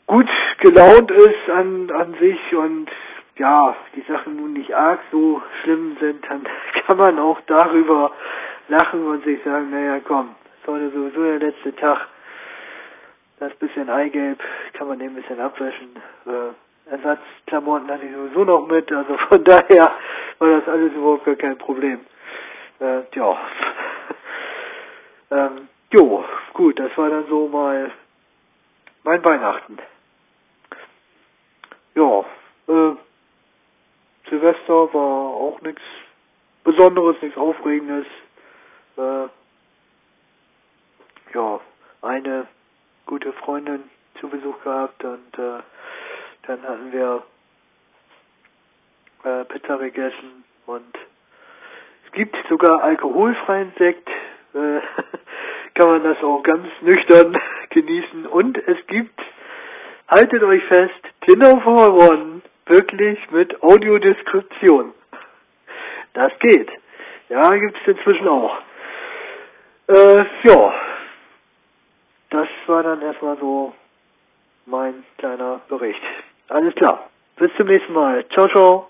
gut 0.08 0.30
gelaunt 0.60 1.12
ist 1.12 1.50
an, 1.50 1.92
an 1.92 2.16
sich 2.20 2.56
und 2.56 2.90
ja, 3.38 3.76
die 3.96 4.04
Sachen 4.08 4.38
nun 4.38 4.54
nicht 4.54 4.74
arg 4.74 5.00
so 5.12 5.42
schlimm 5.62 5.98
sind, 6.00 6.24
dann 6.30 6.44
kann 6.86 6.98
man 6.98 7.20
auch 7.20 7.40
darüber 7.48 8.12
lachen 8.68 9.06
und 9.06 9.24
sich 9.24 9.44
sagen, 9.44 9.72
naja, 9.72 10.00
komm, 10.04 10.36
ist 10.62 10.68
heute 10.68 10.90
sowieso 10.92 11.24
der 11.24 11.40
letzte 11.40 11.76
Tag. 11.76 12.08
Das 13.40 13.54
bisschen 13.56 13.90
Eigelb 13.90 14.42
kann 14.74 14.88
man 14.88 14.98
dem 14.98 15.12
ein 15.12 15.16
bisschen 15.16 15.42
abwäschen. 15.42 15.90
Äh, 16.26 16.65
Ersatzklamotten 16.90 17.90
hatte 17.90 18.06
ich 18.06 18.14
sowieso 18.14 18.44
noch 18.44 18.68
mit, 18.68 18.92
also 18.92 19.18
von 19.30 19.44
daher 19.44 19.96
war 20.40 20.60
das 20.60 20.68
alles 20.68 20.94
überhaupt 20.94 21.26
gar 21.26 21.36
kein 21.36 21.58
Problem. 21.58 22.06
Äh, 22.80 23.02
ja. 23.14 23.38
ähm, 25.32 25.70
jo, 25.92 26.24
gut, 26.54 26.80
das 26.80 26.96
war 26.98 27.10
dann 27.10 27.28
so 27.28 27.48
mal 27.48 27.92
mein 29.04 29.24
Weihnachten. 29.24 29.78
Ja, 31.96 32.26
äh, 32.68 32.96
Silvester 34.30 34.94
war 34.94 35.34
auch 35.34 35.62
nichts 35.62 35.82
Besonderes, 36.64 37.16
nichts 37.22 37.38
Aufregendes. 37.38 38.08
Äh, 38.98 39.28
ja, 41.34 41.60
eine 42.02 42.48
gute 43.06 43.32
Freundin 43.34 43.90
zu 44.20 44.28
Besuch 44.30 44.62
gehabt 44.64 45.04
und 45.04 45.38
äh, 45.38 45.60
dann 46.48 46.62
hatten 46.64 46.92
wir 46.92 47.24
äh, 49.24 49.46
Pizza 49.46 49.78
gegessen 49.78 50.44
und 50.66 50.98
es 52.06 52.12
gibt 52.12 52.36
sogar 52.50 52.84
alkoholfreien 52.84 53.74
Sekt. 53.78 54.08
Äh, 54.54 54.82
kann 55.76 55.90
man 55.90 56.04
das 56.04 56.24
auch 56.24 56.42
ganz 56.44 56.68
nüchtern 56.82 57.38
genießen 57.70 58.26
und 58.28 58.58
es 58.58 58.78
gibt, 58.88 59.20
haltet 60.08 60.42
euch 60.44 60.64
fest, 60.66 61.02
Tinder 61.22 61.60
for 61.62 61.94
One 61.94 62.42
wirklich 62.68 63.20
mit 63.32 63.62
Audiodeskription. 63.62 64.94
Das 66.14 66.32
geht. 66.40 66.70
Ja, 67.30 67.50
gibt 67.56 67.78
es 67.82 67.88
inzwischen 67.88 68.28
auch. 68.28 68.58
Äh, 69.88 70.26
ja. 70.44 70.74
Das 72.30 72.48
war 72.68 72.84
dann 72.84 73.02
erstmal 73.02 73.38
so 73.38 73.74
mein 74.66 75.04
kleiner 75.18 75.62
Bericht. 75.68 76.02
Alles 76.50 76.74
klar. 76.76 77.10
Bis 77.38 77.52
zum 77.58 77.68
nächsten 77.68 77.94
Mal. 77.94 78.26
Ciao, 78.30 78.48
ciao. 78.48 78.88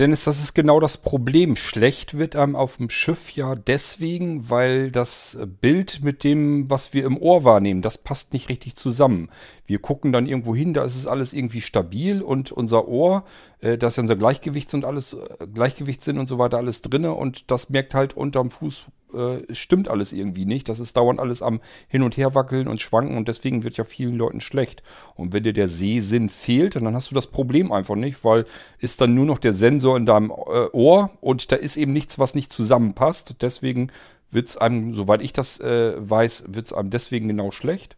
Dennis, 0.00 0.24
das 0.24 0.40
ist 0.40 0.54
genau 0.54 0.80
das 0.80 0.96
Problem. 0.96 1.56
Schlecht 1.56 2.16
wird 2.16 2.34
einem 2.34 2.56
auf 2.56 2.78
dem 2.78 2.88
Schiff 2.88 3.32
ja 3.32 3.54
deswegen, 3.54 4.48
weil 4.48 4.90
das 4.90 5.38
Bild 5.60 6.02
mit 6.02 6.24
dem, 6.24 6.70
was 6.70 6.94
wir 6.94 7.04
im 7.04 7.18
Ohr 7.18 7.44
wahrnehmen, 7.44 7.82
das 7.82 7.98
passt 7.98 8.32
nicht 8.32 8.48
richtig 8.48 8.76
zusammen. 8.76 9.28
Wir 9.66 9.78
gucken 9.78 10.10
dann 10.10 10.24
irgendwo 10.24 10.54
hin, 10.54 10.72
da 10.72 10.84
ist 10.84 10.96
es 10.96 11.06
alles 11.06 11.34
irgendwie 11.34 11.60
stabil 11.60 12.22
und 12.22 12.50
unser 12.50 12.88
Ohr, 12.88 13.24
äh, 13.60 13.76
da 13.76 13.88
ist 13.88 13.98
ja 13.98 14.00
unser 14.00 14.16
Gleichgewicht 14.16 14.72
und 14.72 14.86
alles, 14.86 15.12
äh, 15.12 15.46
Gleichgewichtssinn 15.52 16.18
und 16.18 16.28
so 16.28 16.38
weiter 16.38 16.56
alles 16.56 16.80
drinne 16.80 17.12
und 17.12 17.50
das 17.50 17.68
merkt 17.68 17.94
halt 17.94 18.16
unterm 18.16 18.50
Fuß, 18.50 18.86
äh, 19.14 19.54
stimmt 19.54 19.88
alles 19.88 20.12
irgendwie 20.12 20.44
nicht. 20.44 20.68
Das 20.68 20.80
ist 20.80 20.96
dauernd 20.96 21.20
alles 21.20 21.42
am 21.42 21.60
Hin 21.88 22.02
und 22.02 22.16
Her 22.16 22.34
wackeln 22.34 22.68
und 22.68 22.80
schwanken 22.80 23.16
und 23.16 23.28
deswegen 23.28 23.62
wird 23.62 23.76
ja 23.76 23.84
vielen 23.84 24.16
Leuten 24.16 24.40
schlecht. 24.40 24.82
Und 25.14 25.32
wenn 25.32 25.42
dir 25.42 25.52
der 25.52 25.68
Sehsinn 25.68 26.28
fehlt, 26.28 26.76
dann 26.76 26.94
hast 26.94 27.10
du 27.10 27.14
das 27.14 27.26
Problem 27.26 27.72
einfach 27.72 27.96
nicht, 27.96 28.24
weil 28.24 28.46
ist 28.78 29.00
dann 29.00 29.14
nur 29.14 29.26
noch 29.26 29.38
der 29.38 29.52
Sensor 29.52 29.96
in 29.96 30.06
deinem 30.06 30.30
äh, 30.30 30.68
Ohr 30.72 31.10
und 31.20 31.52
da 31.52 31.56
ist 31.56 31.76
eben 31.76 31.92
nichts, 31.92 32.18
was 32.18 32.34
nicht 32.34 32.52
zusammenpasst. 32.52 33.36
Deswegen 33.40 33.90
wird 34.30 34.48
es 34.48 34.56
einem, 34.56 34.94
soweit 34.94 35.22
ich 35.22 35.32
das 35.32 35.60
äh, 35.60 35.94
weiß, 35.98 36.44
wird 36.48 36.66
es 36.66 36.72
einem 36.72 36.90
deswegen 36.90 37.28
genau 37.28 37.50
schlecht. 37.50 37.96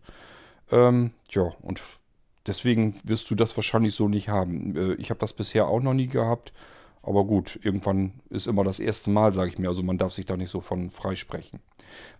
Ähm, 0.71 1.13
ja, 1.31 1.53
und 1.63 1.81
deswegen 2.47 2.95
wirst 3.05 3.31
du 3.31 3.35
das 3.35 3.57
wahrscheinlich 3.57 3.95
so 3.95 4.09
nicht 4.09 4.29
haben. 4.29 4.77
Äh, 4.77 4.95
ich 4.95 5.11
habe 5.11 5.21
das 5.21 5.33
bisher 5.33 5.69
auch 5.69 5.83
noch 5.83 5.95
nie 5.95 6.09
gehabt. 6.09 6.53
Aber 7.03 7.25
gut, 7.25 7.59
irgendwann 7.63 8.13
ist 8.31 8.47
immer 8.47 8.63
das 8.63 8.79
erste 8.79 9.11
Mal, 9.11 9.33
sage 9.33 9.51
ich 9.51 9.59
mir. 9.59 9.69
Also 9.69 9.83
man 9.83 9.99
darf 9.99 10.13
sich 10.13 10.25
da 10.25 10.37
nicht 10.37 10.51
so 10.51 10.61
von 10.61 10.91
freisprechen. 10.91 11.61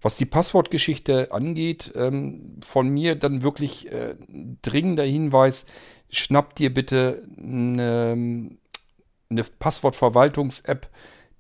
Was 0.01 0.17
die 0.17 0.27
Passwortgeschichte 0.27 1.33
angeht, 1.33 1.93
ähm, 1.95 2.59
von 2.63 2.89
mir 2.89 3.15
dann 3.15 3.43
wirklich 3.43 3.91
äh, 3.93 4.17
dringender 4.63 5.05
Hinweis, 5.05 5.67
schnapp 6.11 6.57
dir 6.57 6.75
bitte 6.75 7.27
eine, 7.39 8.51
eine 9.31 9.45
Passwortverwaltungs-App, 9.45 10.89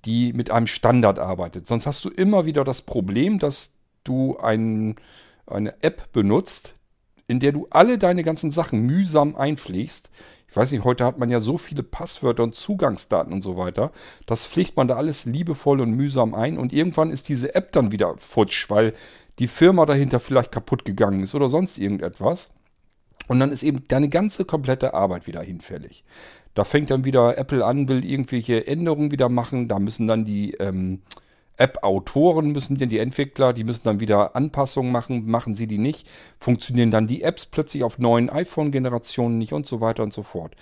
die 0.04 0.32
mit 0.32 0.50
einem 0.50 0.66
Standard 0.66 1.18
arbeitet. 1.18 1.66
Sonst 1.66 1.86
hast 1.86 2.04
du 2.04 2.10
immer 2.10 2.46
wieder 2.46 2.64
das 2.64 2.82
Problem, 2.82 3.38
dass 3.38 3.74
du 4.04 4.38
ein, 4.38 4.96
eine 5.46 5.82
App 5.82 6.12
benutzt, 6.12 6.74
in 7.26 7.40
der 7.40 7.52
du 7.52 7.66
alle 7.70 7.98
deine 7.98 8.22
ganzen 8.22 8.50
Sachen 8.50 8.80
mühsam 8.80 9.36
einpflegst. 9.36 10.10
Ich 10.52 10.56
weiß 10.58 10.70
nicht, 10.72 10.84
heute 10.84 11.06
hat 11.06 11.16
man 11.16 11.30
ja 11.30 11.40
so 11.40 11.56
viele 11.56 11.82
Passwörter 11.82 12.42
und 12.42 12.54
Zugangsdaten 12.54 13.32
und 13.32 13.40
so 13.40 13.56
weiter. 13.56 13.90
Das 14.26 14.44
pflegt 14.44 14.76
man 14.76 14.86
da 14.86 14.96
alles 14.96 15.24
liebevoll 15.24 15.80
und 15.80 15.92
mühsam 15.92 16.34
ein 16.34 16.58
und 16.58 16.74
irgendwann 16.74 17.10
ist 17.10 17.30
diese 17.30 17.54
App 17.54 17.72
dann 17.72 17.90
wieder 17.90 18.18
futsch, 18.18 18.68
weil 18.68 18.92
die 19.38 19.48
Firma 19.48 19.86
dahinter 19.86 20.20
vielleicht 20.20 20.52
kaputt 20.52 20.84
gegangen 20.84 21.22
ist 21.22 21.34
oder 21.34 21.48
sonst 21.48 21.78
irgendetwas. 21.78 22.50
Und 23.28 23.40
dann 23.40 23.50
ist 23.50 23.62
eben 23.62 23.84
deine 23.88 24.10
ganze 24.10 24.44
komplette 24.44 24.92
Arbeit 24.92 25.26
wieder 25.26 25.40
hinfällig. 25.42 26.04
Da 26.52 26.64
fängt 26.64 26.90
dann 26.90 27.06
wieder 27.06 27.38
Apple 27.38 27.64
an, 27.64 27.88
will 27.88 28.04
irgendwelche 28.04 28.66
Änderungen 28.66 29.10
wieder 29.10 29.30
machen. 29.30 29.68
Da 29.68 29.78
müssen 29.78 30.06
dann 30.06 30.26
die 30.26 30.52
ähm, 30.60 31.00
App-Autoren 31.56 32.52
müssen 32.52 32.76
denn 32.76 32.88
die 32.88 32.98
Entwickler, 32.98 33.52
die 33.52 33.64
müssen 33.64 33.84
dann 33.84 34.00
wieder 34.00 34.34
Anpassungen 34.36 34.90
machen, 34.90 35.30
machen 35.30 35.54
sie 35.54 35.66
die 35.66 35.78
nicht, 35.78 36.08
funktionieren 36.38 36.90
dann 36.90 37.06
die 37.06 37.22
Apps 37.22 37.46
plötzlich 37.46 37.84
auf 37.84 37.98
neuen 37.98 38.30
iPhone-Generationen 38.30 39.38
nicht 39.38 39.52
und 39.52 39.66
so 39.66 39.80
weiter 39.80 40.02
und 40.02 40.12
so 40.12 40.22
fort. 40.22 40.56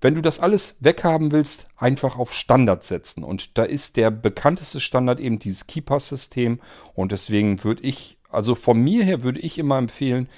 Wenn 0.00 0.14
du 0.14 0.20
das 0.20 0.40
alles 0.40 0.76
weghaben 0.80 1.32
willst, 1.32 1.66
einfach 1.76 2.18
auf 2.18 2.34
Standard 2.34 2.84
setzen. 2.84 3.24
Und 3.24 3.56
da 3.56 3.64
ist 3.64 3.96
der 3.96 4.10
bekannteste 4.10 4.78
Standard 4.78 5.18
eben 5.20 5.38
dieses 5.38 5.66
KeePass-System. 5.66 6.60
Und 6.94 7.12
deswegen 7.12 7.64
würde 7.64 7.82
ich, 7.82 8.18
also 8.30 8.54
von 8.54 8.78
mir 8.78 9.04
her 9.04 9.22
würde 9.22 9.40
ich 9.40 9.58
immer 9.58 9.78
empfehlen, 9.78 10.28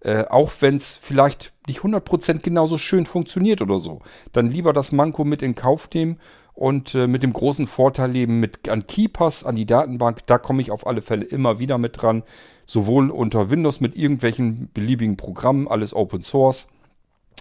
äh, 0.00 0.24
auch 0.26 0.52
wenn 0.60 0.76
es 0.76 0.96
vielleicht 0.96 1.54
nicht 1.66 1.80
100% 1.80 2.40
genauso 2.40 2.76
schön 2.76 3.06
funktioniert 3.06 3.62
oder 3.62 3.80
so, 3.80 4.00
dann 4.32 4.50
lieber 4.50 4.72
das 4.72 4.92
Manko 4.92 5.24
mit 5.24 5.42
in 5.42 5.54
Kauf 5.54 5.88
nehmen 5.92 6.20
und 6.56 6.94
äh, 6.94 7.06
mit 7.06 7.22
dem 7.22 7.34
großen 7.34 7.66
Vorteil 7.66 8.16
eben 8.16 8.40
mit 8.40 8.68
an 8.68 8.86
KeyPass, 8.86 9.44
an 9.44 9.56
die 9.56 9.66
Datenbank, 9.66 10.26
da 10.26 10.38
komme 10.38 10.62
ich 10.62 10.70
auf 10.70 10.86
alle 10.86 11.02
Fälle 11.02 11.24
immer 11.24 11.58
wieder 11.58 11.78
mit 11.78 12.00
dran. 12.00 12.22
Sowohl 12.64 13.10
unter 13.10 13.50
Windows 13.50 13.80
mit 13.80 13.94
irgendwelchen 13.94 14.70
beliebigen 14.72 15.16
Programmen, 15.16 15.68
alles 15.68 15.94
Open 15.94 16.22
Source, 16.22 16.66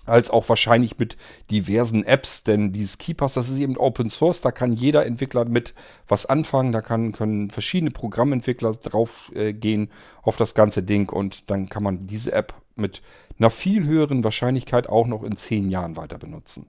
als 0.05 0.29
auch 0.29 0.47
wahrscheinlich 0.49 0.99
mit 0.99 1.17
diversen 1.49 2.03
Apps, 2.03 2.43
denn 2.43 2.73
dieses 2.73 2.97
KeyPass, 2.97 3.33
das 3.33 3.49
ist 3.49 3.57
eben 3.57 3.77
Open 3.77 4.09
Source, 4.09 4.41
da 4.41 4.51
kann 4.51 4.73
jeder 4.73 5.05
Entwickler 5.05 5.45
mit 5.45 5.73
was 6.09 6.25
anfangen, 6.25 6.73
da 6.73 6.81
kann, 6.81 7.13
können 7.13 7.49
verschiedene 7.49 7.91
Programmentwickler 7.91 8.73
drauf 8.73 9.31
äh, 9.33 9.53
gehen 9.53 9.89
auf 10.23 10.35
das 10.35 10.53
ganze 10.53 10.83
Ding 10.83 11.09
und 11.09 11.49
dann 11.49 11.69
kann 11.69 11.83
man 11.83 12.05
diese 12.05 12.33
App 12.33 12.53
mit 12.75 13.01
einer 13.39 13.49
viel 13.49 13.85
höheren 13.85 14.25
Wahrscheinlichkeit 14.25 14.89
auch 14.89 15.07
noch 15.07 15.23
in 15.23 15.37
zehn 15.37 15.69
Jahren 15.69 15.95
weiter 15.95 16.17
benutzen. 16.17 16.67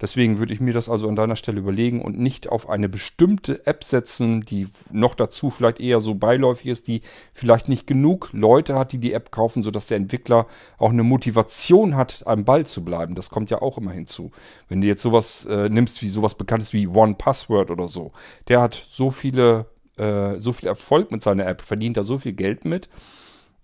Deswegen 0.00 0.38
würde 0.38 0.52
ich 0.52 0.60
mir 0.60 0.72
das 0.72 0.88
also 0.88 1.08
an 1.08 1.16
deiner 1.16 1.36
Stelle 1.36 1.58
überlegen 1.58 2.00
und 2.00 2.18
nicht 2.18 2.48
auf 2.48 2.68
eine 2.68 2.88
bestimmte 2.88 3.66
App 3.66 3.84
setzen, 3.84 4.42
die 4.42 4.68
noch 4.90 5.14
dazu 5.14 5.50
vielleicht 5.50 5.80
eher 5.80 6.00
so 6.00 6.14
beiläufig 6.14 6.66
ist, 6.66 6.88
die 6.88 7.02
vielleicht 7.34 7.68
nicht 7.68 7.86
genug 7.86 8.30
Leute 8.32 8.76
hat, 8.76 8.92
die 8.92 8.98
die 8.98 9.12
App 9.12 9.30
kaufen, 9.30 9.62
sodass 9.62 9.86
der 9.86 9.98
Entwickler 9.98 10.46
auch 10.78 10.90
eine 10.90 11.02
Motivation 11.02 11.96
hat, 11.96 12.22
am 12.26 12.44
Ball 12.44 12.64
zu 12.64 12.84
bleiben. 12.84 13.14
Das 13.14 13.30
kommt 13.30 13.50
ja 13.50 13.60
auch 13.60 13.78
immer 13.78 13.92
hinzu. 13.92 14.30
Wenn 14.68 14.80
du 14.80 14.86
jetzt 14.86 15.02
sowas 15.02 15.44
äh, 15.44 15.68
nimmst 15.68 16.02
wie 16.02 16.08
sowas 16.08 16.34
bekanntes 16.34 16.72
wie 16.72 16.86
One 16.86 17.14
Password 17.14 17.70
oder 17.70 17.88
so, 17.88 18.12
der 18.48 18.62
hat 18.62 18.82
so 18.88 19.10
viele, 19.10 19.66
äh, 19.98 20.38
so 20.38 20.52
viel 20.52 20.68
Erfolg 20.68 21.10
mit 21.10 21.22
seiner 21.22 21.46
App, 21.46 21.60
verdient 21.60 21.96
da 21.96 22.02
so 22.02 22.18
viel 22.18 22.32
Geld 22.32 22.64
mit 22.64 22.88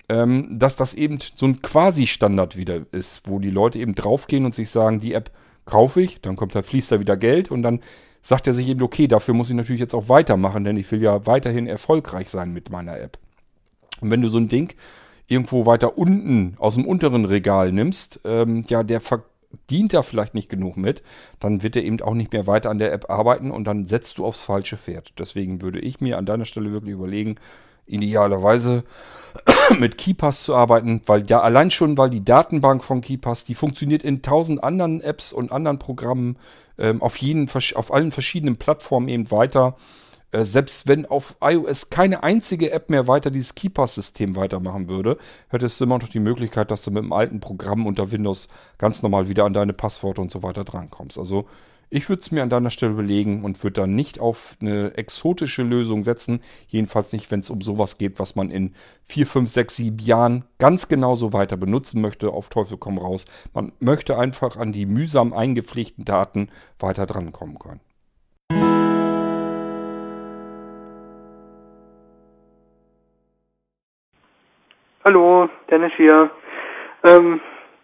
ähm, 0.09 0.59
dass 0.59 0.77
das 0.77 0.95
eben 0.95 1.19
so 1.35 1.47
ein 1.47 1.63
Quasi-Standard 1.63 2.57
wieder 2.57 2.83
ist, 2.93 3.23
wo 3.25 3.39
die 3.39 3.51
Leute 3.51 3.79
eben 3.79 3.95
draufgehen 3.95 4.45
und 4.45 4.55
sich 4.55 4.71
sagen, 4.71 5.01
die 5.01 5.15
App 5.15 5.31
kaufe 5.67 6.01
ich, 6.01 6.21
dann 6.21 6.37
kommt 6.37 6.55
da, 6.55 6.63
fließt 6.63 6.93
da 6.93 7.01
wieder 7.01 7.17
Geld 7.17 7.51
und 7.51 7.63
dann 7.63 7.81
sagt 8.23 8.47
er 8.47 8.55
sich 8.55 8.69
eben, 8.69 8.83
okay, 8.83 9.07
dafür 9.07 9.35
muss 9.35 9.51
ich 9.51 9.57
natürlich 9.57 9.81
jetzt 9.81 9.95
auch 9.95 10.09
weitermachen, 10.09 10.65
denn 10.65 10.77
ich 10.77 10.91
will 10.91 11.03
ja 11.03 11.27
weiterhin 11.27 11.67
erfolgreich 11.67 12.29
sein 12.29 12.53
mit 12.53 12.71
meiner 12.71 12.99
App. 12.99 13.19
Und 14.01 14.11
wenn 14.11 14.23
du 14.23 14.29
so 14.29 14.39
ein 14.39 14.49
Ding 14.49 14.75
irgendwo 15.29 15.67
weiter 15.67 15.99
unten 15.99 16.55
aus 16.59 16.75
dem 16.75 16.87
unteren 16.87 17.25
Regal 17.25 17.73
nimmst, 17.73 18.21
ähm, 18.25 18.65
ja, 18.69 18.83
der 18.83 19.01
verdient 19.01 19.93
da 19.93 20.03
vielleicht 20.03 20.35
nicht 20.35 20.49
genug 20.49 20.77
mit, 20.77 21.03
dann 21.41 21.63
wird 21.63 21.77
er 21.77 21.85
eben 21.85 22.01
auch 22.01 22.15
nicht 22.15 22.33
mehr 22.33 22.47
weiter 22.47 22.71
an 22.71 22.79
der 22.79 22.93
App 22.93 23.11
arbeiten 23.11 23.51
und 23.51 23.65
dann 23.65 23.87
setzt 23.87 24.19
du 24.19 24.25
aufs 24.25 24.43
falsche 24.43 24.77
Pferd. 24.77 25.13
Deswegen 25.19 25.63
würde 25.63 25.81
ich 25.81 26.01
mir 26.01 26.19
an 26.19 26.27
deiner 26.27 26.45
Stelle 26.45 26.73
wirklich 26.73 26.95
überlegen, 26.95 27.37
idealerweise 27.87 28.85
mit 29.79 29.99
KeyPass 29.99 30.45
zu 30.45 30.55
arbeiten, 30.55 31.03
weil 31.07 31.25
ja 31.29 31.41
allein 31.41 31.71
schon, 31.71 31.99
weil 31.99 32.11
die 32.11 32.25
Datenbank 32.25 32.85
von 32.85 33.01
KeyPass, 33.01 33.45
die 33.45 33.55
funktioniert 33.55 34.05
in 34.05 34.23
tausend 34.23 34.63
anderen 34.63 35.01
Apps 35.01 35.33
und 35.33 35.53
anderen 35.53 35.79
Programmen 35.79 36.37
ähm, 36.79 37.03
auf, 37.03 37.17
jeden, 37.17 37.49
auf 37.75 37.93
allen 37.93 38.13
verschiedenen 38.13 38.57
Plattformen 38.57 39.09
eben 39.09 39.31
weiter. 39.31 39.77
Äh, 40.33 40.45
selbst 40.45 40.89
wenn 40.89 41.07
auf 41.07 41.37
iOS 41.41 41.91
keine 41.91 42.23
einzige 42.23 42.71
App 42.73 42.91
mehr 42.91 43.07
weiter 43.07 43.31
dieses 43.31 43.55
KeyPass-System 43.55 44.37
weitermachen 44.37 44.89
würde, 44.89 45.19
hättest 45.49 45.81
du 45.81 45.85
immer 45.85 45.99
noch 45.99 46.09
die 46.09 46.21
Möglichkeit, 46.21 46.71
dass 46.71 46.85
du 46.85 46.91
mit 46.91 47.03
dem 47.03 47.13
alten 47.13 47.41
Programm 47.41 47.87
unter 47.87 48.11
Windows 48.11 48.49
ganz 48.79 49.03
normal 49.03 49.29
wieder 49.29 49.45
an 49.45 49.55
deine 49.55 49.73
Passworte 49.73 50.21
und 50.21 50.31
so 50.31 50.43
weiter 50.43 50.65
drankommst. 50.65 51.19
Also 51.19 51.47
ich 51.89 52.09
würde 52.09 52.21
es 52.21 52.33
mir 52.33 52.43
an 52.43 52.51
deiner 52.51 52.71
Stelle 52.71 52.93
überlegen 52.93 53.45
und 53.45 53.63
würde 53.63 53.83
dann 53.83 53.95
nicht 53.95 54.19
auf 54.19 54.57
eine 54.61 54.97
exotische 54.97 55.63
Lösung 55.63 56.03
setzen. 56.03 56.41
Jedenfalls 56.67 57.13
nicht, 57.13 57.31
wenn 57.31 57.41
es 57.41 57.51
um 57.51 57.61
sowas 57.61 57.99
geht, 57.99 58.19
was 58.19 58.35
man 58.35 58.51
in 58.51 58.75
4, 59.05 59.27
5, 59.27 59.49
6, 59.49 59.77
7 59.77 59.99
Jahren 59.99 60.45
ganz 60.59 60.89
genauso 60.89 61.33
weiter 61.33 61.57
benutzen 61.57 62.01
möchte. 62.01 62.31
Auf 62.31 62.49
Teufel 62.49 62.77
komm 62.77 62.99
raus. 62.99 63.25
Man 63.55 63.73
möchte 63.79 64.19
einfach 64.19 64.57
an 64.57 64.73
die 64.73 64.87
mühsam 64.87 65.33
eingepflegten 65.33 66.05
Daten 66.05 66.49
weiter 66.79 67.07
drankommen 67.07 67.59
können. 67.59 67.81
Hallo, 75.05 75.49
Dennis 75.71 75.93
hier. 75.97 76.33
Ähm, 77.05 77.41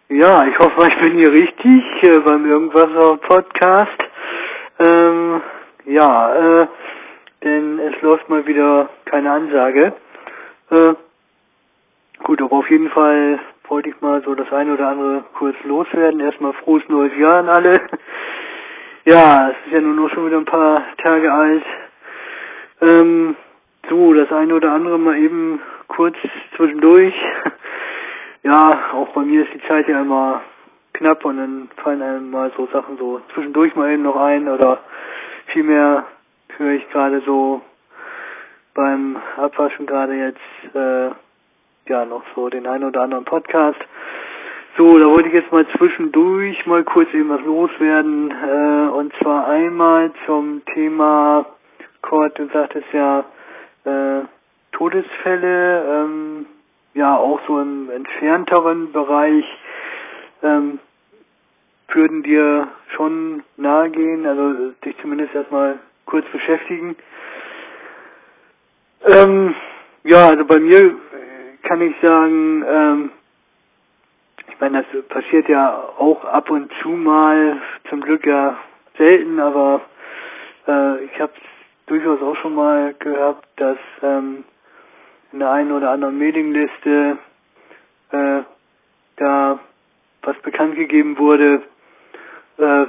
ja, 0.09 0.45
ich 0.47 0.59
hoffe, 0.59 0.87
ich 0.87 1.01
bin 1.01 1.13
hier 1.13 1.31
richtig 1.31 2.03
äh, 2.03 2.19
beim 2.19 2.45
Irgendwasser 2.45 3.17
Podcast. 3.17 3.97
Ähm, 4.79 5.41
ja, 5.85 6.61
äh, 6.61 6.67
denn 7.43 7.79
es 7.79 8.01
läuft 8.01 8.27
mal 8.29 8.45
wieder 8.45 8.89
keine 9.05 9.31
Ansage. 9.31 9.93
Äh, 10.71 10.93
gut, 12.23 12.41
aber 12.41 12.57
auf 12.57 12.69
jeden 12.69 12.89
Fall 12.89 13.39
wollte 13.69 13.89
ich 13.89 14.01
mal 14.01 14.21
so 14.23 14.35
das 14.35 14.51
eine 14.51 14.73
oder 14.73 14.89
andere 14.89 15.23
kurz 15.35 15.55
loswerden. 15.63 16.19
Erstmal 16.19 16.53
frohes 16.53 16.83
neues 16.89 17.15
Jahr 17.17 17.39
an 17.39 17.49
alle. 17.49 17.71
ja, 19.05 19.49
es 19.49 19.55
ist 19.65 19.73
ja 19.73 19.81
nur 19.81 19.95
noch 19.95 20.13
schon 20.13 20.27
wieder 20.27 20.37
ein 20.37 20.45
paar 20.45 20.83
Tage 21.03 21.31
alt. 21.31 21.63
Ähm, 22.81 23.35
so, 23.89 24.13
das 24.13 24.31
eine 24.31 24.53
oder 24.53 24.73
andere 24.73 24.99
mal 24.99 25.17
eben 25.17 25.61
kurz 25.87 26.17
zwischendurch. 26.55 27.15
ja, 28.43 28.79
auch 28.93 29.09
bei 29.09 29.21
mir 29.21 29.43
ist 29.43 29.53
die 29.53 29.67
Zeit 29.67 29.87
ja 29.87 30.01
immer 30.01 30.41
knapp 30.93 31.25
und 31.25 31.37
dann 31.37 31.69
fallen 31.77 32.01
einem 32.01 32.31
mal 32.31 32.51
so 32.55 32.67
Sachen 32.67 32.97
so 32.97 33.21
zwischendurch 33.33 33.75
mal 33.75 33.91
eben 33.91 34.03
noch 34.03 34.15
ein 34.15 34.47
oder 34.47 34.79
vielmehr 35.47 36.05
höre 36.57 36.73
ich 36.73 36.89
gerade 36.91 37.21
so 37.25 37.61
beim 38.75 39.17
Abwaschen 39.37 39.85
gerade 39.85 40.13
jetzt 40.13 40.75
äh, 40.75 41.09
ja 41.89 42.05
noch 42.05 42.23
so 42.35 42.49
den 42.49 42.67
einen 42.67 42.85
oder 42.85 43.01
anderen 43.01 43.25
Podcast. 43.25 43.79
So, 44.77 44.97
da 44.97 45.05
wollte 45.05 45.27
ich 45.27 45.35
jetzt 45.35 45.51
mal 45.51 45.67
zwischendurch 45.77 46.65
mal 46.65 46.83
kurz 46.83 47.13
eben 47.13 47.29
was 47.29 47.41
loswerden 47.41 48.31
äh, 48.31 48.89
und 48.89 49.13
zwar 49.21 49.47
einmal 49.47 50.11
zum 50.25 50.63
Thema 50.73 51.45
Kurt, 52.01 52.37
du 52.39 52.47
sagtest 52.47 52.87
ja 52.91 53.23
äh, 53.85 54.21
Todesfälle, 54.71 55.85
ähm, 55.85 56.45
ja 56.93 57.17
auch 57.17 57.39
so 57.47 57.59
im 57.59 57.89
entfernteren 57.89 58.91
Bereich 58.91 59.45
ähm, 60.43 60.79
würden 61.89 62.23
dir 62.23 62.67
schon 62.95 63.43
nahe 63.57 63.89
gehen, 63.89 64.25
also 64.25 64.71
dich 64.83 64.95
zumindest 65.01 65.33
erstmal 65.35 65.79
kurz 66.05 66.25
beschäftigen. 66.31 66.95
Ähm, 69.05 69.55
ja, 70.03 70.29
also 70.29 70.45
bei 70.45 70.59
mir 70.59 70.95
kann 71.63 71.81
ich 71.81 71.95
sagen, 72.01 72.65
ähm, 72.67 73.11
ich 74.47 74.59
meine, 74.59 74.83
das 74.91 75.05
passiert 75.07 75.47
ja 75.49 75.75
auch 75.97 76.23
ab 76.25 76.49
und 76.49 76.71
zu 76.81 76.89
mal, 76.89 77.61
zum 77.89 78.01
Glück 78.01 78.25
ja 78.25 78.57
selten, 78.97 79.39
aber 79.39 79.81
äh, 80.67 81.03
ich 81.05 81.19
habe 81.19 81.33
durchaus 81.87 82.21
auch 82.21 82.35
schon 82.37 82.55
mal 82.55 82.93
gehabt, 82.99 83.47
dass 83.57 83.77
ähm, 84.01 84.43
in 85.33 85.39
der 85.39 85.51
einen 85.51 85.71
oder 85.71 85.89
anderen 85.89 86.17
Mailingliste 86.17 87.17
äh, 88.11 88.41
da 89.17 89.59
was 90.21 90.37
bekannt 90.37 90.75
gegeben 90.75 91.17
wurde 91.17 91.63
äh, 92.57 92.85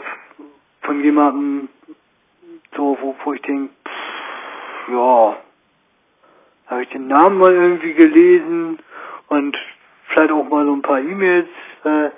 von 0.83 1.03
jemandem, 1.03 1.69
so 2.77 2.97
wo, 3.01 3.17
wo 3.25 3.33
ich 3.33 3.43
denke, 3.43 3.73
ja, 4.93 5.37
habe 6.67 6.83
ich 6.83 6.89
den 6.91 7.09
Namen 7.09 7.39
mal 7.39 7.53
irgendwie 7.53 7.95
gelesen 7.95 8.79
und 9.29 9.57
vielleicht 10.09 10.31
auch 10.31 10.49
mal 10.49 10.67
so 10.67 10.75
ein 10.75 10.83
paar 10.83 11.01
E-Mails 11.01 11.49
äh, 11.85 12.11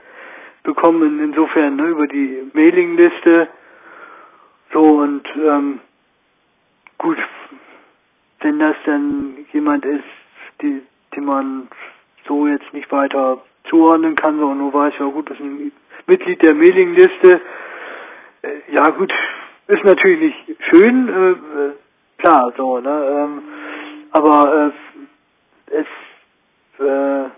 bekommen, 0.65 1.21
insofern 1.23 1.77
ne, 1.77 1.85
über 1.85 2.09
die 2.09 2.51
Mailingliste. 2.53 3.49
So 4.73 4.83
und 4.83 5.27
ähm, 5.37 5.81
gut, 6.99 7.19
wenn 8.47 8.61
das 8.61 8.77
dann 8.85 9.45
jemand 9.53 9.85
ist, 9.85 10.05
die, 10.63 10.81
die 11.17 11.21
man 11.21 11.67
so 12.29 12.47
jetzt 12.47 12.73
nicht 12.73 12.91
weiter 12.93 13.43
zuordnen 13.69 14.15
kann, 14.15 14.39
sondern 14.39 14.59
nur 14.59 14.73
weiß, 14.73 14.95
ja 15.01 15.07
gut, 15.07 15.29
das 15.29 15.37
ist 15.37 15.43
ein 15.45 15.73
Mitglied 16.07 16.41
der 16.43 16.55
Mailingliste. 16.55 17.41
Äh, 18.43 18.73
ja 18.73 18.89
gut, 18.91 19.13
ist 19.67 19.83
natürlich 19.83 20.33
nicht 20.47 20.63
schön, 20.71 21.09
äh, 21.09 21.31
äh, 21.31 21.73
klar, 22.19 22.53
so, 22.57 22.79
ne? 22.79 23.07
Ähm, 23.11 23.43
aber 24.13 24.73
äh, 25.69 25.75
es 25.75 25.87
äh, 26.79 27.29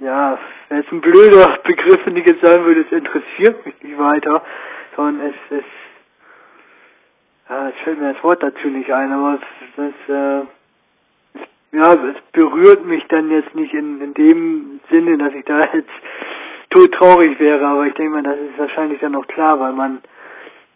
ja, 0.00 0.38
wenn 0.68 0.78
es 0.78 0.92
ein 0.92 1.00
blöder 1.00 1.58
Begriff, 1.64 1.98
wenn 2.04 2.16
ich 2.16 2.26
jetzt 2.26 2.46
sagen 2.46 2.64
würde, 2.64 2.82
es 2.82 2.92
interessiert 2.92 3.66
mich 3.66 3.74
nicht 3.82 3.98
weiter, 3.98 4.40
sondern 4.94 5.30
es, 5.30 5.58
es 5.58 5.64
ja, 7.48 7.68
es 7.68 7.74
fällt 7.84 8.00
mir 8.00 8.12
das 8.12 8.22
Wort 8.22 8.42
dazu 8.42 8.68
nicht 8.68 8.90
ein, 8.92 9.12
aber 9.12 9.38
es, 9.40 9.84
es, 9.84 10.14
äh, 10.14 10.40
es, 11.34 11.48
ja, 11.72 11.92
es 11.92 12.20
berührt 12.32 12.84
mich 12.84 13.04
dann 13.08 13.30
jetzt 13.30 13.54
nicht 13.54 13.72
in, 13.72 14.00
in 14.00 14.14
dem 14.14 14.80
Sinne, 14.90 15.18
dass 15.18 15.34
ich 15.34 15.44
da 15.44 15.60
jetzt 15.72 15.90
tot 16.70 16.92
traurig 16.92 17.38
wäre, 17.40 17.66
aber 17.66 17.86
ich 17.86 17.94
denke 17.94 18.12
mal, 18.12 18.22
das 18.22 18.38
ist 18.38 18.58
wahrscheinlich 18.58 19.00
dann 19.00 19.14
auch 19.14 19.26
klar, 19.26 19.58
weil 19.60 19.72
man 19.72 20.00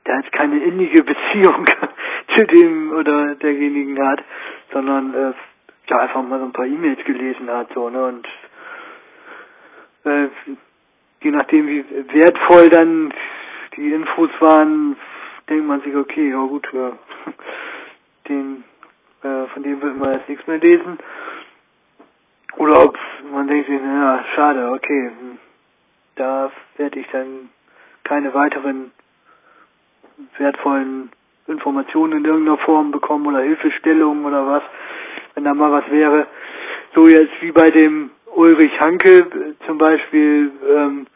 da 0.04 0.16
jetzt 0.16 0.32
keine 0.32 0.58
innige 0.62 1.02
Beziehung 1.04 1.66
zu 2.36 2.46
dem 2.46 2.92
oder 2.92 3.34
derjenigen 3.34 4.02
hat, 4.06 4.22
sondern 4.72 5.14
äh, 5.14 5.32
ja 5.88 5.98
einfach 5.98 6.22
mal 6.22 6.38
so 6.38 6.46
ein 6.46 6.52
paar 6.52 6.66
E-Mails 6.66 7.04
gelesen 7.04 7.50
hat, 7.50 7.68
so, 7.74 7.90
ne, 7.90 8.04
und 8.04 8.26
äh, 10.04 10.28
je 11.22 11.30
nachdem 11.30 11.68
wie 11.68 11.84
wertvoll 12.12 12.68
dann 12.68 13.12
die 13.76 13.92
Infos 13.92 14.30
waren, 14.40 14.96
denkt 15.52 15.66
man 15.66 15.82
sich, 15.82 15.94
okay, 15.94 16.30
ja 16.30 16.42
gut, 16.46 16.66
ja, 16.72 16.92
den, 18.28 18.64
äh, 19.22 19.46
von 19.52 19.62
dem 19.62 19.82
wird 19.82 19.98
man 19.98 20.14
jetzt 20.14 20.28
nichts 20.28 20.46
mehr 20.46 20.58
lesen. 20.58 20.98
Oder 22.56 22.84
ob 22.84 22.98
man 23.30 23.48
denkt 23.48 23.68
sich, 23.68 23.80
naja, 23.80 24.24
schade, 24.34 24.70
okay, 24.70 25.10
da 26.16 26.50
werde 26.76 26.98
ich 26.98 27.06
dann 27.12 27.50
keine 28.04 28.32
weiteren 28.32 28.92
wertvollen 30.38 31.10
Informationen 31.46 32.18
in 32.18 32.24
irgendeiner 32.24 32.58
Form 32.58 32.90
bekommen 32.90 33.26
oder 33.26 33.40
Hilfestellungen 33.40 34.24
oder 34.24 34.46
was, 34.46 34.62
wenn 35.34 35.44
da 35.44 35.52
mal 35.52 35.72
was 35.72 35.90
wäre. 35.90 36.26
So 36.94 37.08
jetzt 37.08 37.32
wie 37.40 37.52
bei 37.52 37.68
dem 37.70 38.10
Ulrich 38.34 38.80
Hanke 38.80 39.18
äh, 39.18 39.66
zum 39.66 39.76
Beispiel, 39.76 40.50
ähm, 40.66 41.06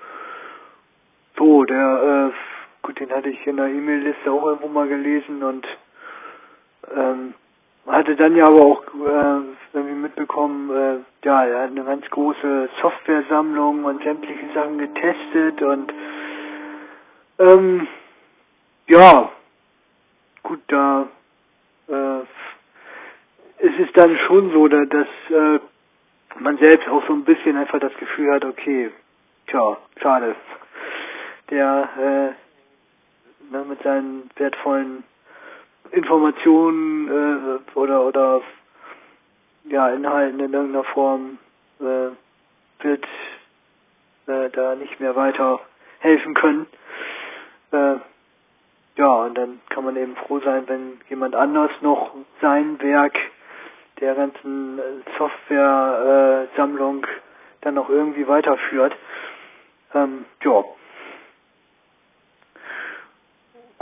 so, 1.39 1.65
der, 1.65 2.33
äh, 2.33 2.56
gut, 2.87 3.01
den 3.01 3.11
hatte 3.11 3.31
ich 3.31 3.45
in 3.49 3.57
der 3.57 3.67
E-Mail-Liste 3.67 4.31
auch 4.31 4.47
irgendwo 4.47 4.69
mal 4.69 4.87
gelesen 4.87 5.43
und 5.43 5.67
ähm, 6.97 7.35
hatte 7.85 8.15
dann 8.15 8.37
ja 8.37 8.47
aber 8.47 8.61
auch 8.61 8.83
äh, 8.85 9.41
irgendwie 9.73 9.95
mitbekommen, 9.95 10.71
äh, 10.71 11.27
ja, 11.27 11.45
er 11.45 11.63
hat 11.63 11.71
eine 11.71 11.83
ganz 11.83 12.09
große 12.11 12.69
Software-Sammlung 12.81 13.85
und 13.85 14.05
sämtliche 14.05 14.53
Sachen 14.55 14.79
getestet 14.79 15.63
und 15.63 15.93
ähm, 17.41 17.89
ja, 18.87 19.31
gut, 20.45 20.61
da 20.69 21.09
äh, 21.89 22.21
es 23.59 23.79
ist 23.81 23.97
dann 23.97 24.17
schon 24.29 24.53
so, 24.53 24.69
dass, 24.69 24.89
dass 24.91 25.09
äh, 25.31 25.59
man 26.39 26.57
selbst 26.59 26.89
auch 26.89 27.05
so 27.09 27.15
ein 27.15 27.25
bisschen 27.25 27.57
einfach 27.57 27.81
das 27.81 27.95
Gefühl 27.95 28.33
hat, 28.33 28.45
okay, 28.45 28.93
tja, 29.49 29.77
schade. 30.01 30.37
Der 31.51 31.89
äh, 32.37 32.46
ne, 33.51 33.65
mit 33.69 33.83
seinen 33.83 34.31
wertvollen 34.37 35.05
Informationen 35.93 37.09
äh, 37.09 37.79
oder 37.79 38.05
oder 38.05 38.43
ja 39.65 39.89
Inhalten 39.91 40.41
in 40.41 40.53
irgendeiner 40.53 40.85
Form 40.85 41.39
äh, 41.81 42.11
wird 42.85 43.05
äh, 44.27 44.51
da 44.51 44.75
nicht 44.75 45.01
mehr 45.01 45.15
weiter 45.17 45.61
helfen 46.01 46.35
können. 46.35 46.67
Äh, 47.73 47.97
ja, 48.97 49.07
und 49.07 49.37
dann 49.37 49.61
kann 49.69 49.85
man 49.85 49.97
eben 49.97 50.17
froh 50.17 50.41
sein, 50.41 50.65
wenn 50.69 51.01
jemand 51.09 51.35
anders 51.35 51.71
noch 51.83 52.15
sein 52.41 52.81
Werk 52.81 53.17
der 54.01 54.15
ganzen 54.15 54.81
Software-Sammlung 55.19 57.05
äh, 57.05 57.09
dann 57.63 57.75
noch 57.75 57.89
irgendwie 57.89 58.27
weiterführt. 58.27 58.95
Ähm, 59.95 60.25
ja. 60.43 60.65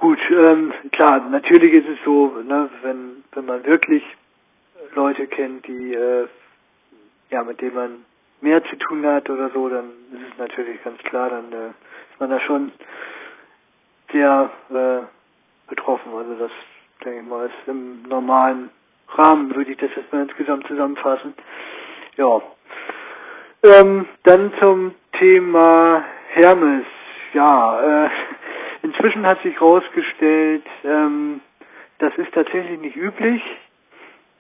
Gut, 0.05 0.21
ähm, 0.31 0.71
klar, 0.93 1.19
natürlich 1.31 1.73
ist 1.73 1.89
es 1.89 1.99
so, 2.05 2.27
ne, 2.47 2.69
wenn, 2.83 3.25
wenn 3.33 3.47
man 3.47 3.65
wirklich 3.65 4.03
Leute 4.95 5.27
kennt, 5.27 5.67
die, 5.67 5.95
äh, 5.95 6.29
ja, 7.31 7.43
mit 7.43 7.63
denen 7.63 7.75
man 7.75 8.05
mehr 8.43 8.63
zu 8.65 8.77
tun 8.77 9.07
hat 9.07 9.31
oder 9.31 9.49
so, 9.49 9.67
dann 9.71 9.87
ist 10.13 10.31
es 10.31 10.37
natürlich 10.39 10.85
ganz 10.85 10.99
klar, 11.05 11.31
dann 11.31 11.51
äh, 11.53 11.69
ist 11.69 12.21
man 12.21 12.29
da 12.29 12.39
schon 12.41 12.73
sehr 14.13 14.51
äh, 14.69 15.71
betroffen. 15.71 16.13
Also 16.13 16.35
das, 16.35 16.53
denke 17.03 17.21
ich 17.21 17.27
mal, 17.27 17.47
ist 17.47 17.67
im 17.67 18.03
normalen 18.03 18.69
Rahmen, 19.09 19.57
würde 19.57 19.71
ich 19.71 19.79
das 19.79 19.89
jetzt 19.97 20.13
mal 20.13 20.25
insgesamt 20.25 20.67
zusammenfassen. 20.67 21.33
Ja. 22.19 22.43
Ähm, 23.63 24.07
dann 24.25 24.53
zum 24.61 24.95
Thema 25.19 26.05
Hermes. 26.29 26.85
Ja, 27.33 28.05
äh, 28.05 28.11
inzwischen 28.85 29.26
hat 29.26 29.43
sich 29.43 29.55
herausgestellt, 29.55 30.62
ähm, 30.85 31.41
das 31.99 32.14
ist 32.16 32.32
tatsächlich 32.32 32.78
nicht 32.80 32.97
üblich. 32.97 33.43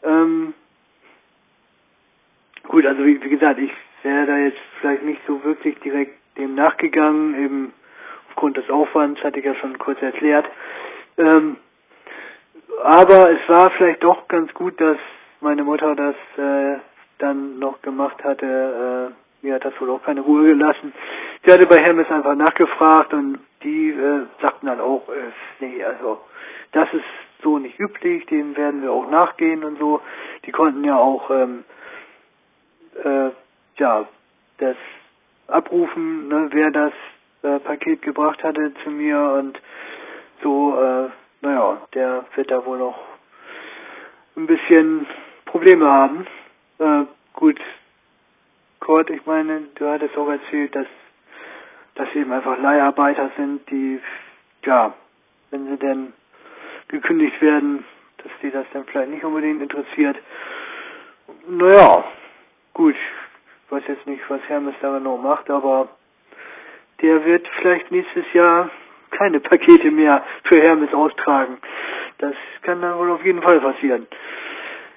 Ähm, 0.02 0.52
gut, 2.68 2.84
also 2.86 3.04
wie, 3.04 3.22
wie 3.22 3.28
gesagt, 3.30 3.58
ich 3.58 3.72
wäre 4.02 4.26
da 4.26 4.36
jetzt 4.36 4.58
vielleicht 4.80 5.02
nicht 5.02 5.20
so 5.26 5.42
wirklich 5.44 5.78
direkt 5.80 6.18
dem 6.36 6.54
nachgegangen, 6.54 7.42
eben 7.42 7.72
aufgrund 8.28 8.56
des 8.56 8.68
Aufwands, 8.68 9.22
hatte 9.22 9.38
ich 9.38 9.46
ja 9.46 9.54
schon 9.54 9.78
kurz 9.78 10.00
erklärt. 10.02 10.46
Ähm, 11.16 11.56
aber 12.82 13.30
es 13.30 13.48
war 13.48 13.70
vielleicht 13.70 14.04
doch 14.04 14.28
ganz 14.28 14.52
gut, 14.52 14.78
dass 14.80 14.98
meine 15.40 15.64
Mutter 15.64 15.94
das 15.94 16.16
äh, 16.36 16.80
dann 17.18 17.58
noch 17.58 17.80
gemacht 17.80 18.22
hatte. 18.22 19.12
Äh, 19.12 19.46
mir 19.46 19.54
hat 19.54 19.64
das 19.64 19.80
wohl 19.80 19.90
auch 19.90 20.02
keine 20.02 20.20
Ruhe 20.20 20.48
gelassen. 20.48 20.92
Sie 21.44 21.52
hatte 21.52 21.66
bei 21.66 21.78
Hermes 21.78 22.10
einfach 22.10 22.34
nachgefragt 22.34 23.14
und 23.14 23.38
die 23.64 23.90
äh, 23.90 24.26
sagten 24.40 24.66
dann 24.66 24.80
auch, 24.80 25.08
äh, 25.08 25.32
nee, 25.60 25.82
also 25.82 26.20
das 26.72 26.92
ist 26.92 27.04
so 27.42 27.58
nicht 27.58 27.78
üblich, 27.78 28.26
dem 28.26 28.56
werden 28.56 28.82
wir 28.82 28.92
auch 28.92 29.10
nachgehen 29.10 29.64
und 29.64 29.78
so. 29.78 30.00
Die 30.44 30.52
konnten 30.52 30.84
ja 30.84 30.96
auch 30.96 31.30
ähm, 31.30 31.64
äh, 33.02 33.30
ja 33.78 34.06
das 34.58 34.76
abrufen, 35.48 36.28
ne, 36.28 36.48
wer 36.52 36.70
das 36.70 36.92
äh, 37.42 37.58
Paket 37.60 38.02
gebracht 38.02 38.42
hatte 38.42 38.72
zu 38.82 38.90
mir 38.90 39.18
und 39.18 39.60
so 40.42 40.78
äh, 40.80 41.08
naja, 41.44 41.82
der 41.92 42.24
wird 42.34 42.50
da 42.50 42.64
wohl 42.64 42.78
noch 42.78 42.98
ein 44.36 44.46
bisschen 44.46 45.06
Probleme 45.44 45.90
haben. 45.90 46.26
Äh, 46.78 47.04
gut, 47.34 47.60
Kurt, 48.80 49.10
ich 49.10 49.24
meine, 49.26 49.62
du 49.74 49.88
hattest 49.88 50.16
auch 50.16 50.28
erzählt, 50.28 50.74
dass 50.74 50.86
dass 51.94 52.08
sie 52.12 52.20
eben 52.20 52.32
einfach 52.32 52.58
Leiharbeiter 52.58 53.30
sind, 53.36 53.68
die, 53.70 54.00
ja, 54.64 54.94
wenn 55.50 55.68
sie 55.68 55.76
denn 55.76 56.12
gekündigt 56.88 57.40
werden, 57.40 57.84
dass 58.18 58.32
die 58.42 58.50
das 58.50 58.66
dann 58.72 58.84
vielleicht 58.84 59.10
nicht 59.10 59.24
unbedingt 59.24 59.62
interessiert. 59.62 60.16
Naja, 61.48 62.04
gut, 62.72 62.94
ich 62.94 63.72
weiß 63.72 63.82
jetzt 63.88 64.06
nicht, 64.06 64.22
was 64.28 64.40
Hermes 64.48 64.74
da 64.80 64.98
genau 64.98 65.16
macht, 65.16 65.50
aber 65.50 65.88
der 67.00 67.24
wird 67.24 67.46
vielleicht 67.60 67.90
nächstes 67.90 68.24
Jahr 68.32 68.70
keine 69.10 69.40
Pakete 69.40 69.90
mehr 69.90 70.24
für 70.44 70.60
Hermes 70.60 70.92
austragen. 70.92 71.58
Das 72.18 72.34
kann 72.62 72.80
dann 72.82 72.98
wohl 72.98 73.10
auf 73.10 73.24
jeden 73.24 73.42
Fall 73.42 73.60
passieren. 73.60 74.06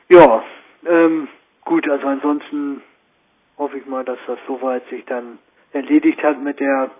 Ja, 0.09 0.43
ähm, 0.85 1.27
gut, 1.65 1.87
also 1.89 2.07
ansonsten 2.07 2.81
hoffe 3.57 3.77
ich 3.77 3.85
mal, 3.85 4.03
dass 4.05 4.19
das 4.27 4.39
soweit 4.47 4.87
sich 4.89 5.03
dann 5.05 5.39
erledigt 5.73 6.21
hat 6.23 6.41
mit 6.41 6.59
der 6.59 6.91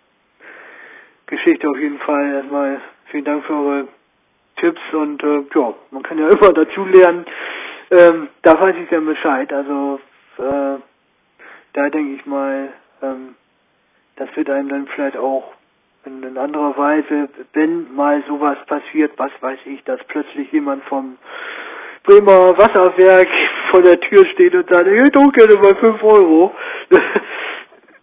Geschichte 1.28 1.70
auf 1.70 1.78
jeden 1.78 2.00
Fall. 2.00 2.34
Erstmal 2.34 2.82
vielen 3.12 3.26
Dank 3.26 3.46
für 3.46 3.54
eure 3.54 3.88
Tipps 4.58 4.82
und 4.94 5.24
äh, 5.24 5.44
ja, 5.54 5.74
man 5.92 6.04
kann 6.04 6.18
ja 6.18 6.30
immer 6.30 6.54
dazu 6.54 6.86
lernen. 6.86 7.26
Ähm, 7.92 8.28
da 8.42 8.60
weiß 8.60 8.76
ich 8.82 8.90
dann 8.90 9.06
Bescheid. 9.06 9.52
Also 9.54 10.00
äh, 10.38 10.80
da 11.74 11.90
denke 11.90 12.16
ich 12.16 12.26
mal, 12.26 12.74
ähm, 13.02 13.36
das 14.16 14.36
wird 14.36 14.50
einem 14.50 14.70
dann 14.70 14.88
vielleicht 14.88 15.18
auch 15.18 15.54
in, 16.06 16.24
in 16.24 16.38
anderer 16.38 16.78
Weise, 16.78 17.30
wenn 17.54 17.94
mal 17.94 18.24
sowas 18.28 18.58
passiert, 18.66 19.12
was 19.18 19.32
weiß 19.42 19.60
ich, 19.66 19.84
dass 19.84 20.04
plötzlich 20.08 20.52
jemand 20.52 20.84
vom 20.86 21.18
Bremer 22.04 22.58
Wasserwerk 22.58 23.28
vor 23.72 23.82
der 23.82 24.00
Tür 24.00 24.26
steht 24.34 24.56
und 24.56 24.70
sagt, 24.70 24.88
ich 24.88 25.00
hätte 25.00 25.20
auch 25.20 25.32
gerne 25.34 25.56
mal 25.56 25.76
5 25.76 26.04
Euro, 26.04 26.56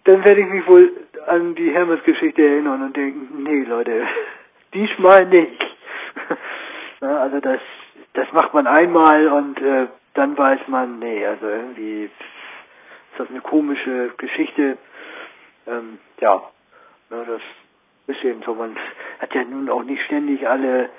dann 0.04 0.24
werde 0.24 0.40
ich 0.42 0.48
mich 0.48 0.66
wohl 0.66 0.92
an 1.26 1.54
die 1.54 1.70
Hermes-Geschichte 1.70 2.42
erinnern 2.42 2.82
und 2.82 2.96
denken, 2.96 3.42
nee 3.42 3.64
Leute, 3.64 4.06
diesmal 4.74 5.26
nicht. 5.26 5.64
also 7.00 7.40
das, 7.40 7.60
das 8.12 8.30
macht 8.32 8.54
man 8.54 8.66
einmal 8.66 9.28
und 9.28 9.60
äh, 9.60 9.86
dann 10.14 10.36
weiß 10.36 10.60
man, 10.68 10.98
nee, 10.98 11.26
also 11.26 11.46
irgendwie 11.46 12.04
ist 12.04 12.12
das 13.18 13.28
eine 13.30 13.40
komische 13.40 14.10
Geschichte. 14.16 14.78
Ähm, 15.66 15.98
ja, 16.20 16.42
ne, 17.10 17.24
das 17.26 17.40
ist 18.06 18.24
eben 18.24 18.42
so, 18.42 18.54
man 18.54 18.76
hat 19.18 19.34
ja 19.34 19.44
nun 19.44 19.68
auch 19.70 19.82
nicht 19.82 20.02
ständig 20.04 20.46
alle 20.48 20.90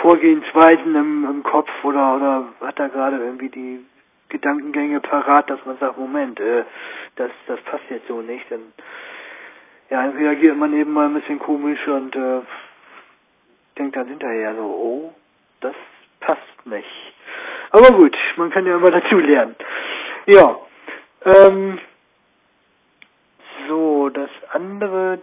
Vorgehensweisen 0.00 0.94
im, 0.94 1.24
im 1.24 1.42
Kopf 1.42 1.70
oder, 1.82 2.16
oder 2.16 2.48
hat 2.60 2.78
da 2.78 2.88
gerade 2.88 3.18
irgendwie 3.18 3.48
die 3.48 3.84
Gedankengänge 4.28 5.00
parat, 5.00 5.48
dass 5.48 5.64
man 5.64 5.78
sagt, 5.78 5.98
Moment, 5.98 6.38
äh, 6.40 6.64
das, 7.16 7.30
das 7.46 7.60
passt 7.62 7.84
jetzt 7.90 8.08
so 8.08 8.20
nicht. 8.20 8.50
Dann 8.50 8.72
ja, 9.90 10.02
dann 10.02 10.16
reagiert 10.16 10.56
man 10.56 10.74
eben 10.74 10.92
mal 10.92 11.06
ein 11.06 11.14
bisschen 11.14 11.38
komisch 11.38 11.86
und 11.88 12.14
äh, 12.14 12.40
denkt 13.78 13.96
dann 13.96 14.08
hinterher 14.08 14.54
so, 14.54 14.62
oh, 14.62 15.14
das 15.60 15.74
passt 16.20 16.66
nicht. 16.66 17.14
Aber 17.70 17.96
gut, 17.96 18.16
man 18.36 18.50
kann 18.50 18.66
ja 18.66 18.76
immer 18.76 18.90
dazu 18.90 19.18
lernen. 19.18 19.56
Ja. 20.26 20.58
Ähm, 21.24 21.78
so, 23.66 24.10
das 24.10 24.30
andere 24.52 25.20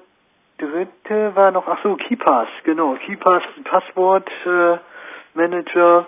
dritte 0.57 1.35
war 1.35 1.51
noch, 1.51 1.67
ach 1.67 1.81
so, 1.83 1.95
KeyPass, 1.95 2.47
genau, 2.63 2.95
KeyPass, 2.95 3.43
Passwort 3.65 4.29
äh, 4.45 4.77
Manager. 5.35 6.07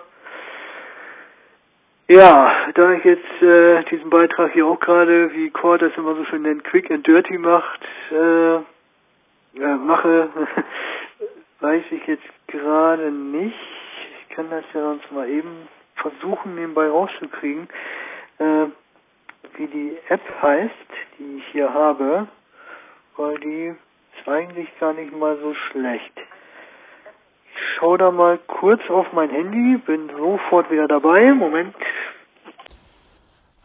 Ja, 2.10 2.70
da 2.72 2.92
ich 2.94 3.04
jetzt 3.04 3.42
äh, 3.42 3.84
diesen 3.90 4.08
Beitrag 4.08 4.52
hier 4.52 4.66
auch 4.66 4.80
gerade, 4.80 5.30
wie 5.34 5.50
Core 5.50 5.76
das 5.76 5.96
immer 5.98 6.14
so 6.14 6.24
schön 6.24 6.40
nennt, 6.40 6.64
quick 6.64 6.90
and 6.90 7.06
dirty 7.06 7.36
macht, 7.36 7.82
äh, 8.10 8.54
äh, 8.54 9.76
mache, 9.76 10.30
weiß 11.60 11.84
ich 11.90 12.06
jetzt 12.06 12.24
gerade 12.46 13.10
nicht. 13.12 13.58
Ich 14.22 14.34
kann 14.34 14.48
das 14.48 14.64
ja 14.72 14.80
sonst 14.80 15.12
mal 15.12 15.28
eben 15.28 15.68
versuchen, 15.96 16.54
nebenbei 16.54 16.88
rauszukriegen, 16.88 17.68
äh, 18.38 18.66
wie 19.58 19.66
die 19.66 19.98
App 20.08 20.22
heißt, 20.40 20.72
die 21.18 21.36
ich 21.36 21.46
hier 21.48 21.74
habe, 21.74 22.26
weil 23.18 23.38
die 23.40 23.74
ist 24.18 24.28
eigentlich 24.28 24.70
gar 24.80 24.94
nicht 24.94 25.14
mal 25.14 25.36
so 25.42 25.52
schlecht. 25.52 26.14
Schaue 27.78 27.98
da 27.98 28.10
mal 28.10 28.38
kurz 28.46 28.80
auf 28.88 29.06
mein 29.12 29.30
Handy, 29.30 29.78
bin 29.78 30.10
sofort 30.16 30.70
wieder 30.70 30.88
dabei. 30.88 31.32
Moment. 31.32 31.74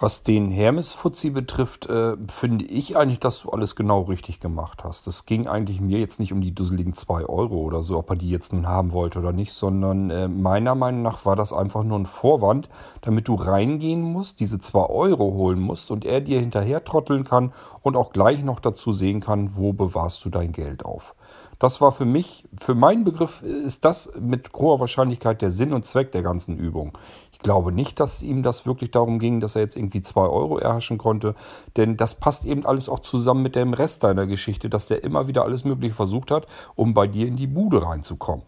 Was 0.03 0.21
den 0.21 0.51
Hermes-Fuzzi 0.51 1.29
betrifft, 1.29 1.85
äh, 1.85 2.17
finde 2.27 2.65
ich 2.65 2.97
eigentlich, 2.97 3.19
dass 3.19 3.43
du 3.43 3.51
alles 3.51 3.73
genau 3.73 4.01
richtig 4.01 4.41
gemacht 4.41 4.83
hast. 4.83 5.07
Es 5.07 5.25
ging 5.25 5.47
eigentlich 5.47 5.79
mir 5.79 5.99
jetzt 5.99 6.19
nicht 6.19 6.33
um 6.33 6.41
die 6.41 6.53
dusseligen 6.53 6.91
2 6.91 7.25
Euro 7.25 7.61
oder 7.61 7.83
so, 7.83 7.99
ob 7.99 8.09
er 8.09 8.17
die 8.17 8.29
jetzt 8.29 8.51
nun 8.51 8.67
haben 8.67 8.91
wollte 8.91 9.19
oder 9.19 9.31
nicht, 9.31 9.53
sondern 9.53 10.09
äh, 10.09 10.27
meiner 10.27 10.75
Meinung 10.75 11.03
nach 11.03 11.25
war 11.25 11.37
das 11.37 11.53
einfach 11.53 11.83
nur 11.83 11.99
ein 11.99 12.05
Vorwand, 12.05 12.67
damit 12.99 13.29
du 13.29 13.35
reingehen 13.35 14.01
musst, 14.01 14.41
diese 14.41 14.59
2 14.59 14.87
Euro 14.87 15.35
holen 15.35 15.61
musst 15.61 15.89
und 15.89 16.05
er 16.05 16.19
dir 16.19 16.41
hinterher 16.41 16.83
trotteln 16.83 17.23
kann 17.23 17.53
und 17.81 17.95
auch 17.95 18.11
gleich 18.11 18.43
noch 18.43 18.59
dazu 18.59 18.91
sehen 18.91 19.21
kann, 19.21 19.55
wo 19.55 19.71
bewahrst 19.71 20.25
du 20.25 20.29
dein 20.29 20.51
Geld 20.51 20.83
auf. 20.83 21.15
Das 21.59 21.81
war 21.81 21.91
für 21.91 22.05
mich, 22.05 22.47
für 22.59 22.75
meinen 22.75 23.03
Begriff 23.03 23.41
ist 23.41 23.85
das 23.85 24.11
mit 24.19 24.51
hoher 24.53 24.79
Wahrscheinlichkeit 24.79 25.41
der 25.41 25.51
Sinn 25.51 25.73
und 25.73 25.85
Zweck 25.85 26.11
der 26.11 26.23
ganzen 26.23 26.57
Übung. 26.57 26.97
Ich 27.31 27.39
glaube 27.39 27.71
nicht, 27.71 27.99
dass 27.99 28.21
ihm 28.21 28.43
das 28.43 28.65
wirklich 28.65 28.91
darum 28.91 29.19
ging, 29.19 29.39
dass 29.39 29.55
er 29.55 29.61
jetzt 29.61 29.75
irgendwie 29.75 30.01
zwei 30.01 30.25
Euro 30.27 30.57
erhaschen 30.57 30.97
konnte, 30.97 31.35
denn 31.77 31.97
das 31.97 32.15
passt 32.15 32.45
eben 32.45 32.65
alles 32.65 32.89
auch 32.89 32.99
zusammen 32.99 33.43
mit 33.43 33.55
dem 33.55 33.73
Rest 33.73 34.03
deiner 34.03 34.27
Geschichte, 34.27 34.69
dass 34.69 34.87
der 34.87 35.03
immer 35.03 35.27
wieder 35.27 35.43
alles 35.43 35.63
Mögliche 35.63 35.95
versucht 35.95 36.31
hat, 36.31 36.47
um 36.75 36.93
bei 36.93 37.07
dir 37.07 37.27
in 37.27 37.35
die 37.35 37.47
Bude 37.47 37.83
reinzukommen. 37.85 38.45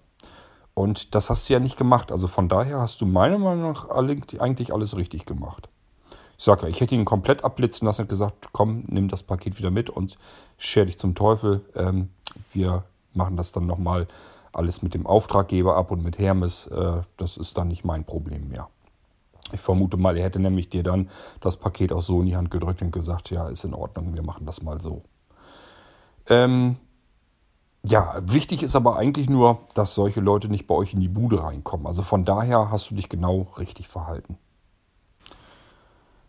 Und 0.73 1.15
das 1.15 1.29
hast 1.29 1.49
du 1.49 1.53
ja 1.53 1.59
nicht 1.59 1.77
gemacht. 1.77 2.11
Also 2.11 2.27
von 2.27 2.49
daher 2.49 2.79
hast 2.79 2.99
du 3.01 3.05
meiner 3.05 3.37
Meinung 3.37 3.71
nach 3.71 3.89
eigentlich 3.89 4.73
alles 4.73 4.95
richtig 4.97 5.25
gemacht. 5.25 5.69
Ich 6.37 6.43
sage 6.43 6.63
ja, 6.63 6.67
ich 6.67 6.81
hätte 6.81 6.95
ihn 6.95 7.05
komplett 7.05 7.45
abblitzen 7.45 7.85
lassen 7.85 8.01
und 8.01 8.09
gesagt, 8.09 8.49
komm, 8.51 8.83
nimm 8.87 9.07
das 9.07 9.23
Paket 9.23 9.57
wieder 9.57 9.71
mit 9.71 9.89
und 9.89 10.17
scher 10.57 10.85
dich 10.85 10.99
zum 10.99 11.15
Teufel. 11.15 11.65
Ähm, 11.75 12.09
wir 12.51 12.83
machen 13.16 13.38
das 13.38 13.51
dann 13.51 13.66
nochmal 13.66 14.07
alles 14.53 14.82
mit 14.82 14.93
dem 14.93 15.05
Auftraggeber 15.05 15.76
ab 15.76 15.91
und 15.91 16.03
mit 16.03 16.18
Hermes. 16.18 16.68
Äh, 16.68 17.01
das 17.18 17.38
ist 17.38 17.57
dann 17.57 17.68
nicht 17.68 17.84
mein 17.84 18.05
Problem 18.05 18.47
mehr. 18.47 18.70
Ich 19.51 19.59
vermute 19.59 19.97
mal, 19.97 20.18
er 20.18 20.24
hätte 20.24 20.39
nämlich 20.39 20.70
dir 20.70 20.84
dann 20.84 21.09
das 21.39 21.57
Paket 21.57 21.93
auch 21.93 22.01
so 22.01 22.22
in 22.22 22.28
die 22.28 22.36
Hand 22.36 22.49
gedrückt 22.49 22.82
und 22.82 22.91
gesagt, 22.91 23.30
ja, 23.30 23.47
ist 23.47 23.63
in 23.63 23.74
Ordnung, 23.74 24.16
wir 24.16 24.24
machen 24.24 24.45
das 24.45 24.63
mal 24.63 24.82
so. 24.82 25.03
Ähm, 26.28 26.78
ja, 27.88 28.16
wichtig 28.24 28.63
ist 28.63 28.76
aber 28.76 28.97
eigentlich 28.97 29.30
nur, 29.30 29.59
dass 29.76 29.93
solche 29.93 30.20
Leute 30.20 30.49
nicht 30.49 30.66
bei 30.66 30.74
euch 30.74 30.93
in 30.93 30.99
die 30.99 31.07
Bude 31.07 31.43
reinkommen. 31.43 31.86
Also 31.86 32.01
von 32.01 32.24
daher 32.26 32.72
hast 32.72 32.89
du 32.89 32.95
dich 32.95 33.09
genau 33.09 33.47
richtig 33.59 33.88
verhalten. 33.88 34.39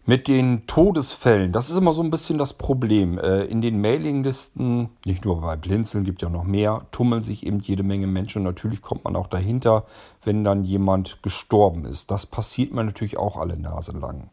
Mit 0.09 0.29
den 0.29 0.69
Todesfällen, 0.69 1.51
das 1.51 1.69
ist 1.69 1.77
immer 1.77 1.93
so 1.93 2.01
ein 2.01 2.11
bisschen 2.11 2.39
das 2.39 2.53
Problem. 2.53 3.19
Äh, 3.19 3.43
in 3.47 3.61
den 3.61 3.81
Mailinglisten, 3.81 4.91
nicht 5.05 5.25
nur 5.25 5.41
bei 5.41 5.57
Blinzeln, 5.57 6.05
gibt 6.05 6.23
ja 6.23 6.29
noch 6.29 6.45
mehr, 6.45 6.87
tummeln 6.93 7.23
sich 7.23 7.45
eben 7.45 7.59
jede 7.59 7.83
Menge 7.83 8.07
Menschen. 8.07 8.39
Und 8.39 8.45
natürlich 8.45 8.83
kommt 8.83 9.03
man 9.03 9.17
auch 9.17 9.27
dahinter, 9.27 9.85
wenn 10.23 10.45
dann 10.45 10.63
jemand 10.63 11.25
gestorben 11.25 11.85
ist. 11.85 12.13
Das 12.13 12.25
passiert 12.25 12.73
mir 12.73 12.85
natürlich 12.85 13.19
auch 13.19 13.37
alle 13.37 13.59
Nase 13.59 13.91
lang. 13.99 14.31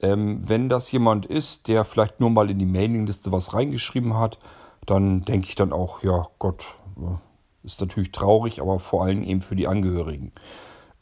Ähm, 0.00 0.48
wenn 0.48 0.68
das 0.68 0.92
jemand 0.92 1.26
ist, 1.26 1.66
der 1.66 1.84
vielleicht 1.84 2.20
nur 2.20 2.30
mal 2.30 2.48
in 2.48 2.60
die 2.60 2.66
Mailingliste 2.66 3.32
was 3.32 3.54
reingeschrieben 3.54 4.16
hat, 4.16 4.38
dann 4.86 5.22
denke 5.22 5.48
ich 5.48 5.56
dann 5.56 5.72
auch, 5.72 6.04
ja 6.04 6.28
Gott, 6.38 6.64
äh, 6.96 7.66
ist 7.66 7.80
natürlich 7.80 8.12
traurig, 8.12 8.62
aber 8.62 8.78
vor 8.78 9.02
allem 9.02 9.24
eben 9.24 9.42
für 9.42 9.56
die 9.56 9.66
Angehörigen. 9.66 10.30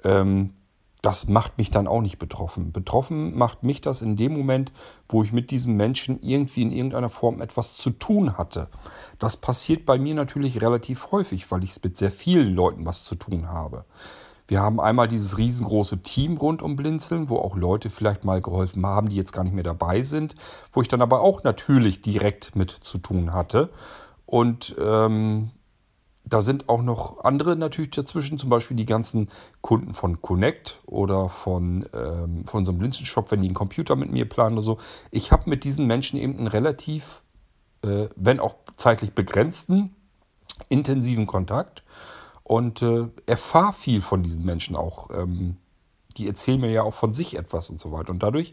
Ähm, 0.04 0.54
das 1.06 1.28
macht 1.28 1.56
mich 1.56 1.70
dann 1.70 1.86
auch 1.86 2.00
nicht 2.00 2.18
betroffen. 2.18 2.72
Betroffen 2.72 3.38
macht 3.38 3.62
mich 3.62 3.80
das 3.80 4.02
in 4.02 4.16
dem 4.16 4.36
Moment, 4.36 4.72
wo 5.08 5.22
ich 5.22 5.32
mit 5.32 5.52
diesem 5.52 5.76
Menschen 5.76 6.20
irgendwie 6.20 6.62
in 6.62 6.72
irgendeiner 6.72 7.10
Form 7.10 7.40
etwas 7.40 7.76
zu 7.76 7.90
tun 7.90 8.36
hatte. 8.36 8.66
Das 9.20 9.36
passiert 9.36 9.86
bei 9.86 10.00
mir 10.00 10.16
natürlich 10.16 10.60
relativ 10.60 11.12
häufig, 11.12 11.48
weil 11.52 11.62
ich 11.62 11.80
mit 11.80 11.96
sehr 11.96 12.10
vielen 12.10 12.52
Leuten 12.56 12.84
was 12.86 13.04
zu 13.04 13.14
tun 13.14 13.48
habe. 13.48 13.84
Wir 14.48 14.60
haben 14.60 14.80
einmal 14.80 15.06
dieses 15.06 15.38
riesengroße 15.38 15.98
Team 16.02 16.38
rund 16.38 16.60
um 16.60 16.74
Blinzeln, 16.74 17.28
wo 17.28 17.36
auch 17.36 17.54
Leute 17.54 17.88
vielleicht 17.88 18.24
mal 18.24 18.42
geholfen 18.42 18.84
haben, 18.84 19.08
die 19.08 19.14
jetzt 19.14 19.32
gar 19.32 19.44
nicht 19.44 19.54
mehr 19.54 19.62
dabei 19.62 20.02
sind, 20.02 20.34
wo 20.72 20.82
ich 20.82 20.88
dann 20.88 21.02
aber 21.02 21.20
auch 21.20 21.44
natürlich 21.44 22.02
direkt 22.02 22.56
mit 22.56 22.72
zu 22.72 22.98
tun 22.98 23.32
hatte. 23.32 23.70
Und 24.24 24.74
ähm, 24.80 25.52
da 26.28 26.42
sind 26.42 26.68
auch 26.68 26.82
noch 26.82 27.24
andere 27.24 27.54
natürlich 27.56 27.92
dazwischen, 27.92 28.38
zum 28.38 28.50
Beispiel 28.50 28.76
die 28.76 28.84
ganzen 28.84 29.28
Kunden 29.60 29.94
von 29.94 30.20
Connect 30.20 30.80
oder 30.84 31.28
von, 31.28 31.86
ähm, 31.94 32.44
von 32.44 32.58
unserem 32.58 32.78
Blinzenshop, 32.78 33.30
wenn 33.30 33.42
die 33.42 33.48
einen 33.48 33.54
Computer 33.54 33.94
mit 33.94 34.10
mir 34.10 34.28
planen 34.28 34.56
oder 34.56 34.62
so. 34.62 34.78
Ich 35.12 35.30
habe 35.30 35.48
mit 35.48 35.62
diesen 35.62 35.86
Menschen 35.86 36.18
eben 36.18 36.36
einen 36.36 36.48
relativ, 36.48 37.22
äh, 37.82 38.08
wenn 38.16 38.40
auch 38.40 38.56
zeitlich 38.76 39.12
begrenzten, 39.12 39.94
intensiven 40.68 41.28
Kontakt 41.28 41.84
und 42.42 42.82
äh, 42.82 43.06
erfahre 43.26 43.72
viel 43.72 44.02
von 44.02 44.24
diesen 44.24 44.44
Menschen 44.44 44.74
auch. 44.74 45.10
Ähm, 45.10 45.56
die 46.16 46.26
erzählen 46.26 46.60
mir 46.60 46.70
ja 46.70 46.82
auch 46.82 46.94
von 46.94 47.14
sich 47.14 47.36
etwas 47.36 47.70
und 47.70 47.78
so 47.78 47.92
weiter. 47.92 48.10
Und 48.10 48.22
dadurch 48.22 48.52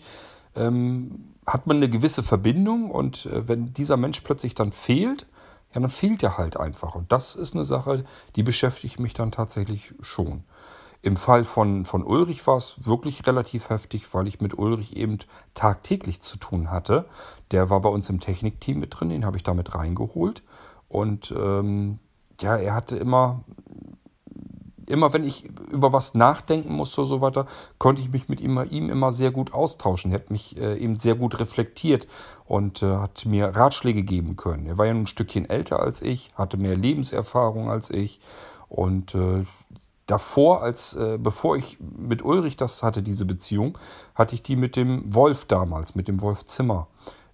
ähm, 0.56 1.34
hat 1.48 1.66
man 1.66 1.78
eine 1.78 1.90
gewisse 1.90 2.22
Verbindung 2.22 2.92
und 2.92 3.26
äh, 3.26 3.48
wenn 3.48 3.74
dieser 3.74 3.98
Mensch 3.98 4.22
plötzlich 4.22 4.54
dann 4.54 4.72
fehlt, 4.72 5.26
ja, 5.74 5.82
dann 5.82 5.90
fehlt 5.90 6.24
er 6.24 6.38
halt 6.38 6.58
einfach. 6.58 6.96
Und 6.96 7.12
das 7.12 7.36
ist 7.36 7.56
eine 7.56 7.66
Sache, 7.66 8.06
die 8.36 8.44
beschäftigt 8.44 9.00
mich 9.00 9.14
dann 9.14 9.32
tatsächlich 9.32 9.94
schon. 10.02 10.44
Im 11.02 11.18
Fall 11.18 11.44
von, 11.44 11.84
von 11.84 12.04
Ulrich 12.04 12.48
war 12.48 12.56
es 12.56 12.86
wirklich 12.86 13.28
relativ 13.28 13.70
heftig, 13.70 14.14
weil 14.14 14.28
ich 14.28 14.40
mit 14.40 14.58
Ulrich 14.58 14.96
eben 14.96 15.18
tagtäglich 15.54 16.22
zu 16.22 16.38
tun 16.38 16.72
hatte. 16.72 17.06
Der 17.52 17.70
war 17.70 17.82
bei 17.82 17.90
uns 17.90 18.10
im 18.10 18.22
Technikteam 18.22 18.80
mit 18.80 18.98
drin, 18.98 19.10
den 19.10 19.26
habe 19.26 19.36
ich 19.36 19.44
damit 19.44 19.76
reingeholt. 19.76 20.44
Und 20.88 21.34
ähm, 21.38 22.00
ja, 22.40 22.56
er 22.56 22.74
hatte 22.74 22.96
immer 22.96 23.44
immer 24.94 25.12
wenn 25.12 25.26
ich 25.26 25.50
über 25.72 25.92
was 25.92 26.14
nachdenken 26.14 26.74
musste 26.74 27.02
oder 27.02 27.08
so 27.08 27.22
weiter, 27.22 27.48
konnte 27.80 28.02
ich 28.02 28.12
mich 28.12 28.30
mit 28.30 28.40
ihm, 28.40 28.64
ihm 28.70 28.90
immer 28.90 29.12
sehr 29.12 29.32
gut 29.32 29.54
austauschen. 29.54 30.12
Er 30.12 30.20
hat 30.20 30.32
mich 30.32 30.58
äh, 30.58 30.78
eben 30.78 31.00
sehr 31.00 31.16
gut 31.16 31.40
reflektiert 31.40 32.08
und 32.46 32.84
äh, 32.84 32.96
hat 32.96 33.26
mir 33.26 33.48
Ratschläge 33.48 34.04
geben 34.04 34.36
können. 34.36 34.68
Er 34.68 34.78
war 34.78 34.86
ja 34.86 34.94
nun 34.94 35.04
ein 35.04 35.08
Stückchen 35.08 35.50
älter 35.50 35.80
als 35.80 36.02
ich, 36.02 36.32
hatte 36.36 36.58
mehr 36.58 36.78
Lebenserfahrung 36.78 37.70
als 37.70 37.90
ich 37.90 38.20
und 38.70 39.16
äh, 39.16 39.46
davor, 40.06 40.62
als 40.62 40.94
äh, 40.94 41.18
bevor 41.20 41.58
ich 41.58 41.78
mit 41.80 42.24
Ulrich 42.24 42.56
das 42.56 42.84
hatte, 42.84 43.02
diese 43.02 43.26
Beziehung, 43.26 43.78
hatte 44.16 44.36
ich 44.36 44.44
die 44.44 44.56
mit 44.56 44.76
dem 44.76 45.14
Wolf 45.14 45.46
damals, 45.46 45.96
mit 45.96 46.08
dem 46.08 46.22
Wolf 46.22 46.46
Zimmer. 46.46 46.88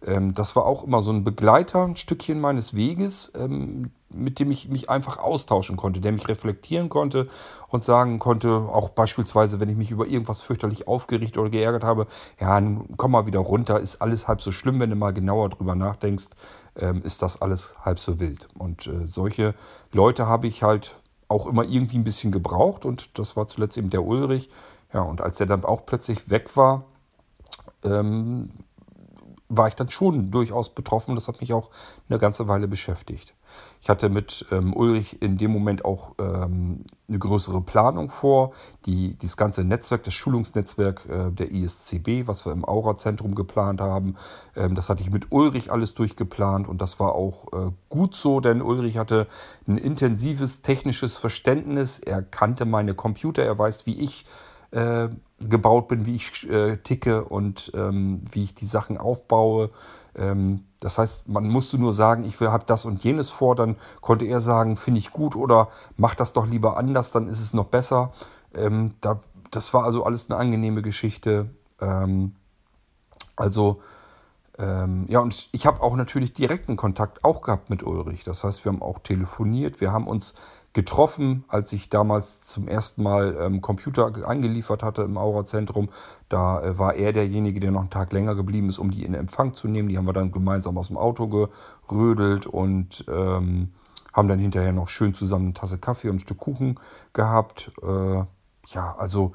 Ähm, 0.06 0.34
das 0.34 0.56
war 0.56 0.66
auch 0.66 0.84
immer 0.84 1.02
so 1.02 1.12
ein 1.12 1.24
Begleiter, 1.24 1.84
ein 1.84 1.96
Stückchen 1.96 2.40
meines 2.40 2.74
Weges, 2.74 3.32
ähm, 3.36 3.92
mit 4.12 4.40
dem 4.40 4.52
ich 4.52 4.70
mich 4.70 4.90
einfach 4.90 5.18
austauschen 5.18 5.78
konnte, 5.78 6.02
der 6.02 6.12
mich 6.12 6.28
reflektieren 6.28 6.90
konnte 6.90 7.28
und 7.68 7.84
sagen 7.84 8.20
konnte, 8.20 8.50
auch 8.50 8.90
beispielsweise, 8.90 9.60
wenn 9.60 9.70
ich 9.70 9.76
mich 9.78 9.92
über 9.92 10.08
irgendwas 10.08 10.42
fürchterlich 10.42 10.88
aufgeregt 10.88 11.38
oder 11.38 11.50
geärgert 11.50 11.84
habe, 11.84 12.08
ja, 12.40 12.62
komm 12.98 13.12
mal 13.12 13.26
wieder 13.26 13.40
runter, 13.40 13.80
ist 13.80 14.02
alles 14.02 14.28
halb 14.28 14.42
so 14.42 14.52
schlimm, 14.52 14.80
wenn 14.80 14.90
du 14.90 14.96
mal 14.96 15.14
genauer 15.14 15.50
drüber 15.50 15.76
nachdenkst, 15.76 16.30
ähm, 16.78 17.02
ist 17.04 17.22
das 17.22 17.42
alles 17.42 17.76
halb 17.84 18.00
so 18.00 18.20
wild. 18.20 18.48
Und 18.58 18.88
äh, 18.88 19.08
solche 19.08 19.54
Leute 19.92 20.28
habe 20.28 20.48
ich 20.48 20.64
halt 20.64 20.98
auch 21.28 21.46
immer 21.46 21.64
irgendwie 21.64 21.98
ein 21.98 22.04
bisschen 22.04 22.32
gebraucht 22.32 22.86
und 22.86 23.18
das 23.20 23.36
war 23.36 23.48
zuletzt 23.48 23.78
eben 23.78 23.90
der 23.90 24.04
Ulrich. 24.04 24.50
Ja, 24.94 25.02
und 25.02 25.22
als 25.22 25.38
der 25.38 25.46
dann 25.46 25.64
auch 25.64 25.86
plötzlich 25.86 26.32
weg 26.32 26.58
war, 26.58 26.86
ähm, 27.84 28.50
war 29.50 29.68
ich 29.68 29.76
dann 29.76 29.90
schon 29.90 30.30
durchaus 30.30 30.70
betroffen. 30.70 31.16
Das 31.16 31.28
hat 31.28 31.42
mich 31.42 31.54
auch 31.54 31.72
eine 32.08 32.20
ganze 32.20 32.48
Weile 32.48 32.68
beschäftigt. 32.68 33.34
Ich 33.82 33.90
hatte 33.90 34.10
mit 34.10 34.46
ähm, 34.52 34.76
Ulrich 34.76 35.24
in 35.24 35.38
dem 35.40 35.52
Moment 35.52 35.84
auch 35.84 36.14
ähm, 36.20 36.86
eine 37.08 37.18
größere 37.18 37.62
Planung 37.62 38.12
vor. 38.12 38.52
Die, 38.86 39.16
dieses 39.16 39.38
ganze 39.38 39.64
Netzwerk, 39.64 40.04
das 40.04 40.14
Schulungsnetzwerk 40.14 41.06
äh, 41.10 41.32
der 41.32 41.52
ISCB, 41.52 42.28
was 42.28 42.46
wir 42.46 42.54
im 42.54 42.64
Aura-Zentrum 42.64 43.34
geplant 43.34 43.82
haben, 43.82 44.16
ähm, 44.56 44.76
das 44.76 44.88
hatte 44.88 45.02
ich 45.02 45.10
mit 45.10 45.32
Ulrich 45.32 45.72
alles 45.72 45.96
durchgeplant 45.96 46.68
und 46.68 46.80
das 46.80 47.00
war 47.00 47.16
auch 47.16 47.52
äh, 47.52 47.72
gut 47.90 48.16
so, 48.16 48.42
denn 48.42 48.62
Ulrich 48.62 49.00
hatte 49.00 49.26
ein 49.68 49.80
intensives 49.80 50.62
technisches 50.62 51.18
Verständnis. 51.18 51.98
Er 51.98 52.22
kannte 52.22 52.66
meine 52.66 52.94
Computer, 52.94 53.44
er 53.44 53.58
weiß, 53.58 53.88
wie 53.88 54.00
ich 54.00 54.26
äh, 54.72 55.10
gebaut 55.40 55.88
bin, 55.88 56.06
wie 56.06 56.16
ich 56.16 56.50
äh, 56.50 56.78
ticke 56.78 57.24
und 57.24 57.72
ähm, 57.76 58.24
wie 58.32 58.44
ich 58.44 58.56
die 58.56 58.66
Sachen 58.66 58.98
aufbaue. 58.98 59.70
Ähm, 60.16 60.66
das 60.80 60.98
heißt, 60.98 61.28
man 61.28 61.48
musste 61.48 61.78
nur 61.78 61.94
sagen, 61.94 62.24
ich 62.24 62.40
habe 62.42 62.66
das 62.66 62.86
und 62.86 63.04
jenes 63.04 63.30
vor, 63.30 63.56
dann 63.56 63.76
konnte 64.02 64.26
er 64.26 64.40
sagen, 64.40 64.78
finde 64.78 65.00
ich 65.00 65.12
gut 65.12 65.36
oder 65.36 65.70
mach 65.98 66.16
das 66.16 66.34
doch 66.34 66.48
lieber 66.48 66.78
anders, 66.78 67.12
dann 67.12 67.28
ist 67.28 67.42
es 67.42 67.54
noch 67.54 67.66
besser. 67.66 68.12
Ähm, 68.54 68.96
da, 69.02 69.20
das 69.52 69.74
war 69.74 69.84
also 69.84 70.04
alles 70.04 70.30
eine 70.30 70.40
angenehme 70.40 70.82
Geschichte. 70.82 71.50
Ähm, 71.80 72.36
also 73.36 73.82
Ähm, 74.60 75.06
ja, 75.08 75.22
und 75.22 75.48
ich 75.54 75.66
habe 75.66 75.82
auch 75.82 75.96
natürlich 75.96 76.34
direkten 76.34 76.76
Kontakt 76.76 77.24
auch 77.24 77.40
gehabt 77.40 77.70
mit 77.70 77.82
Ulrich. 77.82 78.26
Das 78.26 78.44
heißt, 78.44 78.66
wir 78.66 78.74
haben 78.74 78.82
auch 78.82 79.00
telefoniert, 79.00 79.80
wir 79.80 79.94
haben 79.94 80.06
uns 80.06 80.34
getroffen, 80.80 81.44
als 81.50 81.74
ich 81.74 81.90
damals 81.90 82.40
zum 82.40 82.70
ersten 82.70 83.04
Mal 83.04 83.36
ähm, 83.38 83.60
Computer 83.60 84.14
eingeliefert 84.26 84.82
hatte 84.82 85.02
im 85.02 85.18
Aura-Zentrum. 85.18 85.90
Da 86.30 86.64
äh, 86.64 86.80
war 86.80 86.94
er 86.94 87.12
derjenige, 87.12 87.60
der 87.60 87.72
noch 87.72 87.82
einen 87.82 87.90
Tag 87.90 88.14
länger 88.14 88.34
geblieben 88.34 88.70
ist, 88.70 88.80
um 88.80 88.90
die 88.90 89.04
in 89.04 89.14
Empfang 89.14 89.54
zu 89.54 89.68
nehmen. 89.68 89.90
Die 89.90 89.98
haben 89.98 90.08
wir 90.08 90.14
dann 90.14 90.32
gemeinsam 90.32 90.78
aus 90.78 90.88
dem 90.88 90.96
Auto 90.96 91.50
gerödelt 91.86 92.48
und 92.48 93.04
ähm, 93.10 93.74
haben 94.14 94.30
dann 94.30 94.40
hinterher 94.40 94.72
noch 94.72 94.88
schön 94.88 95.14
zusammen 95.14 95.48
eine 95.48 95.54
Tasse 95.54 95.80
Kaffee 95.80 96.08
und 96.08 96.16
ein 96.16 96.20
Stück 96.22 96.38
Kuchen 96.38 96.80
gehabt. 97.12 97.72
Äh, 97.84 98.24
ja, 98.68 98.96
also 98.98 99.34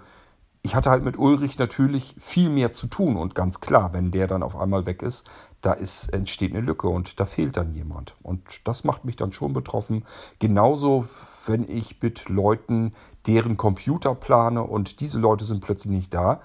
ich 0.63 0.75
hatte 0.75 0.89
halt 0.89 1.05
mit 1.05 1.19
Ulrich 1.19 1.59
natürlich 1.59 2.17
viel 2.19 2.49
mehr 2.49 2.73
zu 2.73 2.87
tun 2.87 3.17
und 3.17 3.35
ganz 3.35 3.61
klar, 3.61 3.93
wenn 3.93 4.11
der 4.11 4.29
dann 4.29 4.43
auf 4.43 4.57
einmal 4.57 4.87
weg 4.87 5.03
ist, 5.03 5.29
da 5.61 5.75
ist, 5.75 6.09
entsteht 6.09 6.53
eine 6.53 6.63
Lücke 6.63 6.89
und 6.89 7.21
da 7.21 7.27
fehlt 7.27 7.59
dann 7.59 7.75
jemand. 7.75 8.17
Und 8.23 8.67
das 8.67 8.83
macht 8.83 9.05
mich 9.05 9.17
dann 9.17 9.33
schon 9.33 9.53
betroffen. 9.53 10.05
Genauso, 10.39 11.05
wenn 11.47 11.69
ich 11.69 12.03
mit 12.03 12.29
Leuten 12.29 12.93
deren 13.27 13.57
Computer 13.57 14.15
plane 14.15 14.63
und 14.63 15.01
diese 15.01 15.19
Leute 15.19 15.45
sind 15.45 15.65
plötzlich 15.65 15.93
nicht 15.93 16.15
da, 16.15 16.41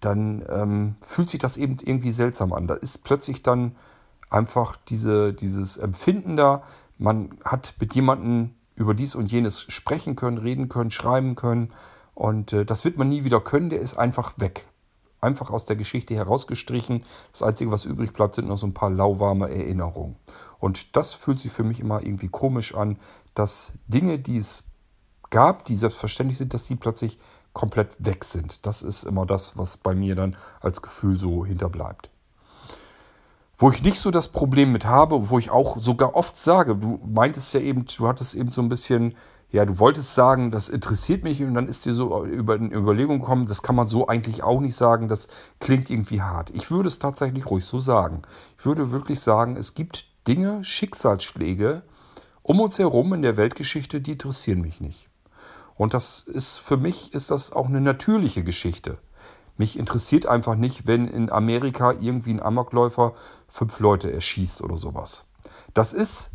dann 0.00 0.44
ähm, 0.48 0.96
fühlt 1.00 1.30
sich 1.30 1.40
das 1.40 1.56
eben 1.56 1.78
irgendwie 1.82 2.12
seltsam 2.12 2.52
an. 2.52 2.66
Da 2.66 2.74
ist 2.74 3.04
plötzlich 3.04 3.42
dann 3.42 3.76
einfach 4.30 4.76
diese, 4.76 5.32
dieses 5.32 5.76
Empfinden 5.76 6.36
da, 6.36 6.62
man 6.98 7.38
hat 7.44 7.74
mit 7.80 7.94
jemandem 7.94 8.54
über 8.74 8.94
dies 8.94 9.14
und 9.14 9.30
jenes 9.30 9.62
sprechen 9.62 10.16
können, 10.16 10.38
reden 10.38 10.68
können, 10.68 10.90
schreiben 10.90 11.34
können 11.34 11.70
und 12.14 12.52
äh, 12.54 12.64
das 12.64 12.84
wird 12.84 12.96
man 12.96 13.08
nie 13.08 13.24
wieder 13.24 13.40
können, 13.40 13.70
der 13.70 13.80
ist 13.80 13.98
einfach 13.98 14.34
weg. 14.38 14.66
Einfach 15.20 15.50
aus 15.50 15.64
der 15.64 15.76
Geschichte 15.76 16.14
herausgestrichen. 16.14 17.04
Das 17.32 17.42
Einzige, 17.42 17.70
was 17.70 17.84
übrig 17.84 18.12
bleibt, 18.12 18.34
sind 18.34 18.48
noch 18.48 18.58
so 18.58 18.66
ein 18.66 18.74
paar 18.74 18.90
lauwarme 18.90 19.50
Erinnerungen. 19.50 20.16
Und 20.58 20.96
das 20.96 21.14
fühlt 21.14 21.40
sich 21.40 21.52
für 21.52 21.64
mich 21.64 21.80
immer 21.80 22.02
irgendwie 22.02 22.28
komisch 22.28 22.74
an, 22.74 22.98
dass 23.38 23.72
Dinge, 23.86 24.18
die 24.18 24.38
es 24.38 24.64
gab, 25.30 25.64
die 25.64 25.76
selbstverständlich 25.76 26.38
sind, 26.38 26.54
dass 26.54 26.64
die 26.64 26.76
plötzlich 26.76 27.18
komplett 27.52 27.96
weg 27.98 28.24
sind. 28.24 28.66
Das 28.66 28.82
ist 28.82 29.04
immer 29.04 29.26
das, 29.26 29.56
was 29.56 29.76
bei 29.76 29.94
mir 29.94 30.14
dann 30.14 30.36
als 30.60 30.82
Gefühl 30.82 31.18
so 31.18 31.44
hinterbleibt. 31.44 32.10
Wo 33.58 33.70
ich 33.70 33.82
nicht 33.82 33.98
so 33.98 34.10
das 34.10 34.28
Problem 34.28 34.72
mit 34.72 34.84
habe, 34.84 35.30
wo 35.30 35.38
ich 35.38 35.50
auch 35.50 35.78
sogar 35.80 36.14
oft 36.14 36.36
sage, 36.36 36.76
du 36.76 37.00
meintest 37.06 37.54
ja 37.54 37.60
eben, 37.60 37.86
du 37.86 38.06
hattest 38.06 38.34
eben 38.34 38.50
so 38.50 38.60
ein 38.60 38.68
bisschen 38.68 39.14
ja, 39.50 39.64
du 39.64 39.78
wolltest 39.78 40.14
sagen, 40.14 40.50
das 40.50 40.68
interessiert 40.68 41.22
mich 41.22 41.42
und 41.42 41.54
dann 41.54 41.68
ist 41.68 41.86
dir 41.86 41.94
so 41.94 42.24
über 42.24 42.54
eine 42.54 42.74
Überlegung 42.74 43.20
gekommen, 43.20 43.46
das 43.46 43.62
kann 43.62 43.76
man 43.76 43.86
so 43.86 44.08
eigentlich 44.08 44.42
auch 44.42 44.60
nicht 44.60 44.74
sagen, 44.74 45.08
das 45.08 45.28
klingt 45.60 45.88
irgendwie 45.88 46.20
hart. 46.20 46.50
Ich 46.50 46.70
würde 46.70 46.88
es 46.88 46.98
tatsächlich 46.98 47.46
ruhig 47.46 47.64
so 47.64 47.78
sagen. 47.78 48.22
Ich 48.58 48.66
würde 48.66 48.90
wirklich 48.90 49.20
sagen, 49.20 49.56
es 49.56 49.74
gibt 49.74 50.06
Dinge, 50.26 50.64
Schicksalsschläge 50.64 51.82
um 52.46 52.60
uns 52.60 52.78
herum 52.78 53.12
in 53.12 53.22
der 53.22 53.36
Weltgeschichte, 53.36 54.00
die 54.00 54.12
interessieren 54.12 54.60
mich 54.60 54.80
nicht. 54.80 55.08
Und 55.74 55.94
das 55.94 56.20
ist 56.20 56.58
für 56.58 56.76
mich 56.76 57.12
ist 57.12 57.30
das 57.30 57.52
auch 57.52 57.66
eine 57.66 57.80
natürliche 57.80 58.44
Geschichte. 58.44 58.98
Mich 59.56 59.78
interessiert 59.78 60.26
einfach 60.26 60.54
nicht, 60.54 60.86
wenn 60.86 61.06
in 61.06 61.30
Amerika 61.30 61.92
irgendwie 61.92 62.34
ein 62.34 62.42
Amokläufer 62.42 63.14
fünf 63.48 63.80
Leute 63.80 64.12
erschießt 64.12 64.62
oder 64.62 64.76
sowas. 64.76 65.26
Das 65.74 65.92
ist 65.92 66.30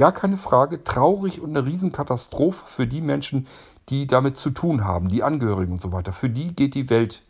Gar 0.00 0.12
keine 0.12 0.38
Frage, 0.38 0.82
traurig 0.82 1.42
und 1.42 1.50
eine 1.50 1.66
Riesenkatastrophe 1.66 2.64
für 2.66 2.86
die 2.86 3.02
Menschen, 3.02 3.46
die 3.90 4.06
damit 4.06 4.38
zu 4.38 4.48
tun 4.48 4.86
haben, 4.86 5.10
die 5.10 5.22
Angehörigen 5.22 5.74
und 5.74 5.82
so 5.82 5.92
weiter. 5.92 6.14
Für 6.14 6.30
die 6.30 6.56
geht 6.56 6.74
die 6.74 6.88
Welt 6.88 7.22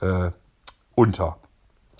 äh, 0.00 0.30
unter. 0.94 1.36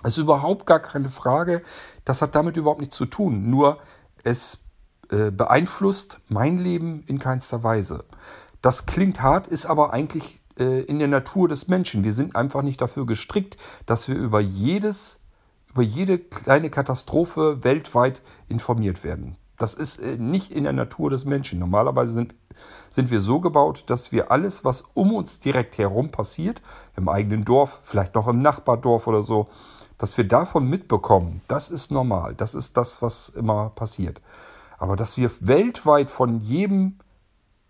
Das 0.03 0.15
ist 0.15 0.23
überhaupt 0.23 0.65
gar 0.65 0.81
keine 0.81 1.11
Frage. 1.11 1.61
Das 2.07 2.23
hat 2.23 2.35
damit 2.35 2.57
überhaupt 2.57 2.81
nichts 2.81 2.97
zu 2.97 3.05
tun. 3.05 3.51
Nur 3.51 3.77
es 4.23 4.64
äh, 5.15 5.31
beeinflusst 5.31 6.19
mein 6.29 6.59
Leben 6.59 7.05
in 7.07 7.21
keinster 7.21 7.63
Weise. 7.63 8.05
Das 8.63 8.87
klingt 8.87 9.23
hart, 9.23 9.47
ist 9.47 9.65
aber 9.67 9.93
eigentlich 9.93 10.43
äh, 10.59 10.83
in 10.83 10.99
der 10.99 11.07
Natur 11.07 11.47
des 11.47 11.69
Menschen. 11.69 12.03
Wir 12.03 12.13
sind 12.13 12.35
einfach 12.35 12.63
nicht 12.63 12.81
dafür 12.81 13.07
gestrickt, 13.07 13.57
dass 13.87 14.09
wir 14.09 14.17
über 14.17 14.41
jedes, 14.41 15.21
über 15.71 15.83
jede 15.83 16.19
kleine 16.19 16.69
Katastrophe 16.69 17.63
weltweit 17.63 18.23
informiert 18.49 19.05
werden. 19.05 19.37
Das 19.57 19.75
ist 19.75 19.99
äh, 19.99 20.17
nicht 20.17 20.51
in 20.51 20.65
der 20.65 20.73
Natur 20.73 21.11
des 21.11 21.25
Menschen. 21.25 21.61
Normalerweise 21.61 22.13
sind, 22.13 22.35
sind 22.91 23.13
wir 23.13 23.21
so 23.21 23.39
gebaut, 23.39 23.85
dass 23.87 24.11
wir 24.11 24.33
alles, 24.33 24.65
was 24.65 24.83
um 24.95 25.13
uns 25.13 25.39
direkt 25.39 25.79
herum 25.79 26.11
passiert, 26.11 26.61
im 26.97 27.09
eigenen 27.09 27.45
Dorf, 27.45 27.81
vielleicht 27.85 28.17
noch 28.17 28.27
im 28.27 28.43
Nachbardorf 28.43 29.07
oder 29.07 29.23
so, 29.23 29.49
dass 29.97 30.17
wir 30.17 30.27
davon 30.27 30.69
mitbekommen, 30.69 31.41
das 31.47 31.69
ist 31.69 31.93
normal. 31.93 32.35
Das 32.35 32.55
ist 32.55 32.77
das, 32.77 33.01
was 33.01 33.29
immer 33.29 33.71
passiert. 33.71 34.21
Aber 34.85 34.97
dass 34.97 35.17
wir 35.17 35.31
weltweit 35.41 36.11
von 36.11 36.41
jedem 36.41 36.99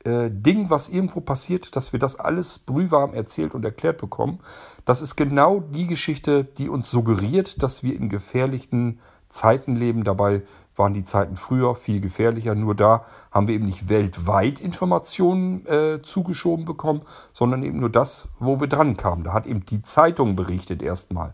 äh, 0.02 0.30
Ding, 0.32 0.68
was 0.68 0.88
irgendwo 0.88 1.20
passiert, 1.20 1.76
dass 1.76 1.92
wir 1.92 2.00
das 2.00 2.18
alles 2.18 2.58
brühwarm 2.58 3.14
erzählt 3.14 3.54
und 3.54 3.64
erklärt 3.64 3.98
bekommen, 3.98 4.40
das 4.84 5.00
ist 5.00 5.14
genau 5.14 5.60
die 5.60 5.86
Geschichte, 5.86 6.42
die 6.42 6.68
uns 6.68 6.90
suggeriert, 6.90 7.62
dass 7.62 7.84
wir 7.84 7.94
in 7.94 8.08
gefährlichen 8.08 8.98
Zeiten 9.28 9.76
leben. 9.76 10.02
Dabei 10.02 10.42
waren 10.74 10.92
die 10.92 11.04
Zeiten 11.04 11.36
früher 11.36 11.76
viel 11.76 12.00
gefährlicher. 12.00 12.56
Nur 12.56 12.74
da 12.74 13.04
haben 13.30 13.46
wir 13.46 13.54
eben 13.54 13.66
nicht 13.66 13.88
weltweit 13.88 14.58
Informationen 14.58 15.64
äh, 15.66 16.02
zugeschoben 16.02 16.64
bekommen, 16.64 17.02
sondern 17.32 17.62
eben 17.62 17.78
nur 17.78 17.90
das, 17.90 18.26
wo 18.40 18.58
wir 18.58 18.66
dran 18.66 18.96
kamen. 18.96 19.22
Da 19.22 19.32
hat 19.32 19.46
eben 19.46 19.64
die 19.64 19.82
Zeitung 19.82 20.34
berichtet 20.34 20.82
erstmal. 20.82 21.32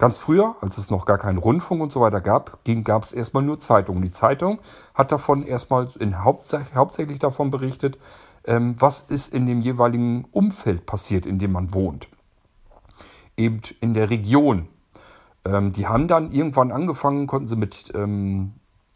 Ganz 0.00 0.16
früher, 0.16 0.56
als 0.62 0.78
es 0.78 0.88
noch 0.88 1.04
gar 1.04 1.18
keinen 1.18 1.36
Rundfunk 1.36 1.82
und 1.82 1.92
so 1.92 2.00
weiter 2.00 2.22
gab, 2.22 2.60
gab 2.84 3.02
es 3.02 3.12
erstmal 3.12 3.42
nur 3.42 3.60
Zeitungen. 3.60 4.02
Die 4.02 4.10
Zeitung 4.10 4.58
hat 4.94 5.12
davon 5.12 5.42
erstmal 5.42 5.88
in 5.98 6.24
hauptsächlich, 6.24 6.74
hauptsächlich 6.74 7.18
davon 7.18 7.50
berichtet, 7.50 7.98
ähm, 8.46 8.74
was 8.78 9.02
ist 9.02 9.34
in 9.34 9.44
dem 9.44 9.60
jeweiligen 9.60 10.24
Umfeld 10.32 10.86
passiert, 10.86 11.26
in 11.26 11.38
dem 11.38 11.52
man 11.52 11.74
wohnt. 11.74 12.08
Eben 13.36 13.60
in 13.82 13.92
der 13.92 14.08
Region, 14.08 14.68
ähm, 15.44 15.74
die 15.74 15.86
haben 15.86 16.08
dann 16.08 16.32
irgendwann 16.32 16.72
angefangen, 16.72 17.26
konnten 17.26 17.48
sie 17.48 17.56
mit 17.56 17.92
ähm, 17.94 18.54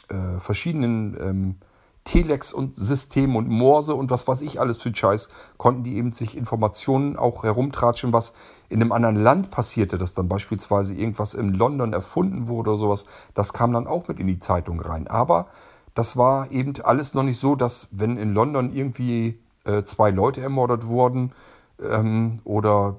äh, 0.08 0.40
verschiedenen 0.40 1.18
ähm, 1.20 1.56
Telex 2.04 2.52
und 2.52 2.76
Systemen 2.76 3.36
und 3.36 3.48
Morse 3.48 3.94
und 3.94 4.10
was 4.10 4.28
weiß 4.28 4.42
ich 4.42 4.60
alles 4.60 4.76
für 4.76 4.94
Scheiß, 4.94 5.30
konnten 5.56 5.84
die 5.84 5.96
eben 5.96 6.12
sich 6.12 6.36
Informationen 6.36 7.16
auch 7.16 7.42
herumtratschen, 7.44 8.12
was 8.12 8.34
in 8.68 8.80
einem 8.80 8.92
anderen 8.92 9.16
Land 9.16 9.50
passierte, 9.50 9.98
dass 9.98 10.14
dann 10.14 10.28
beispielsweise 10.28 10.94
irgendwas 10.94 11.34
in 11.34 11.54
London 11.54 11.92
erfunden 11.92 12.46
wurde 12.46 12.70
oder 12.70 12.78
sowas. 12.78 13.06
Das 13.34 13.52
kam 13.52 13.72
dann 13.72 13.86
auch 13.86 14.06
mit 14.06 14.20
in 14.20 14.26
die 14.26 14.38
Zeitung 14.38 14.80
rein. 14.80 15.08
Aber 15.08 15.46
das 15.94 16.16
war 16.16 16.50
eben 16.50 16.74
alles 16.82 17.14
noch 17.14 17.22
nicht 17.22 17.38
so, 17.38 17.56
dass 17.56 17.88
wenn 17.90 18.18
in 18.18 18.34
London 18.34 18.72
irgendwie 18.72 19.40
äh, 19.64 19.84
zwei 19.84 20.10
Leute 20.10 20.40
ermordet 20.42 20.86
wurden 20.86 21.32
ähm, 21.80 22.34
oder 22.44 22.96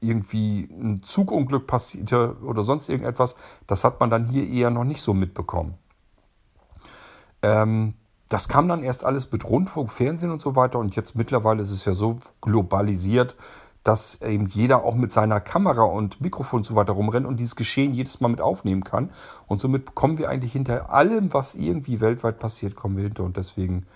irgendwie 0.00 0.68
ein 0.70 1.02
Zugunglück 1.02 1.66
passierte 1.66 2.36
oder 2.42 2.62
sonst 2.62 2.88
irgendetwas, 2.88 3.36
das 3.66 3.84
hat 3.84 4.00
man 4.00 4.10
dann 4.10 4.26
hier 4.26 4.48
eher 4.48 4.70
noch 4.70 4.84
nicht 4.84 5.02
so 5.02 5.14
mitbekommen. 5.14 5.74
Ähm, 7.42 7.94
das 8.28 8.48
kam 8.48 8.68
dann 8.68 8.82
erst 8.82 9.04
alles 9.04 9.30
mit 9.32 9.44
Rundfunk, 9.44 9.90
Fernsehen 9.90 10.30
und 10.30 10.40
so 10.40 10.54
weiter 10.54 10.78
und 10.78 10.96
jetzt 10.96 11.14
mittlerweile 11.16 11.62
ist 11.62 11.70
es 11.70 11.84
ja 11.84 11.94
so 11.94 12.16
globalisiert, 12.40 13.36
dass 13.84 14.20
eben 14.20 14.46
jeder 14.46 14.84
auch 14.84 14.94
mit 14.94 15.12
seiner 15.12 15.40
Kamera 15.40 15.84
und 15.84 16.20
Mikrofon 16.20 16.58
und 16.58 16.64
so 16.64 16.74
weiter 16.74 16.92
rumrennt 16.92 17.26
und 17.26 17.40
dieses 17.40 17.56
Geschehen 17.56 17.94
jedes 17.94 18.20
Mal 18.20 18.28
mit 18.28 18.42
aufnehmen 18.42 18.84
kann. 18.84 19.10
Und 19.46 19.60
somit 19.60 19.94
kommen 19.94 20.18
wir 20.18 20.28
eigentlich 20.28 20.52
hinter 20.52 20.90
allem, 20.90 21.32
was 21.32 21.54
irgendwie 21.54 22.00
weltweit 22.00 22.38
passiert, 22.38 22.76
kommen 22.76 22.96
wir 22.96 23.04
hinter 23.04 23.24
und 23.24 23.38
deswegen 23.38 23.86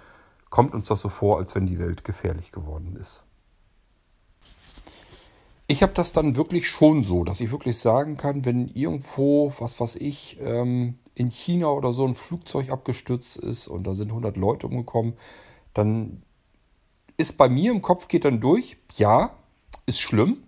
kommt 0.49 0.75
uns 0.75 0.89
das 0.89 1.01
so 1.01 1.11
vor, 1.11 1.39
als 1.39 1.55
wenn 1.55 1.67
die 1.67 1.79
Welt 1.79 2.05
gefährlich 2.05 2.53
geworden 2.53 2.97
ist. 2.99 3.25
Ich 5.67 5.83
habe 5.83 5.93
das 5.93 6.13
dann 6.13 6.37
wirklich 6.37 6.69
schon 6.69 7.03
so, 7.03 7.25
dass 7.25 7.41
ich 7.41 7.51
wirklich 7.51 7.79
sagen 7.79 8.17
kann, 8.17 8.45
wenn 8.45 8.69
irgendwo, 8.69 9.53
was 9.59 9.79
weiß 9.79 9.97
ich, 9.97 10.39
ähm, 10.41 10.99
in 11.15 11.31
China 11.31 11.69
oder 11.69 11.93
so 11.93 12.07
ein 12.07 12.15
Flugzeug 12.15 12.71
abgestürzt 12.71 13.37
ist 13.37 13.69
und 13.69 13.87
da 13.87 13.95
sind 13.95 14.09
100 14.09 14.37
Leute 14.37 14.67
umgekommen, 14.67 15.15
dann 15.75 16.23
ist 17.17 17.39
bei 17.39 17.49
mir 17.49 17.71
im 17.71 17.83
Kopf 17.83 18.09
geht 18.09 18.25
dann 18.25 18.41
durch, 18.41 18.79
ja, 18.97 19.37
ist 19.87 20.01
schlimm, 20.01 20.43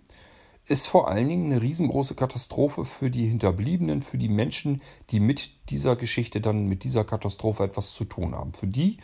ist 0.67 0.87
vor 0.87 1.09
allen 1.09 1.29
Dingen 1.29 1.53
eine 1.53 1.61
riesengroße 1.61 2.15
Katastrophe 2.15 2.85
für 2.85 3.11
die 3.11 3.27
Hinterbliebenen, 3.27 4.01
für 4.01 4.17
die 4.17 4.31
Menschen, 4.31 4.81
die 5.11 5.21
mit 5.21 5.51
dieser 5.71 5.95
Geschichte 5.97 6.41
dann, 6.41 6.67
mit 6.67 6.85
dieser 6.85 7.05
Katastrophe 7.05 7.65
etwas 7.65 7.93
zu 7.93 8.05
tun 8.05 8.35
haben. 8.35 8.55
Für 8.55 8.67
die 8.67 8.97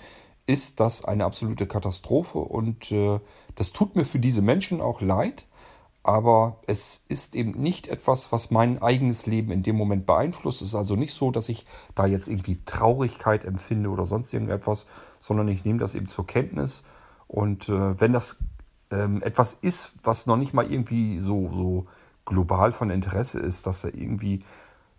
ist 0.46 0.80
das 0.80 1.04
eine 1.04 1.24
absolute 1.24 1.66
Katastrophe 1.66 2.38
und 2.38 2.90
äh, 2.90 3.20
das 3.54 3.72
tut 3.72 3.94
mir 3.94 4.04
für 4.04 4.18
diese 4.18 4.42
Menschen 4.42 4.80
auch 4.80 5.00
leid 5.00 5.46
aber 6.02 6.60
es 6.66 7.04
ist 7.08 7.36
eben 7.36 7.52
nicht 7.52 7.88
etwas, 7.88 8.32
was 8.32 8.50
mein 8.50 8.80
eigenes 8.82 9.26
Leben 9.26 9.52
in 9.52 9.62
dem 9.62 9.76
Moment 9.76 10.06
beeinflusst. 10.06 10.62
Es 10.62 10.68
ist 10.68 10.74
also 10.74 10.96
nicht 10.96 11.12
so, 11.12 11.30
dass 11.30 11.48
ich 11.48 11.66
da 11.94 12.06
jetzt 12.06 12.28
irgendwie 12.28 12.58
Traurigkeit 12.64 13.44
empfinde 13.44 13.90
oder 13.90 14.06
sonst 14.06 14.32
irgendetwas, 14.32 14.86
sondern 15.18 15.48
ich 15.48 15.64
nehme 15.64 15.78
das 15.78 15.94
eben 15.94 16.08
zur 16.08 16.26
Kenntnis. 16.26 16.82
Und 17.26 17.68
äh, 17.68 18.00
wenn 18.00 18.12
das 18.12 18.38
ähm, 18.90 19.22
etwas 19.22 19.52
ist, 19.60 19.92
was 20.02 20.26
noch 20.26 20.36
nicht 20.36 20.54
mal 20.54 20.70
irgendwie 20.70 21.20
so, 21.20 21.50
so 21.52 21.86
global 22.24 22.72
von 22.72 22.90
Interesse 22.90 23.38
ist, 23.38 23.66
dass 23.66 23.82
da 23.82 23.88
irgendwie 23.88 24.42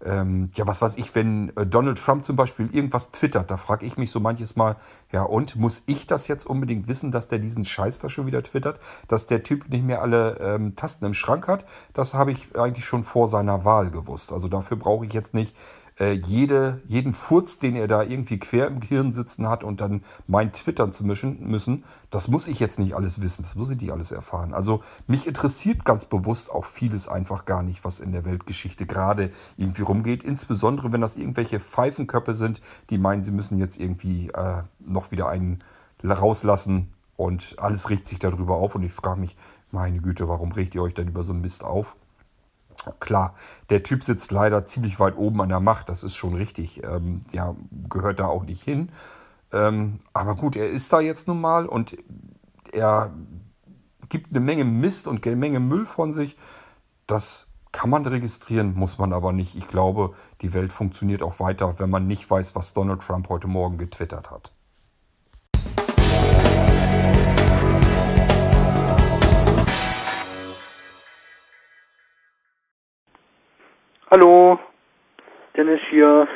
ähm, 0.05 0.49
ja, 0.55 0.67
was 0.67 0.81
weiß 0.81 0.97
ich, 0.97 1.13
wenn 1.15 1.55
äh, 1.55 1.65
Donald 1.65 1.97
Trump 1.97 2.25
zum 2.25 2.35
Beispiel 2.35 2.69
irgendwas 2.73 3.11
twittert, 3.11 3.51
da 3.51 3.57
frage 3.57 3.85
ich 3.85 3.97
mich 3.97 4.11
so 4.11 4.19
manches 4.19 4.55
Mal, 4.55 4.75
ja 5.11 5.23
und, 5.23 5.55
muss 5.55 5.83
ich 5.85 6.07
das 6.07 6.27
jetzt 6.27 6.45
unbedingt 6.45 6.87
wissen, 6.87 7.11
dass 7.11 7.27
der 7.27 7.39
diesen 7.39 7.65
Scheiß 7.65 7.99
da 7.99 8.09
schon 8.09 8.25
wieder 8.25 8.43
twittert, 8.43 8.79
dass 9.07 9.25
der 9.25 9.43
Typ 9.43 9.69
nicht 9.69 9.83
mehr 9.83 10.01
alle 10.01 10.37
ähm, 10.39 10.75
Tasten 10.75 11.05
im 11.05 11.13
Schrank 11.13 11.47
hat? 11.47 11.65
Das 11.93 12.13
habe 12.13 12.31
ich 12.31 12.55
eigentlich 12.57 12.85
schon 12.85 13.03
vor 13.03 13.27
seiner 13.27 13.65
Wahl 13.65 13.91
gewusst. 13.91 14.31
Also 14.31 14.47
dafür 14.47 14.77
brauche 14.77 15.05
ich 15.05 15.13
jetzt 15.13 15.33
nicht 15.33 15.55
äh, 16.01 16.13
jede, 16.13 16.81
jeden 16.87 17.13
Furz, 17.13 17.59
den 17.59 17.75
er 17.75 17.87
da 17.87 18.01
irgendwie 18.01 18.39
quer 18.39 18.65
im 18.67 18.79
Gehirn 18.79 19.13
sitzen 19.13 19.47
hat 19.47 19.63
und 19.63 19.81
dann 19.81 20.01
meint 20.25 20.53
twittern 20.53 20.91
zu 20.91 21.05
mischen, 21.05 21.47
müssen, 21.47 21.83
das 22.09 22.27
muss 22.27 22.47
ich 22.47 22.59
jetzt 22.59 22.79
nicht 22.79 22.95
alles 22.95 23.21
wissen, 23.21 23.43
das 23.43 23.55
muss 23.55 23.69
ich 23.69 23.79
nicht 23.79 23.91
alles 23.91 24.11
erfahren. 24.11 24.51
Also 24.51 24.81
mich 25.05 25.27
interessiert 25.27 25.85
ganz 25.85 26.05
bewusst 26.05 26.51
auch 26.51 26.65
vieles 26.65 27.07
einfach 27.07 27.45
gar 27.45 27.61
nicht, 27.61 27.85
was 27.85 27.99
in 27.99 28.11
der 28.11 28.25
Weltgeschichte 28.25 28.87
gerade 28.87 29.29
irgendwie 29.57 29.83
rumgeht. 29.83 30.23
Insbesondere, 30.23 30.91
wenn 30.91 31.01
das 31.01 31.15
irgendwelche 31.15 31.59
Pfeifenköpfe 31.59 32.33
sind, 32.33 32.61
die 32.89 32.97
meinen, 32.97 33.21
sie 33.21 33.31
müssen 33.31 33.59
jetzt 33.59 33.79
irgendwie 33.79 34.29
äh, 34.29 34.63
noch 34.79 35.11
wieder 35.11 35.29
einen 35.29 35.59
rauslassen 36.03 36.91
und 37.15 37.55
alles 37.59 37.91
regt 37.91 38.07
sich 38.07 38.17
darüber 38.17 38.55
auf 38.55 38.73
und 38.73 38.81
ich 38.81 38.91
frage 38.91 39.19
mich, 39.19 39.37
meine 39.69 39.99
Güte, 39.99 40.27
warum 40.27 40.51
regt 40.51 40.73
ihr 40.73 40.81
euch 40.81 40.95
denn 40.95 41.09
über 41.09 41.21
so 41.21 41.31
einen 41.31 41.41
Mist 41.41 41.63
auf? 41.63 41.95
Klar, 42.99 43.35
der 43.69 43.83
Typ 43.83 44.03
sitzt 44.03 44.31
leider 44.31 44.65
ziemlich 44.65 44.99
weit 44.99 45.15
oben 45.15 45.41
an 45.41 45.49
der 45.49 45.59
Macht, 45.59 45.89
das 45.89 46.03
ist 46.03 46.15
schon 46.15 46.33
richtig. 46.33 46.83
Ähm, 46.83 47.21
ja, 47.31 47.55
gehört 47.89 48.19
da 48.19 48.25
auch 48.25 48.43
nicht 48.43 48.63
hin. 48.63 48.89
Ähm, 49.51 49.99
aber 50.13 50.35
gut, 50.35 50.55
er 50.55 50.69
ist 50.69 50.91
da 50.91 50.99
jetzt 50.99 51.27
nun 51.27 51.41
mal 51.41 51.65
und 51.65 51.97
er 52.71 53.13
gibt 54.09 54.31
eine 54.31 54.39
Menge 54.39 54.63
Mist 54.63 55.07
und 55.07 55.25
eine 55.25 55.35
Menge 55.35 55.59
Müll 55.59 55.85
von 55.85 56.13
sich. 56.13 56.37
Das 57.07 57.47
kann 57.71 57.89
man 57.89 58.05
registrieren, 58.05 58.73
muss 58.73 58.97
man 58.97 59.13
aber 59.13 59.31
nicht. 59.31 59.55
Ich 59.55 59.67
glaube, 59.67 60.13
die 60.41 60.53
Welt 60.53 60.73
funktioniert 60.73 61.23
auch 61.23 61.39
weiter, 61.39 61.79
wenn 61.79 61.89
man 61.89 62.07
nicht 62.07 62.29
weiß, 62.29 62.55
was 62.55 62.73
Donald 62.73 63.01
Trump 63.01 63.29
heute 63.29 63.47
Morgen 63.47 63.77
getwittert 63.77 64.31
hat. 64.31 64.51
Hallo, 74.13 74.59
Dennis 75.55 75.79
hier. 75.89 76.27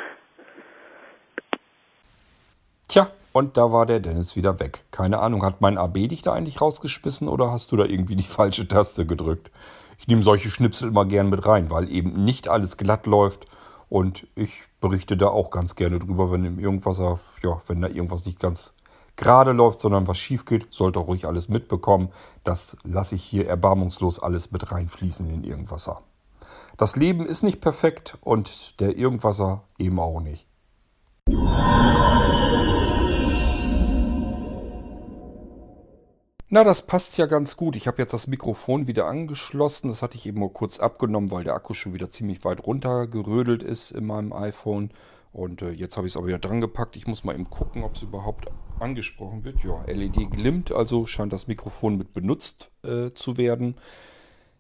Tja, 2.88 3.10
und 3.34 3.58
da 3.58 3.70
war 3.74 3.86
der 3.86 4.00
Dennis 4.00 4.38
wieder 4.38 4.62
weg. 4.62 4.86
Keine 4.92 5.20
Ahnung, 5.20 5.44
hat 5.44 5.60
mein 5.60 5.78
AB 5.78 5.96
dich 6.08 6.22
da 6.22 6.32
eigentlich 6.32 6.62
rausgeschmissen 6.62 7.28
oder 7.28 7.52
hast 7.52 7.74
du 7.74 7.76
da 7.76 7.84
irgendwie 7.84 8.16
die 8.16 8.24
falsche 8.38 8.70
Taste 8.70 9.06
gedrückt? 9.06 9.52
Ich 9.98 10.08
nehme 10.08 10.24
solche 10.24 10.50
Schnipsel 10.50 10.88
immer 10.88 11.04
gern 11.04 11.30
mit 11.30 11.46
rein, 11.46 11.70
weil 11.70 11.92
eben 11.92 12.24
nicht 12.24 12.48
alles 12.48 12.78
glatt 12.78 13.08
läuft 13.08 13.46
und 13.90 14.26
ich 14.36 14.64
berichte 14.80 15.18
da 15.18 15.28
auch 15.28 15.52
ganz 15.52 15.76
gerne 15.76 16.00
drüber, 16.00 16.32
wenn 16.32 16.58
irgendwas, 16.58 17.00
ja, 17.00 17.62
wenn 17.68 17.82
da 17.82 17.90
irgendwas 17.90 18.26
nicht 18.26 18.40
ganz 18.40 18.74
gerade 19.18 19.52
läuft, 19.52 19.82
sondern 19.82 20.08
was 20.08 20.18
schief 20.18 20.46
geht, 20.46 20.68
sollte 20.70 21.02
auch 21.02 21.10
ruhig 21.10 21.28
alles 21.28 21.50
mitbekommen. 21.50 22.14
Das 22.46 22.78
lasse 22.86 23.16
ich 23.16 23.24
hier 23.26 23.50
erbarmungslos 23.50 24.20
alles 24.20 24.54
mit 24.54 24.72
reinfließen 24.72 25.30
in 25.30 25.44
Irgendwasser. 25.44 26.02
Das 26.78 26.98
Leben 26.98 27.26
ist 27.26 27.42
nicht 27.42 27.62
perfekt 27.62 28.18
und 28.22 28.82
der 28.82 28.98
Irgendwasser 28.98 29.64
eben 29.78 29.98
auch 29.98 30.20
nicht. 30.20 30.48
Na, 36.50 36.64
das 36.64 36.86
passt 36.86 37.18
ja 37.18 37.28
ganz 37.28 37.56
gut. 37.56 37.76
Ich 37.78 37.88
habe 37.88 38.02
jetzt 38.02 38.14
das 38.14 38.28
Mikrofon 38.28 38.88
wieder 38.88 39.08
angeschlossen. 39.08 39.88
Das 39.88 40.02
hatte 40.02 40.18
ich 40.18 40.26
eben 40.26 40.40
nur 40.40 40.52
kurz 40.52 40.80
abgenommen, 40.80 41.32
weil 41.32 41.46
der 41.46 41.56
Akku 41.56 41.74
schon 41.74 41.94
wieder 41.94 42.10
ziemlich 42.10 42.44
weit 42.44 42.66
runtergerödelt 42.66 43.64
ist 43.64 43.92
in 43.92 44.06
meinem 44.06 44.34
iPhone. 44.34 44.92
Und 45.32 45.62
äh, 45.62 45.72
jetzt 45.72 45.96
habe 45.98 46.08
ich 46.08 46.14
es 46.14 46.18
aber 46.18 46.28
wieder 46.28 46.40
dran 46.40 46.62
gepackt. 46.62 46.98
Ich 46.98 47.08
muss 47.08 47.24
mal 47.24 47.36
eben 47.36 47.50
gucken, 47.50 47.84
ob 47.84 47.96
es 47.96 48.02
überhaupt 48.02 48.52
angesprochen 48.80 49.44
wird. 49.46 49.64
Ja, 49.64 49.82
LED 49.88 50.30
glimmt, 50.30 50.72
also 50.72 51.06
scheint 51.06 51.34
das 51.34 51.48
Mikrofon 51.48 51.98
mit 51.98 52.14
benutzt 52.14 52.70
äh, 52.84 53.12
zu 53.12 53.38
werden. 53.38 53.76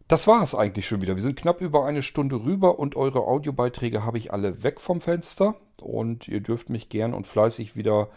Das 0.07 0.27
war 0.27 0.43
es 0.43 0.53
eigentlich 0.53 0.87
schon 0.87 1.01
wieder. 1.01 1.15
Wir 1.15 1.23
sind 1.23 1.35
knapp 1.35 1.61
über 1.61 1.83
eine 1.85 2.03
Stunde 2.03 2.35
rüber 2.35 2.77
und 2.77 2.95
eure 2.95 3.21
Audiobeiträge 3.21 4.05
habe 4.05 4.19
ich 4.19 4.31
alle 4.31 4.61
weg 4.61 4.79
vom 4.79 5.01
Fenster. 5.01 5.55
Und 5.81 6.27
ihr 6.27 6.41
dürft 6.41 6.69
mich 6.69 6.89
gern 6.89 7.15
und 7.15 7.25
fleißig 7.25 7.75
wieder 7.75 8.09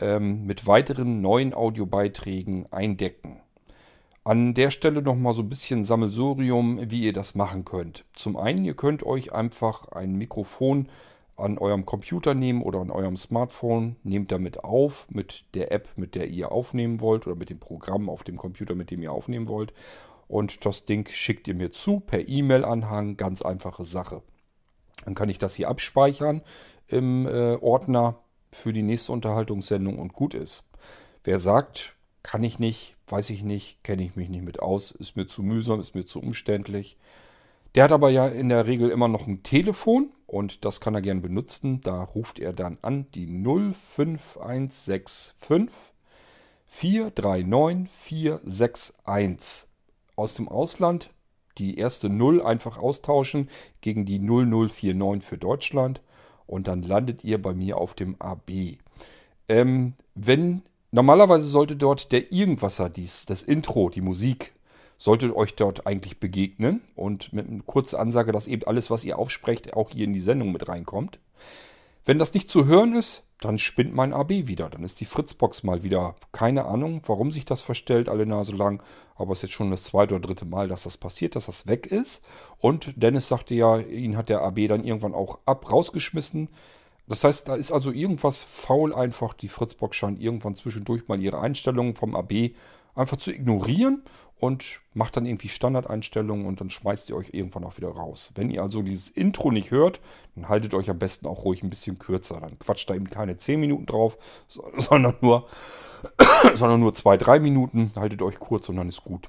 ähm, 0.00 0.46
mit 0.46 0.66
weiteren 0.66 1.20
neuen 1.20 1.54
Audiobeiträgen 1.54 2.66
eindecken. 2.72 3.40
An 4.24 4.52
der 4.54 4.72
Stelle 4.72 5.00
nochmal 5.00 5.32
so 5.32 5.42
ein 5.42 5.48
bisschen 5.48 5.84
Sammelsurium, 5.84 6.90
wie 6.90 7.04
ihr 7.04 7.12
das 7.12 7.36
machen 7.36 7.64
könnt. 7.64 8.04
Zum 8.14 8.36
einen, 8.36 8.64
ihr 8.64 8.74
könnt 8.74 9.04
euch 9.04 9.32
einfach 9.32 9.86
ein 9.92 10.16
Mikrofon 10.16 10.88
an 11.36 11.56
eurem 11.56 11.86
Computer 11.86 12.34
nehmen 12.34 12.62
oder 12.62 12.80
an 12.80 12.90
eurem 12.90 13.16
Smartphone, 13.16 13.94
nehmt 14.02 14.32
damit 14.32 14.64
auf 14.64 15.06
mit 15.08 15.44
der 15.54 15.70
App, 15.70 15.88
mit 15.96 16.16
der 16.16 16.26
ihr 16.26 16.50
aufnehmen 16.50 17.00
wollt 17.00 17.28
oder 17.28 17.36
mit 17.36 17.48
dem 17.48 17.60
Programm 17.60 18.10
auf 18.10 18.24
dem 18.24 18.36
Computer, 18.36 18.74
mit 18.74 18.90
dem 18.90 19.02
ihr 19.02 19.12
aufnehmen 19.12 19.46
wollt 19.46 19.72
und 20.28 20.66
das 20.66 20.84
Ding 20.84 21.08
schickt 21.10 21.48
ihr 21.48 21.54
mir 21.54 21.72
zu 21.72 22.00
per 22.00 22.28
E-Mail-Anhang. 22.28 23.16
Ganz 23.16 23.42
einfache 23.42 23.84
Sache. 23.84 24.22
Dann 25.04 25.14
kann 25.14 25.30
ich 25.30 25.38
das 25.38 25.54
hier 25.54 25.68
abspeichern 25.68 26.42
im 26.86 27.26
äh, 27.26 27.56
Ordner 27.56 28.20
für 28.52 28.72
die 28.72 28.82
nächste 28.82 29.12
Unterhaltungssendung 29.12 29.98
und 29.98 30.12
gut 30.12 30.34
ist. 30.34 30.64
Wer 31.24 31.40
sagt, 31.40 31.94
kann 32.22 32.44
ich 32.44 32.58
nicht, 32.58 32.96
weiß 33.06 33.30
ich 33.30 33.42
nicht, 33.42 33.82
kenne 33.84 34.02
ich 34.02 34.16
mich 34.16 34.28
nicht 34.28 34.44
mit 34.44 34.60
aus, 34.60 34.90
ist 34.90 35.16
mir 35.16 35.26
zu 35.26 35.42
mühsam, 35.42 35.80
ist 35.80 35.94
mir 35.94 36.04
zu 36.04 36.20
umständlich. 36.20 36.98
Der 37.74 37.84
hat 37.84 37.92
aber 37.92 38.10
ja 38.10 38.28
in 38.28 38.48
der 38.48 38.66
Regel 38.66 38.90
immer 38.90 39.08
noch 39.08 39.26
ein 39.26 39.42
Telefon 39.42 40.10
und 40.26 40.64
das 40.64 40.80
kann 40.80 40.94
er 40.94 41.02
gern 41.02 41.22
benutzen. 41.22 41.80
Da 41.80 42.02
ruft 42.02 42.38
er 42.38 42.52
dann 42.52 42.78
an 42.82 43.10
die 43.12 43.26
05165 43.26 45.34
439 46.66 47.90
461 47.90 49.68
aus 50.18 50.34
dem 50.34 50.48
Ausland 50.48 51.10
die 51.58 51.78
erste 51.78 52.08
0 52.08 52.42
einfach 52.42 52.78
austauschen 52.78 53.48
gegen 53.80 54.04
die 54.04 54.18
0049 54.18 55.28
für 55.28 55.38
Deutschland 55.38 56.00
und 56.46 56.68
dann 56.68 56.82
landet 56.82 57.24
ihr 57.24 57.40
bei 57.40 57.52
mir 57.52 57.78
auf 57.78 57.94
dem 57.94 58.20
AB. 58.20 58.78
Ähm, 59.48 59.94
wenn 60.14 60.62
normalerweise 60.90 61.48
sollte 61.48 61.76
dort 61.76 62.12
der 62.12 62.32
Irgendwasser, 62.32 62.88
dies, 62.88 63.26
das 63.26 63.42
Intro, 63.42 63.90
die 63.90 64.00
Musik, 64.00 64.54
sollte 64.98 65.34
euch 65.36 65.54
dort 65.54 65.86
eigentlich 65.86 66.18
begegnen 66.18 66.80
und 66.96 67.32
mit 67.32 67.48
einer 67.48 67.62
kurzen 67.62 67.96
Ansage, 67.96 68.32
dass 68.32 68.48
eben 68.48 68.64
alles, 68.64 68.90
was 68.90 69.04
ihr 69.04 69.18
aufsprecht, 69.18 69.74
auch 69.74 69.90
hier 69.90 70.04
in 70.04 70.12
die 70.12 70.20
Sendung 70.20 70.52
mit 70.52 70.68
reinkommt. 70.68 71.20
Wenn 72.04 72.18
das 72.18 72.34
nicht 72.34 72.50
zu 72.50 72.66
hören 72.66 72.94
ist, 72.94 73.22
dann 73.40 73.58
spinnt 73.58 73.94
mein 73.94 74.12
AB 74.12 74.30
wieder. 74.46 74.68
Dann 74.68 74.84
ist 74.84 75.00
die 75.00 75.04
Fritzbox 75.04 75.62
mal 75.62 75.82
wieder. 75.82 76.16
Keine 76.32 76.64
Ahnung, 76.64 77.02
warum 77.06 77.30
sich 77.30 77.44
das 77.44 77.62
verstellt, 77.62 78.08
alle 78.08 78.26
Nase 78.26 78.54
lang. 78.54 78.82
Aber 79.16 79.32
es 79.32 79.38
ist 79.38 79.42
jetzt 79.42 79.52
schon 79.52 79.70
das 79.70 79.84
zweite 79.84 80.14
oder 80.14 80.26
dritte 80.26 80.44
Mal, 80.44 80.68
dass 80.68 80.82
das 80.82 80.96
passiert, 80.96 81.36
dass 81.36 81.46
das 81.46 81.66
weg 81.66 81.86
ist. 81.86 82.24
Und 82.58 82.92
Dennis 82.96 83.28
sagte 83.28 83.54
ja, 83.54 83.78
ihn 83.78 84.16
hat 84.16 84.28
der 84.28 84.42
AB 84.42 84.66
dann 84.68 84.84
irgendwann 84.84 85.14
auch 85.14 85.38
ab 85.46 85.70
rausgeschmissen. 85.70 86.48
Das 87.06 87.24
heißt, 87.24 87.48
da 87.48 87.54
ist 87.54 87.72
also 87.72 87.90
irgendwas 87.90 88.42
faul 88.42 88.94
einfach. 88.94 89.34
Die 89.34 89.48
Fritzbox 89.48 89.96
scheint 89.96 90.20
irgendwann 90.20 90.56
zwischendurch 90.56 91.08
mal 91.08 91.20
ihre 91.20 91.40
Einstellungen 91.40 91.94
vom 91.94 92.14
AB 92.16 92.50
einfach 92.94 93.16
zu 93.16 93.32
ignorieren 93.32 94.02
und 94.38 94.80
macht 94.94 95.16
dann 95.16 95.26
irgendwie 95.26 95.48
Standardeinstellungen 95.48 96.46
und 96.46 96.60
dann 96.60 96.70
schmeißt 96.70 97.08
ihr 97.10 97.16
euch 97.16 97.30
irgendwann 97.32 97.64
auch 97.64 97.76
wieder 97.76 97.88
raus. 97.88 98.32
Wenn 98.34 98.50
ihr 98.50 98.62
also 98.62 98.82
dieses 98.82 99.08
Intro 99.08 99.50
nicht 99.50 99.70
hört, 99.70 100.00
dann 100.34 100.48
haltet 100.48 100.74
euch 100.74 100.88
am 100.90 100.98
besten 100.98 101.26
auch 101.26 101.44
ruhig 101.44 101.62
ein 101.62 101.70
bisschen 101.70 101.98
kürzer. 101.98 102.40
Dann 102.40 102.58
quatscht 102.58 102.88
da 102.88 102.94
eben 102.94 103.10
keine 103.10 103.36
10 103.36 103.58
Minuten 103.58 103.86
drauf, 103.86 104.16
sondern 104.48 105.16
nur, 105.20 105.46
sondern 106.54 106.80
nur 106.80 106.94
2, 106.94 107.16
3 107.16 107.40
Minuten. 107.40 107.92
Haltet 107.96 108.22
euch 108.22 108.38
kurz 108.38 108.68
und 108.68 108.76
dann 108.76 108.88
ist 108.88 109.02
gut. 109.02 109.28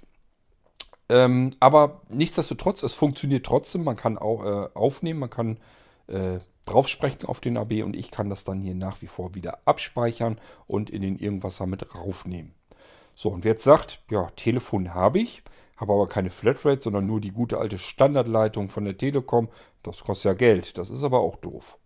Ähm, 1.09 1.51
aber 1.59 2.01
nichtsdestotrotz, 2.09 2.83
es 2.83 2.93
funktioniert 2.93 3.45
trotzdem. 3.45 3.83
Man 3.83 3.95
kann 3.95 4.17
auch, 4.17 4.45
äh, 4.45 4.69
aufnehmen, 4.75 5.19
man 5.19 5.31
kann 5.31 5.57
äh, 6.05 6.37
draufsprechen 6.67 7.25
auf 7.25 7.39
den 7.39 7.57
AB 7.57 7.83
und 7.83 7.95
ich 7.95 8.11
kann 8.11 8.29
das 8.29 8.43
dann 8.43 8.61
hier 8.61 8.75
nach 8.75 9.01
wie 9.01 9.07
vor 9.07 9.33
wieder 9.33 9.59
abspeichern 9.65 10.39
und 10.67 10.91
in 10.91 11.01
den 11.01 11.17
Irgendwasser 11.17 11.65
mit 11.65 11.95
raufnehmen. 11.95 12.53
So, 13.19 13.27
und 13.27 13.43
wer 13.43 13.51
jetzt 13.51 13.65
sagt, 13.65 14.01
ja, 14.09 14.29
Telefon 14.37 14.93
habe 14.93 15.19
ich, 15.19 15.43
habe 15.75 15.91
aber 15.91 16.07
keine 16.07 16.29
Flatrate, 16.29 16.81
sondern 16.81 17.05
nur 17.05 17.19
die 17.19 17.33
gute 17.33 17.57
alte 17.57 17.77
Standardleitung 17.77 18.69
von 18.69 18.85
der 18.85 18.97
Telekom, 18.97 19.49
das 19.83 20.05
kostet 20.05 20.23
ja 20.23 20.33
Geld, 20.35 20.77
das 20.77 20.89
ist 20.89 21.03
aber 21.03 21.19
auch 21.19 21.35
doof. 21.35 21.77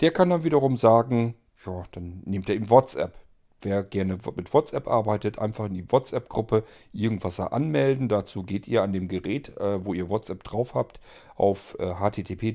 Der 0.00 0.12
kann 0.12 0.30
dann 0.30 0.44
wiederum 0.44 0.76
sagen, 0.76 1.34
ja, 1.66 1.82
dann 1.90 2.22
nehmt 2.26 2.48
er 2.48 2.54
eben 2.54 2.70
WhatsApp. 2.70 3.18
Wer 3.60 3.82
gerne 3.82 4.18
mit 4.36 4.54
WhatsApp 4.54 4.86
arbeitet, 4.86 5.40
einfach 5.40 5.66
in 5.66 5.74
die 5.74 5.90
WhatsApp-Gruppe 5.90 6.62
irgendwas 6.92 7.40
anmelden. 7.40 8.06
Dazu 8.06 8.44
geht 8.44 8.68
ihr 8.68 8.84
an 8.84 8.92
dem 8.92 9.08
Gerät, 9.08 9.56
äh, 9.56 9.84
wo 9.84 9.94
ihr 9.94 10.08
WhatsApp 10.08 10.44
drauf 10.44 10.76
habt, 10.76 11.00
auf 11.34 11.76
äh, 11.80 11.92
http 11.92 12.54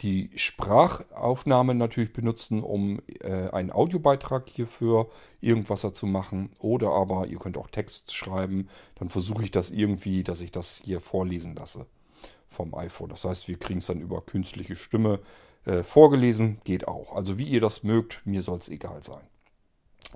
die 0.00 0.30
Sprachaufnahme 0.36 1.74
natürlich 1.74 2.12
benutzen, 2.12 2.62
um 2.62 3.00
äh, 3.20 3.50
einen 3.50 3.72
Audiobeitrag 3.72 4.48
hierfür 4.48 5.08
irgendwas 5.40 5.86
zu 5.92 6.06
machen. 6.06 6.50
Oder 6.60 6.92
aber 6.92 7.26
ihr 7.26 7.38
könnt 7.38 7.58
auch 7.58 7.68
Text 7.68 8.14
schreiben. 8.14 8.68
Dann 8.94 9.10
versuche 9.10 9.44
ich 9.44 9.50
das 9.50 9.70
irgendwie, 9.70 10.22
dass 10.22 10.40
ich 10.40 10.52
das 10.52 10.80
hier 10.82 11.00
vorlesen 11.00 11.54
lasse 11.56 11.86
vom 12.48 12.74
iPhone. 12.74 13.10
Das 13.10 13.24
heißt, 13.24 13.48
wir 13.48 13.58
kriegen 13.58 13.78
es 13.78 13.86
dann 13.86 14.00
über 14.00 14.20
künstliche 14.22 14.76
Stimme 14.76 15.20
äh, 15.64 15.82
vorgelesen. 15.82 16.58
Geht 16.64 16.88
auch. 16.88 17.14
Also 17.14 17.38
wie 17.38 17.48
ihr 17.48 17.60
das 17.60 17.82
mögt, 17.82 18.26
mir 18.26 18.42
soll 18.42 18.58
es 18.58 18.68
egal 18.68 19.02
sein. 19.02 19.22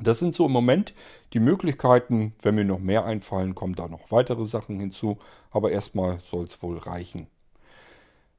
Das 0.00 0.18
sind 0.18 0.34
so 0.34 0.46
im 0.46 0.52
Moment 0.52 0.94
die 1.34 1.40
Möglichkeiten. 1.40 2.34
Wenn 2.40 2.54
mir 2.54 2.64
noch 2.64 2.78
mehr 2.78 3.04
einfallen, 3.04 3.54
kommen 3.54 3.74
da 3.74 3.88
noch 3.88 4.10
weitere 4.10 4.46
Sachen 4.46 4.80
hinzu. 4.80 5.18
Aber 5.50 5.70
erstmal 5.70 6.18
soll 6.20 6.44
es 6.44 6.62
wohl 6.62 6.78
reichen. 6.78 7.26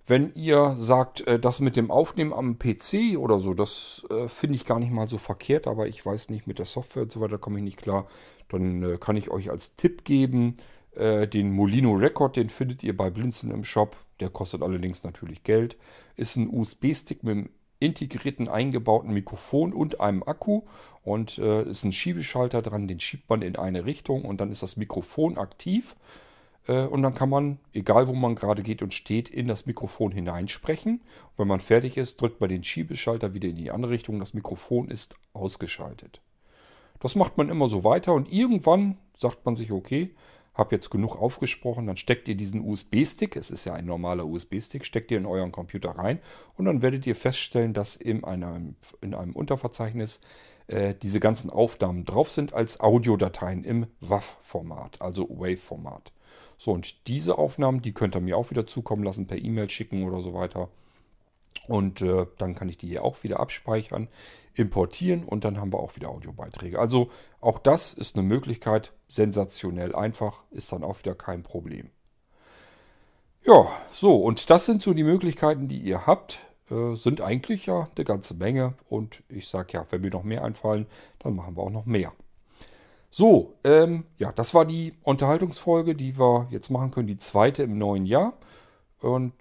Wenn 0.06 0.34
ihr 0.36 0.76
sagt, 0.78 1.22
äh, 1.28 1.40
das 1.40 1.62
mit 1.62 1.78
dem 1.78 1.90
Aufnehmen 1.90 2.34
am 2.34 2.60
PC 2.60 3.18
oder 3.18 3.40
so, 3.40 3.54
das 3.54 4.06
äh, 4.10 4.28
finde 4.28 4.56
ich 4.56 4.66
gar 4.66 4.80
nicht 4.80 4.92
mal 4.92 5.08
so 5.08 5.18
verkehrt, 5.18 5.66
aber 5.66 5.88
ich 5.88 6.06
weiß 6.06 6.30
nicht, 6.30 6.46
mit 6.46 6.60
der 6.60 6.66
Software 6.66 7.04
und 7.04 7.12
so 7.12 7.22
weiter 7.22 7.38
komme 7.38 7.60
ich 7.60 7.64
nicht 7.64 7.78
klar, 7.78 8.08
dann 8.50 8.84
äh, 8.84 8.98
kann 8.98 9.16
ich 9.16 9.32
euch 9.32 9.50
als 9.50 9.76
Tipp 9.76 10.04
geben, 10.04 10.58
den 10.96 11.52
Molino 11.52 11.94
Record, 11.94 12.36
den 12.36 12.50
findet 12.50 12.84
ihr 12.84 12.96
bei 12.96 13.10
Blinzen 13.10 13.50
im 13.52 13.64
Shop. 13.64 13.96
Der 14.20 14.30
kostet 14.30 14.62
allerdings 14.62 15.04
natürlich 15.04 15.44
Geld. 15.44 15.78
Ist 16.16 16.36
ein 16.36 16.48
USB-Stick 16.48 17.24
mit 17.24 17.32
einem 17.32 17.50
integrierten 17.84 18.48
eingebauten 18.48 19.14
Mikrofon 19.14 19.74
und 19.74 20.00
einem 20.00 20.24
Akku 20.24 20.62
und 21.04 21.38
äh, 21.38 21.64
ist 21.64 21.84
ein 21.84 21.92
Schiebeschalter 21.92 22.62
dran, 22.62 22.88
den 22.88 23.02
schiebt 23.02 23.30
man 23.30 23.42
in 23.42 23.58
eine 23.58 23.86
Richtung 23.86 24.24
und 24.24 24.40
dann 24.40 24.52
ist 24.52 24.64
das 24.64 24.78
Mikrofon 24.78 25.38
aktiv 25.38 25.98
äh, 26.68 26.84
und 26.84 27.04
dann 27.04 27.14
kann 27.14 27.30
man, 27.30 27.60
egal 27.74 28.08
wo 28.08 28.14
man 28.14 28.36
gerade 28.36 28.64
geht 28.64 28.82
und 28.82 28.94
steht, 28.94 29.28
in 29.30 29.48
das 29.48 29.66
Mikrofon 29.66 30.12
hineinsprechen. 30.12 31.02
Und 31.02 31.38
wenn 31.38 31.48
man 31.48 31.60
fertig 31.60 31.98
ist, 31.98 32.22
drückt 32.22 32.40
man 32.40 32.50
den 32.50 32.64
Schiebeschalter 32.64 33.34
wieder 33.34 33.50
in 33.50 33.58
die 33.58 33.72
andere 33.72 33.92
Richtung. 33.92 34.20
Das 34.20 34.34
Mikrofon 34.34 34.90
ist 34.90 35.16
ausgeschaltet. 35.34 36.22
Das 37.02 37.16
macht 37.16 37.38
man 37.38 37.50
immer 37.50 37.68
so 37.68 37.84
weiter 37.84 38.14
und 38.14 38.32
irgendwann 38.32 38.98
sagt 39.18 39.46
man 39.46 39.58
sich, 39.58 39.74
okay, 39.74 40.16
habe 40.54 40.76
jetzt 40.76 40.90
genug 40.90 41.16
aufgesprochen, 41.16 41.88
dann 41.88 41.98
steckt 41.98 42.28
ihr 42.28 42.36
diesen 42.36 42.62
USB-Stick, 42.62 43.36
es 43.36 43.50
ist 43.52 43.66
ja 43.66 43.74
ein 43.74 43.86
normaler 43.86 44.26
USB-Stick, 44.26 44.86
steckt 44.86 45.12
ihr 45.12 45.18
in 45.18 45.26
euren 45.26 45.52
Computer 45.52 45.92
rein 45.92 46.20
und 46.58 46.66
dann 46.66 46.82
werdet 46.82 47.08
ihr 47.08 47.16
feststellen, 47.16 47.74
dass 47.74 47.96
in 47.96 48.24
einem, 48.24 48.76
in 49.02 49.14
einem 49.14 49.34
Unterverzeichnis 49.36 50.20
äh, 50.68 50.94
diese 50.96 51.20
ganzen 51.20 51.50
Aufnahmen 51.50 52.06
drauf 52.06 52.32
sind 52.32 52.54
als 52.54 52.80
Audiodateien 52.80 53.64
im 53.64 53.88
WAV-Format, 54.00 55.02
also 55.02 55.28
Wave-Format. 55.30 56.12
So, 56.58 56.72
und 56.72 57.08
diese 57.08 57.38
Aufnahmen, 57.38 57.82
die 57.82 57.94
könnt 57.94 58.16
ihr 58.16 58.22
mir 58.22 58.38
auch 58.38 58.50
wieder 58.50 58.68
zukommen 58.68 59.04
lassen, 59.04 59.28
per 59.28 59.38
E-Mail 59.38 59.70
schicken 59.70 60.04
oder 60.04 60.22
so 60.22 60.34
weiter. 60.34 60.70
Und 61.68 62.02
äh, 62.02 62.26
dann 62.38 62.56
kann 62.56 62.70
ich 62.70 62.78
die 62.78 62.88
hier 62.88 63.04
auch 63.04 63.24
wieder 63.24 63.40
abspeichern, 63.40 64.10
importieren 64.54 65.24
und 65.24 65.46
dann 65.46 65.60
haben 65.60 65.72
wir 65.72 65.80
auch 65.80 65.96
wieder 65.96 66.10
Audiobeiträge. 66.10 66.78
Also 66.78 67.10
auch 67.40 67.58
das 67.58 67.94
ist 67.94 68.16
eine 68.16 68.24
Möglichkeit, 68.24 68.94
sensationell 69.08 69.96
einfach, 69.96 70.44
ist 70.52 70.72
dann 70.72 70.84
auch 70.84 71.00
wieder 71.00 71.16
kein 71.16 71.44
Problem. 71.44 71.90
Ja, 73.46 73.68
so, 73.92 74.18
und 74.18 74.50
das 74.50 74.66
sind 74.66 74.82
so 74.82 74.94
die 74.94 75.04
Möglichkeiten, 75.04 75.68
die 75.68 75.80
ihr 75.80 76.06
habt. 76.06 76.40
Äh, 76.72 76.96
sind 76.96 77.22
eigentlich 77.22 77.66
ja 77.66 77.90
eine 77.96 78.06
ganze 78.06 78.34
Menge. 78.36 78.74
Und 78.88 79.24
ich 79.28 79.48
sage 79.48 79.74
ja, 79.74 79.86
wenn 79.90 80.02
mir 80.02 80.12
noch 80.12 80.24
mehr 80.24 80.44
einfallen, 80.44 80.88
dann 81.20 81.36
machen 81.36 81.58
wir 81.58 81.64
auch 81.64 81.70
noch 81.70 81.86
mehr. 81.86 82.14
So, 83.10 83.54
ähm, 83.64 84.06
ja, 84.18 84.32
das 84.32 84.54
war 84.54 84.66
die 84.66 84.96
Unterhaltungsfolge, 85.04 85.94
die 85.94 86.18
wir 86.18 86.48
jetzt 86.50 86.70
machen 86.70 86.92
können, 86.92 87.08
die 87.08 87.18
zweite 87.18 87.64
im 87.64 87.78
neuen 87.78 88.06
Jahr. 88.06 88.34
Und 89.04 89.34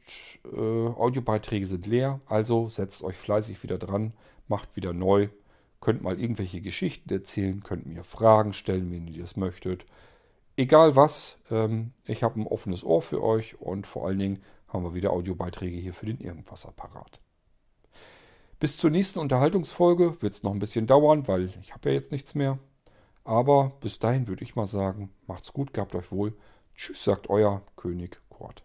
äh, 0.53 0.59
Audiobeiträge 0.59 1.67
sind 1.67 1.87
leer, 1.87 2.21
also 2.27 2.69
setzt 2.69 3.05
euch 3.05 3.15
fleißig 3.15 3.63
wieder 3.63 3.79
dran, 3.79 4.13
macht 4.49 4.75
wieder 4.75 4.93
neu, 4.93 5.29
könnt 5.81 6.03
mal 6.03 6.19
irgendwelche 6.19 6.61
Geschichten 6.61 7.13
erzählen, 7.13 7.63
könnt 7.63 7.87
mir 7.87 8.03
Fragen 8.03 8.55
stellen, 8.55 8.91
wenn 8.91 9.07
ihr 9.07 9.21
das 9.21 9.37
möchtet. 9.37 9.87
Egal 10.57 10.97
was, 10.97 11.39
ähm, 11.49 11.93
ich 12.05 12.25
habe 12.25 12.41
ein 12.41 12.47
offenes 12.49 12.83
Ohr 12.83 13.03
für 13.03 13.23
euch 13.23 13.61
und 13.61 13.87
vor 13.87 14.07
allen 14.07 14.19
Dingen 14.19 14.43
haben 14.67 14.83
wir 14.83 14.95
wieder 14.95 15.13
Audiobeiträge 15.13 15.77
hier 15.77 15.95
für 15.95 16.07
den 16.07 16.19
Irgendwas-Apparat. 16.19 17.21
Bis 18.59 18.77
zur 18.77 18.91
nächsten 18.91 19.21
Unterhaltungsfolge 19.21 20.21
wird 20.23 20.33
es 20.33 20.43
noch 20.43 20.53
ein 20.53 20.59
bisschen 20.59 20.89
dauern, 20.89 21.29
weil 21.29 21.53
ich 21.61 21.73
habe 21.73 21.91
ja 21.91 21.95
jetzt 21.95 22.11
nichts 22.11 22.35
mehr. 22.35 22.59
Aber 23.23 23.75
bis 23.81 24.01
dahin 24.01 24.27
würde 24.27 24.43
ich 24.43 24.57
mal 24.57 24.67
sagen, 24.67 25.11
macht's 25.29 25.53
gut, 25.53 25.73
gehabt 25.73 25.95
euch 25.95 26.11
wohl. 26.11 26.37
Tschüss, 26.75 27.05
sagt 27.05 27.31
euer 27.31 27.63
König 27.77 28.21
Kurt. 28.29 28.65